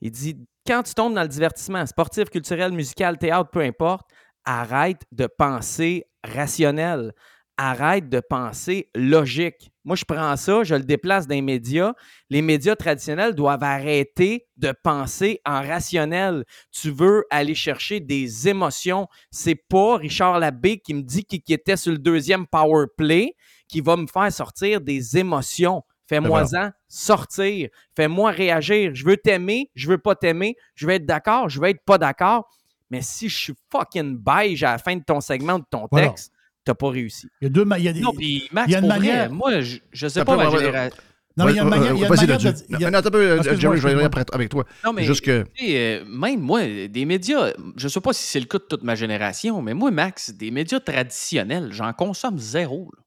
[0.02, 0.38] il dit
[0.68, 4.10] quand tu tombes dans le divertissement, sportif, culturel, musical, théâtre, peu importe,
[4.46, 7.14] arrête de penser rationnel.
[7.58, 9.72] Arrête de penser logique.
[9.84, 11.94] Moi, je prends ça, je le déplace dans les médias.
[12.30, 16.44] Les médias traditionnels doivent arrêter de penser en rationnel.
[16.72, 19.08] Tu veux aller chercher des émotions.
[19.30, 23.36] C'est pas Richard Labbé qui me dit qu'il était sur le deuxième power play
[23.72, 25.84] qui va me faire sortir des émotions.
[26.08, 27.70] Fais-moi-en sortir.
[27.96, 28.92] Fais-moi réagir.
[28.94, 30.58] Je veux t'aimer, je veux pas t'aimer.
[30.76, 32.50] Je veux être d'accord, je veux être pas d'accord.
[32.90, 36.10] Mais si je suis fucking beige à la fin de ton segment de ton Voilà.
[36.10, 36.34] texte,
[36.66, 37.28] t'as pas réussi.
[37.40, 37.66] Il y a deux.
[37.78, 39.32] Il y a des, Non, puis Max, il y a une pour vrai, manière.
[39.32, 40.98] moi, je, je sais pas ma génération.
[41.38, 42.60] Non, mais il y a une manière, il y a une vas-y, manière Dodu.
[42.60, 42.66] de.
[42.76, 44.66] il y a- Non, attends un peu, Jerry, je vais après avec toi.
[44.84, 45.44] Non, mais Juste que.
[45.56, 48.66] tu sais, euh, même moi, des médias, je sais pas si c'est le cas de
[48.66, 52.92] toute ma génération, mais moi, Max, des médias traditionnels, j'en consomme zéro.
[52.98, 53.01] là.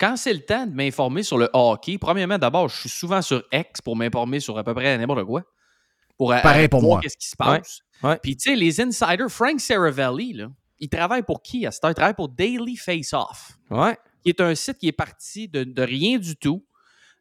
[0.00, 3.42] Quand c'est le temps de m'informer sur le hockey, premièrement, d'abord, je suis souvent sur
[3.52, 5.42] X pour m'informer sur à peu près n'importe quoi.
[6.16, 7.00] Pour, euh, Pareil pour voir moi.
[7.02, 7.80] Qu'est-ce qui se passe.
[8.22, 10.48] Puis, tu sais, les insiders, Frank Saravelli, là,
[10.78, 11.90] il travaille pour qui à cette heure?
[11.90, 13.52] Il travaille pour Daily Face Off.
[13.70, 13.96] Ouais.
[14.22, 16.64] Qui est un site qui est parti de, de rien du tout.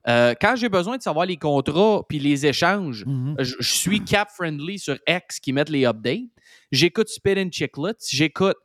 [0.07, 3.35] Euh, quand j'ai besoin de savoir les contrats puis les échanges, Mhm.
[3.39, 6.29] je, je suis cap friendly sur X qui mettent les updates.
[6.71, 7.95] J'écoute Spit and Chicklets.
[8.09, 8.55] J'écoute.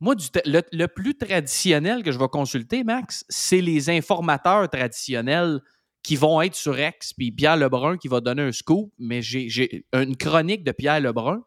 [0.00, 0.14] Moi,
[0.46, 5.60] le, plus traditionnel que je vais consulter, Max, c'est les informateurs traditionnels
[6.02, 9.84] qui vont être sur X, puis Pierre Lebrun qui va donner un scoop, mais j'ai
[9.92, 11.44] une chronique de Pierre Lebrun.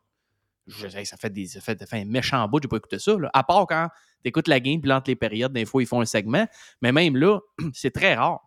[0.68, 3.00] Je- hey, ça, fait des, ça, fait, ça fait un méchant bout, j'ai pas écouté
[3.00, 3.18] ça.
[3.34, 3.88] À part quand
[4.24, 6.46] tu écoutes la game, puis entre les périodes, des fois, ils font un segment.
[6.82, 7.40] Mais même là,
[7.74, 8.40] c'est très rare.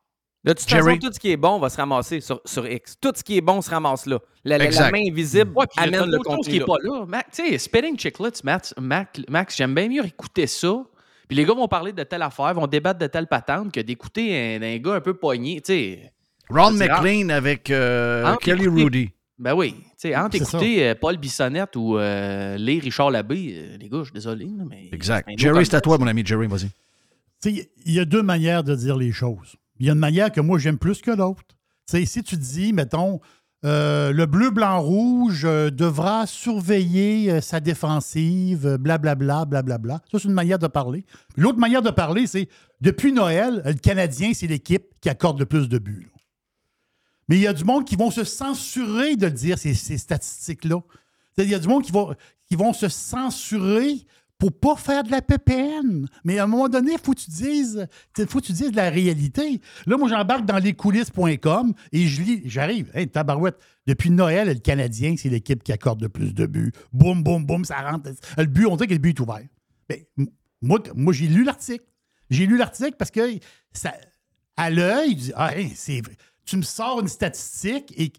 [0.47, 2.97] De toute façon, tout ce qui est bon va se ramasser sur, sur X.
[3.01, 4.19] Tout ce qui est bon se ramasse là.
[4.45, 4.93] La, la- la Exact.
[4.93, 7.05] main invisible Ouais, amène le contenu qui n'est pas là.
[7.07, 8.73] Mac- Tu sais, Spitting Chicklets, Max,
[9.29, 10.83] Max, j'aime bien mieux écouter ça.
[11.27, 14.57] Puis les gars vont parler de telle affaire, vont débattre de telle patente que d'écouter
[14.57, 15.61] un, un gars un peu poigné.
[15.61, 16.13] Tu sais.
[16.49, 19.11] Ron McLean avec euh, Kelly écouter- Rudy.
[19.39, 19.75] Ben oui.
[19.79, 23.99] Tu sais, entre écouter euh, Paul Bissonnette ou euh, les Richard Labbé, euh, les gars,
[23.99, 24.89] je suis désolé, mais.
[24.93, 25.29] Exact.
[25.37, 26.23] Jerry, c'est à toi, mon ami.
[26.25, 26.71] Jerry, vas-y.
[27.45, 29.57] Il y a deux manières de dire les choses.
[29.79, 31.43] Il y a une manière que moi j'aime plus que l'autre.
[31.87, 33.21] Si tu dis, mettons,
[33.65, 40.03] euh, le bleu, blanc, rouge euh, devra surveiller euh, sa défensive, blablabla, blablabla.
[40.11, 41.05] Ça, c'est une manière de parler.
[41.37, 42.49] L'autre manière de parler, c'est
[42.81, 46.11] depuis Noël, le Canadien, c'est l'équipe qui accorde le plus de buts.
[47.29, 50.81] Mais il y a du monde qui vont se censurer de dire, ces, statistiques-là.
[51.39, 52.15] Il y a du monde qui, va,
[52.47, 54.07] qui vont se censurer
[54.39, 56.07] pour pas faire de la PPN.
[56.25, 57.87] Mais à un moment donné, il faut que tu dises,
[58.29, 59.61] faut que tu dises la réalité.
[59.87, 63.57] Là, moi, j'embarque dans lescoulisses.com et je lis, j'arrive, hey, tabarouette,
[63.87, 66.73] depuis Noël, le Canadien, c'est l'équipe qui accorde le plus de buts.
[66.93, 68.11] Boum, boum, boum, ça rentre.
[68.37, 69.41] Le but, on dirait que le but est ouvert.
[70.19, 70.27] M-
[70.63, 70.81] moi,
[71.13, 71.85] j'ai lu l'article.
[72.29, 73.39] J'ai lu l'article parce que
[73.73, 73.95] ça,
[74.57, 75.73] à l'œil, ah, hey.
[76.45, 78.13] Tu me sors une statistique et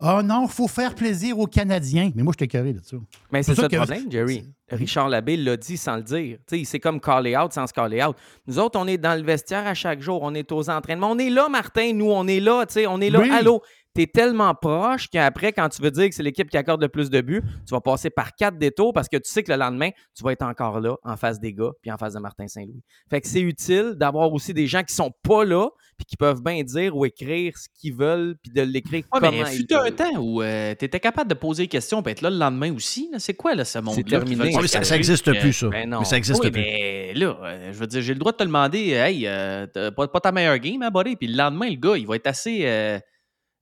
[0.00, 2.10] oh non, il faut faire plaisir aux Canadiens.
[2.14, 2.96] Mais moi, je t'ai carré là-dessus.
[3.32, 4.44] Mais c'est ça que- le problème, Jerry.
[4.70, 6.36] Richard Labbé l'a dit sans le dire.
[6.40, 8.14] Tu sais, il s'est comme callé out sans se caller out.
[8.46, 10.20] Nous autres, on est dans le vestiaire à chaque jour.
[10.22, 11.10] On est aux entraînements.
[11.12, 11.92] On est là, Martin.
[11.94, 12.66] Nous, on est là.
[12.66, 13.20] tu sais, On est là.
[13.20, 13.30] Oui.
[13.30, 13.62] Allô?
[13.98, 16.88] Tu es tellement proche qu'après, quand tu veux dire que c'est l'équipe qui accorde le
[16.88, 19.58] plus de buts, tu vas passer par quatre détours parce que tu sais que le
[19.58, 22.46] lendemain, tu vas être encore là, en face des gars, puis en face de Martin
[22.46, 22.80] Saint-Louis.
[23.10, 26.40] Fait que c'est utile d'avoir aussi des gens qui sont pas là, puis qui peuvent
[26.44, 29.74] bien dire ou écrire ce qu'ils veulent, puis de l'écrire Ouais, comment mais ils fut
[29.74, 29.96] un veulent.
[29.96, 33.10] temps où tu étais capable de poser des questions et être là le lendemain aussi.
[33.18, 34.04] C'est quoi là, ce monde-là?
[34.04, 34.36] terminé.
[34.44, 34.94] mais ça- ça cacher?
[34.94, 35.68] existe Euh, plus, ça.
[35.70, 35.98] Ben non.
[35.98, 36.60] Mais ça existe oui, plus.
[36.60, 39.90] mais là, euh, je veux dire, j'ai le droit de te demander, hey, euh, t'as
[39.90, 41.16] pas, pas ta meilleure game, hein, buddy?
[41.16, 43.00] Puis le lendemain, le gars, il va être assez, euh,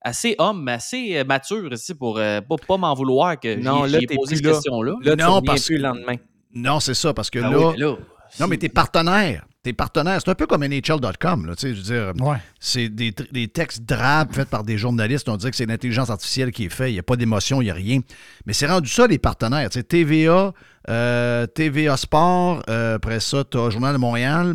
[0.06, 3.92] assez homme, assez euh, mature ici pour euh, pas, pas m'en vouloir que Non, j'y-
[3.92, 4.52] là, j'y ai t'es posé cette là.
[4.52, 4.94] question-là.
[5.02, 6.14] Là, tu Non, parce plus le lendemain.
[6.54, 7.94] Non, c'est ça, parce que Ah là, oui, mais là,
[8.40, 9.44] Non, mais tes partenaires.
[9.62, 11.46] Tes partenaires, c'est un peu comme NHL.com.
[11.46, 12.36] Là, tu sais, je veux dire, Ouais.
[12.60, 13.12] c'est des,
[13.48, 15.28] textes drabes faits par des journalistes.
[15.28, 16.90] On dirait que c'est l'intelligence artificielle qui est fait.
[16.90, 17.98] Il n'y a pas d'émotion, il n'y a rien.
[18.46, 19.68] Mais c'est rendu ça, les partenaires.
[19.70, 20.52] Tu sais, TVA,
[20.88, 24.54] euh, TVA Sport, euh, après ça, tu as Journal de Montréal.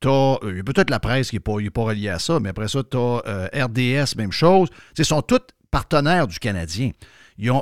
[0.00, 2.82] Tu as peut-être la presse qui n'est pas, il reliée à ça, mais après ça,
[2.82, 4.68] tu as RDS, même chose.
[4.96, 5.40] Ils sont tous
[5.70, 6.92] partenaires du Canadien.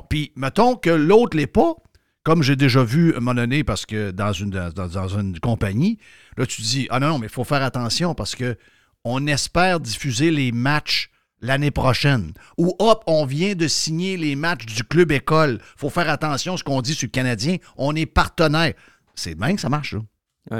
[0.09, 1.75] Puis, mettons que l'autre ne l'est pas,
[2.23, 5.99] comme j'ai déjà vu à un moment donné, parce que dans une, compagnie,
[6.37, 8.57] là, tu dis Ah non, non, mais il faut faire attention parce que
[9.05, 11.11] on espère diffuser les matchs
[11.41, 12.33] l'année prochaine.
[12.59, 15.61] Ou hop, on vient de signer les matchs du club école.
[15.77, 17.57] faut faire attention à ce qu'on dit sur le Canadien.
[17.77, 18.75] On est partenaire.
[19.15, 20.01] C'est de même que ça marche, là.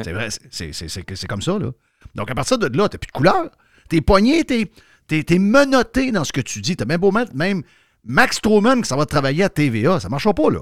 [0.05, 1.71] C'est vrai, c'est- comme ça, là.
[2.15, 3.51] Donc, à partir de là, t'as plus de couleur.
[3.89, 4.71] T'es poigné, t'es
[5.07, 6.77] t'es- t'es menotté dans ce que tu dis.
[6.77, 7.63] T'as même beau mettre même
[8.05, 9.99] Max Stroman qui ça va travailler à TVA.
[10.01, 10.61] Ça marchera pas, là.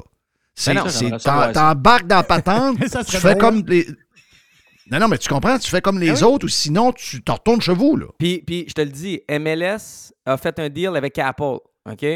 [0.74, 0.82] Ben.
[1.52, 3.86] T'embarques dans la patente, tu fais comme les...
[4.90, 7.60] Non, non, mais tu comprends, tu fais comme les autres ou sinon tu t'en retournes
[7.60, 8.06] chez vous, là.
[8.18, 11.58] Puis, puis je te le dis, MLS a fait un deal avec Apple.
[11.90, 12.06] OK?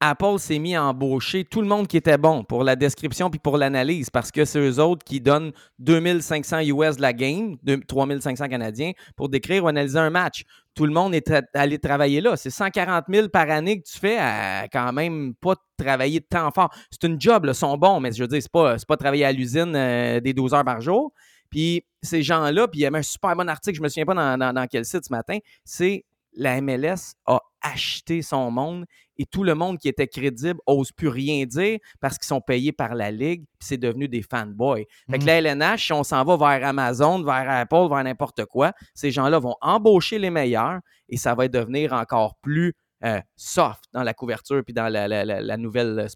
[0.00, 3.38] Apple s'est mis à embaucher tout le monde qui était bon pour la description puis
[3.38, 7.76] pour l'analyse parce que c'est eux autres qui donnent 2500 US de la game, de-
[7.76, 10.44] 3500 Canadiens, pour décrire ou analyser un match.
[10.74, 12.36] Tout le monde est allé travailler là.
[12.36, 16.50] C'est 140 000 par année que tu fais à quand même pas travailler de temps
[16.50, 16.70] fort.
[16.90, 19.32] C'est une job, ils sont bons, mais je veux dire, c'est pas, pas travailler à
[19.32, 21.12] l'usine euh, des 12 heures par jour.
[21.48, 24.14] Puis ces gens-là, puis il y avait un super bon article, je me souviens pas
[24.36, 26.04] dans quel site ce matin, c'est
[26.34, 28.84] la MLS a acheté son monde
[29.18, 32.72] et tout le monde qui était crédible ose plus rien dire parce qu'ils sont payés
[32.72, 34.84] par la Ligue, puis c'est devenu des fanboys.
[35.10, 35.26] Fait que Mhm.
[35.26, 39.38] la LNH, si on s'en va vers Amazon, vers Apple, vers n'importe quoi, ces gens-là
[39.38, 42.74] vont embaucher les meilleurs et ça va devenir encore plus
[43.04, 46.08] euh, soft dans la couverture puis dans la, la- la- la nouvelle euh,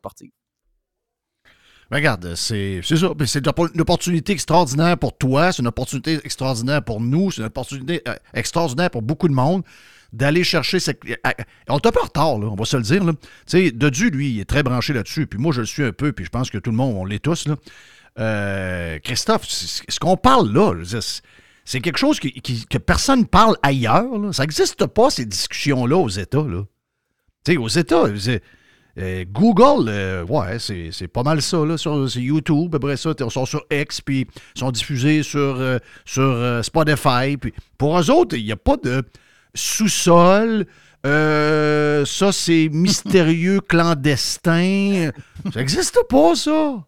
[1.90, 1.96] sportive.
[1.96, 3.10] Regarde, c'est ça.
[3.26, 7.40] C'est une oppo- une opportunité extraordinaire pour toi, c'est une opportunité extraordinaire pour nous, c'est
[7.40, 9.62] une opportunité euh, extraordinaire pour beaucoup de monde
[10.12, 11.00] d'aller chercher cette.
[11.08, 11.30] euh, euh,
[11.68, 13.04] On est un peu en retard, on va se le dire.
[13.04, 13.12] là.
[13.46, 16.12] Sais, Dodu, lui, il est très branché là-dessus, puis moi, je le suis un peu,
[16.12, 17.46] puis je pense que tout le monde, on l'est tous.
[17.46, 18.98] Là.
[19.04, 24.34] Christophe, ce qu'on parle là, c'est- quelque chose que personne parle ailleurs.
[24.34, 26.38] Ça n'existe pas, ces discussions-là, aux États.
[26.42, 26.64] Là.
[27.44, 28.04] Tu sais, aux États,
[28.98, 32.74] euh, Google, euh, ouais, c'est pas mal ça, là, sur, sur YouTube.
[32.74, 34.26] Après ça, ils sont sur X, puis
[34.56, 37.36] ils sont diffusés sur, euh, sur Spotify.
[37.36, 39.02] Puis pour eux autres, il n'y a pas de
[39.54, 40.66] sous-sol.
[41.04, 45.10] ça, c'est mystérieux, clandestin.
[45.52, 46.84] Ça n'existe pas, ça.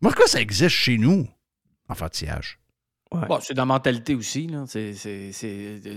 [0.00, 1.26] Pourquoi ça existe chez nous,
[3.28, 4.46] Bon, c'est dans la mentalité aussi.
[4.46, 4.64] Là.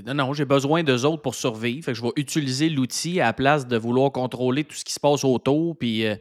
[0.06, 1.86] Non, non, j'ai besoin d'eux autres pour survivre.
[1.86, 4.94] Fait que je vais utiliser l'outil à la place de vouloir contrôler tout ce qui
[4.94, 5.78] se passe autour.
[5.78, 6.16] Puis, euh,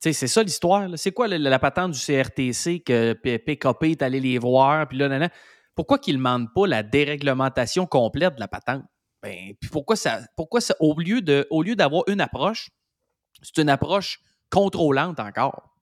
[0.00, 0.88] c'est ça l'histoire.
[0.96, 4.86] C'est quoi la, patente du CRTC que PKP est allé les voir?
[4.88, 5.28] Puis là,
[5.74, 8.84] pourquoi qu'ils ne demandent pas la déréglementation complète de la patente?
[9.22, 11.20] Ben, puis pourquoi ça, pourquoi ça, au lieu
[11.74, 12.70] d'avoir une approche,
[13.42, 14.20] c'est une approche
[14.50, 15.75] contrôlante encore.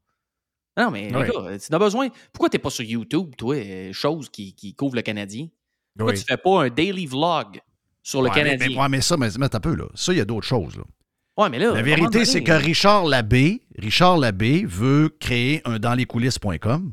[0.77, 1.29] Non, mais Ouais.
[1.29, 2.09] gars, tu as besoin.
[2.33, 5.49] Pourquoi tu n'es pas sur YouTube, toi, euh, chose qui, qui couvre le Canadien?
[5.97, 6.19] Pourquoi Oui.
[6.19, 7.61] tu fais pas un daily vlog
[8.03, 8.69] sur le Ouais, mais- Canadien?
[8.71, 9.85] Mais, ouais, mais ça, mais, mais un peu, là.
[9.95, 10.83] Ça, il y a d'autres choses, là.
[11.37, 16.93] Ouais, mais là, La vérité, c'est que Richard Labbé, Richard Labbé veut créer un danslescoulisses.com,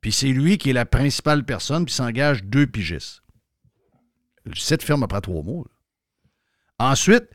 [0.00, 3.22] puis c'est lui qui est la principale personne, puis s'engage deux pigistes.
[4.44, 5.64] Le site ferme après trois mois.
[6.78, 6.90] là.
[6.90, 7.28] Ensuite,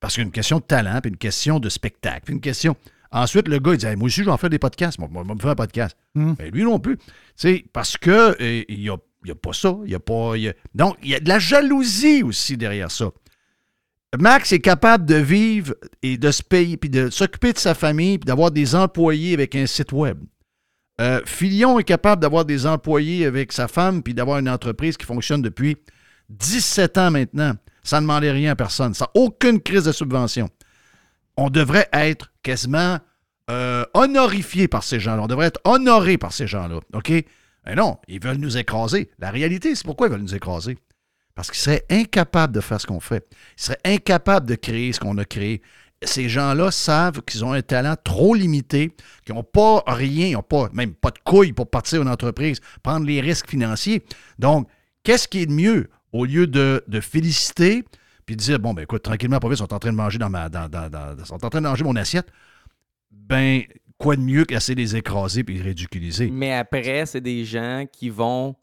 [0.00, 2.40] parce qu'il y a une question de talent, puis une question de spectacle, puis une
[2.40, 2.76] question.
[3.16, 4.98] Ensuite, le gars, il dit Hey, Moi aussi, je vais en faire des podcasts.
[4.98, 5.96] Moi, je vais me faire un podcast.
[6.38, 6.98] Mais lui non plus.
[7.36, 8.10] Sais, parce que
[8.40, 9.76] euh, il n'y a, y a pas ça.
[9.84, 10.32] Il y a pas.
[10.36, 13.10] il y a- Donc, il y a de la jalousie aussi derrière ça.
[14.18, 18.18] Max est capable de vivre et de se payer, puis de s'occuper de sa famille,
[18.18, 20.18] puis d'avoir des employés avec un site web.
[21.00, 25.04] Euh, Filion est capable d'avoir des employés avec sa femme, puis d'avoir une entreprise qui
[25.06, 25.76] fonctionne depuis
[26.30, 30.48] 17 ans maintenant, sans demander rien à personne, sans aucune crise de subvention.
[31.36, 33.00] On devrait être quasiment
[33.50, 35.22] euh, honorifié par ces gens-là.
[35.22, 36.78] On devrait être honoré par ces gens-là.
[36.92, 37.10] OK?
[37.66, 39.10] Mais non, ils veulent nous écraser.
[39.18, 40.78] La réalité, c'est pourquoi ils veulent nous écraser?
[41.34, 43.26] Parce qu'ils seraient incapables de faire ce qu'on fait.
[43.58, 45.62] Ils seraient incapables de créer ce qu'on a créé.
[46.02, 48.94] Ces gens-là savent qu'ils ont un talent trop limité,
[49.24, 52.60] qu'ils n'ont pas rien, ils n'ont pas, même pas de couilles pour partir une entreprise,
[52.82, 54.04] prendre les risques financiers.
[54.38, 54.68] Donc,
[55.02, 55.90] qu'est-ce qui est de mieux?
[56.12, 57.84] Au lieu de féliciter
[58.26, 60.30] puis dire bon, ben écoute, tranquillement, pas vite, ils sont en train de manger dans
[60.30, 60.48] ma.
[60.48, 62.26] Dans, dans- sont en train de manger mon assiette.
[63.10, 63.62] Ben,
[63.98, 66.30] quoi de mieux qu'essayer de les écraser puis les ridiculiser?
[66.30, 68.56] Mais après, c'est des gens qui vont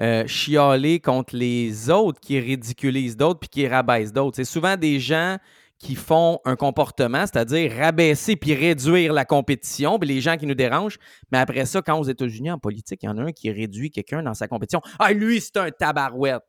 [0.00, 4.36] euh, chialer contre les autres, qui ridiculisent d'autres puis qui rabaissent d'autres.
[4.36, 5.36] C'est souvent des gens
[5.78, 10.54] qui font un comportement, c'est-à-dire rabaisser puis réduire la compétition, puis les gens qui nous
[10.54, 10.96] dérangent.
[11.32, 13.90] Mais après ça, quand aux États-Unis, en politique, il y en a un qui réduit
[13.90, 14.80] quelqu'un dans sa compétition.
[15.00, 16.42] Ah, lui, c'est un tabarouette.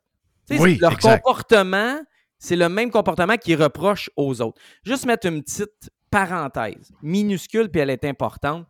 [0.47, 1.23] Tu sais, Oui, c'est- leur exact.
[1.23, 1.99] comportement,
[2.43, 4.61] c'est le même comportement qu'ils reprochent aux autres.
[4.83, 8.65] Juste mettre une petite parenthèse, minuscule, puis elle est importante.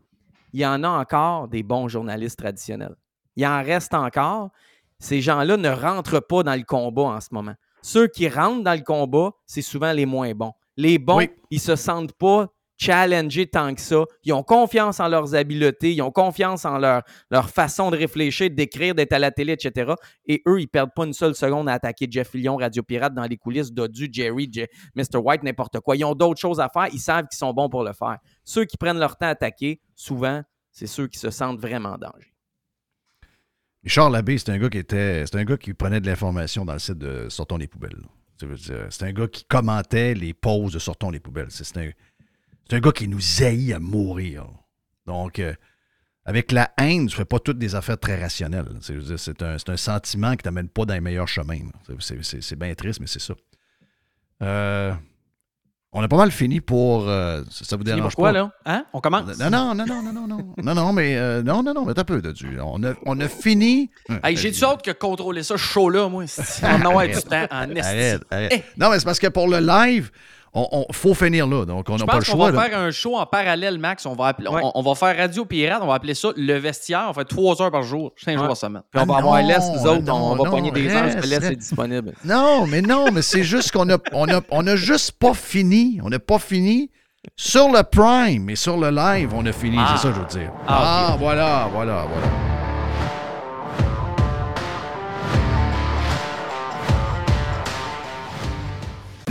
[0.54, 2.96] Il y en a encore des bons journalistes traditionnels.
[3.36, 4.52] Il en reste encore.
[5.00, 7.56] Ces gens-là ne rentrent pas dans le combat en ce moment.
[7.82, 10.54] Ceux qui rentrent dans le combat, c'est souvent les moins bons.
[10.78, 11.32] Les bons, Oui.
[11.50, 12.54] ils se sentent pas
[12.84, 14.04] challengés tant que ça.
[14.24, 18.50] Ils ont confiance en leurs habiletés, ils ont confiance en leur, leur façon de réfléchir,
[18.50, 19.94] d'écrire, d'être à la télé, etc.
[20.26, 23.24] Et eux, ils perdent pas une seule seconde à attaquer Jeff Fillion, Radio Pirate, dans
[23.24, 24.52] les coulisses, Dodu, Jerry,
[24.96, 25.18] Mr.
[25.18, 25.96] White, n'importe quoi.
[25.96, 28.18] Ils ont d'autres choses à faire, ils savent qu'ils sont bons pour le faire.
[28.44, 30.42] Ceux qui prennent leur temps à attaquer, souvent,
[30.72, 32.34] c'est ceux qui se sentent vraiment en danger.
[33.84, 35.26] Richard Labbé, c'est un gars qui était.
[35.26, 38.02] C'est un gars qui prenait de l'information dans le site de Sortons les poubelles.
[38.90, 41.48] C'est un gars qui commentait les pauses de Sortons les poubelles.
[41.50, 41.90] C'est un,
[42.70, 44.46] c'est un gars qui nous haït à mourir.
[45.06, 45.54] Donc, euh,
[46.26, 48.66] avec la haine, tu ne fais pas toutes des affaires très rationnelles.
[48.82, 51.60] C'est- un, c'est un sentiment qui ne t'amène pas dans les meilleurs chemins.
[51.88, 53.34] C'est- c'est- C'est c'est bien triste, mais c'est ça.
[54.42, 54.94] Euh,
[55.92, 57.08] on a pas mal fini pour.
[57.08, 58.34] euh, ça, vous dérange pour quoi, pas?
[58.34, 58.52] là?
[58.66, 58.86] Hein?
[58.94, 59.38] On commence?
[59.38, 60.56] Non, non, non, non, non, non, non.
[60.64, 62.58] non, non, mais euh, non, non, non, mais t'as peu de Dieu.
[62.64, 63.92] On a, on a fini.
[64.24, 66.24] Hey, J'ai du hâte que contrôler ça chaud là, moi.
[66.64, 67.76] On en a du temps en.
[67.76, 68.54] Arrête, arrête.
[68.54, 68.64] Eh.
[68.80, 70.10] Non, mais c'est parce que pour le live,
[70.54, 71.66] on, on- faut finir là.
[71.66, 72.52] Donc, on n'a pas le pense qu'on choix.
[72.52, 72.70] va là.
[72.70, 74.06] faire un show en parallèle, Max.
[74.06, 74.62] On va, appeler- Ouais.
[74.64, 77.06] on, on va faire Radio Pirate, on va appeler ça le vestiaire.
[77.10, 78.48] On fait trois heures par jour, cinq jours Ouais.
[78.48, 78.82] par semaine.
[78.92, 80.02] Puis on va Ah avoir non, l'Est, nous autres.
[80.04, 82.14] non, on va non, pogner des heures, l'Est est disponible.
[82.26, 86.00] Non, mais non, mais c'est juste qu'on a, on a, on a juste pas fini.
[86.04, 86.90] On n'a pas fini.
[87.38, 89.78] Sur le Prime et sur le live, on a fini.
[89.80, 89.94] Ah.
[89.96, 90.52] C'est ça que je veux dire.
[90.68, 92.63] Ah, Ah, voilà, voilà, voilà.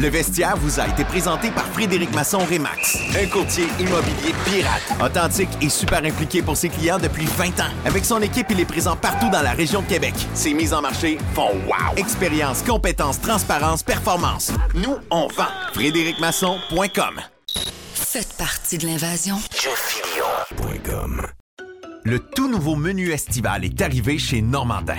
[0.03, 5.49] Le vestiaire vous a été présenté par Frédéric Masson Rémax, un courtier immobilier pirate, authentique
[5.61, 7.71] et super impliqué pour ses clients depuis 20 ans.
[7.85, 10.15] Avec son équipe, il est présent partout dans la région de Québec.
[10.35, 11.97] Ses mises en marché font wow!
[11.97, 14.51] Expérience, compétence, transparence, performance.
[14.75, 15.47] Nous, on vend.
[15.73, 17.21] FrédéricMasson.com
[17.95, 19.37] Faites partie de l'invasion.
[22.03, 24.99] Le tout nouveau menu estival est arrivé chez Normandin.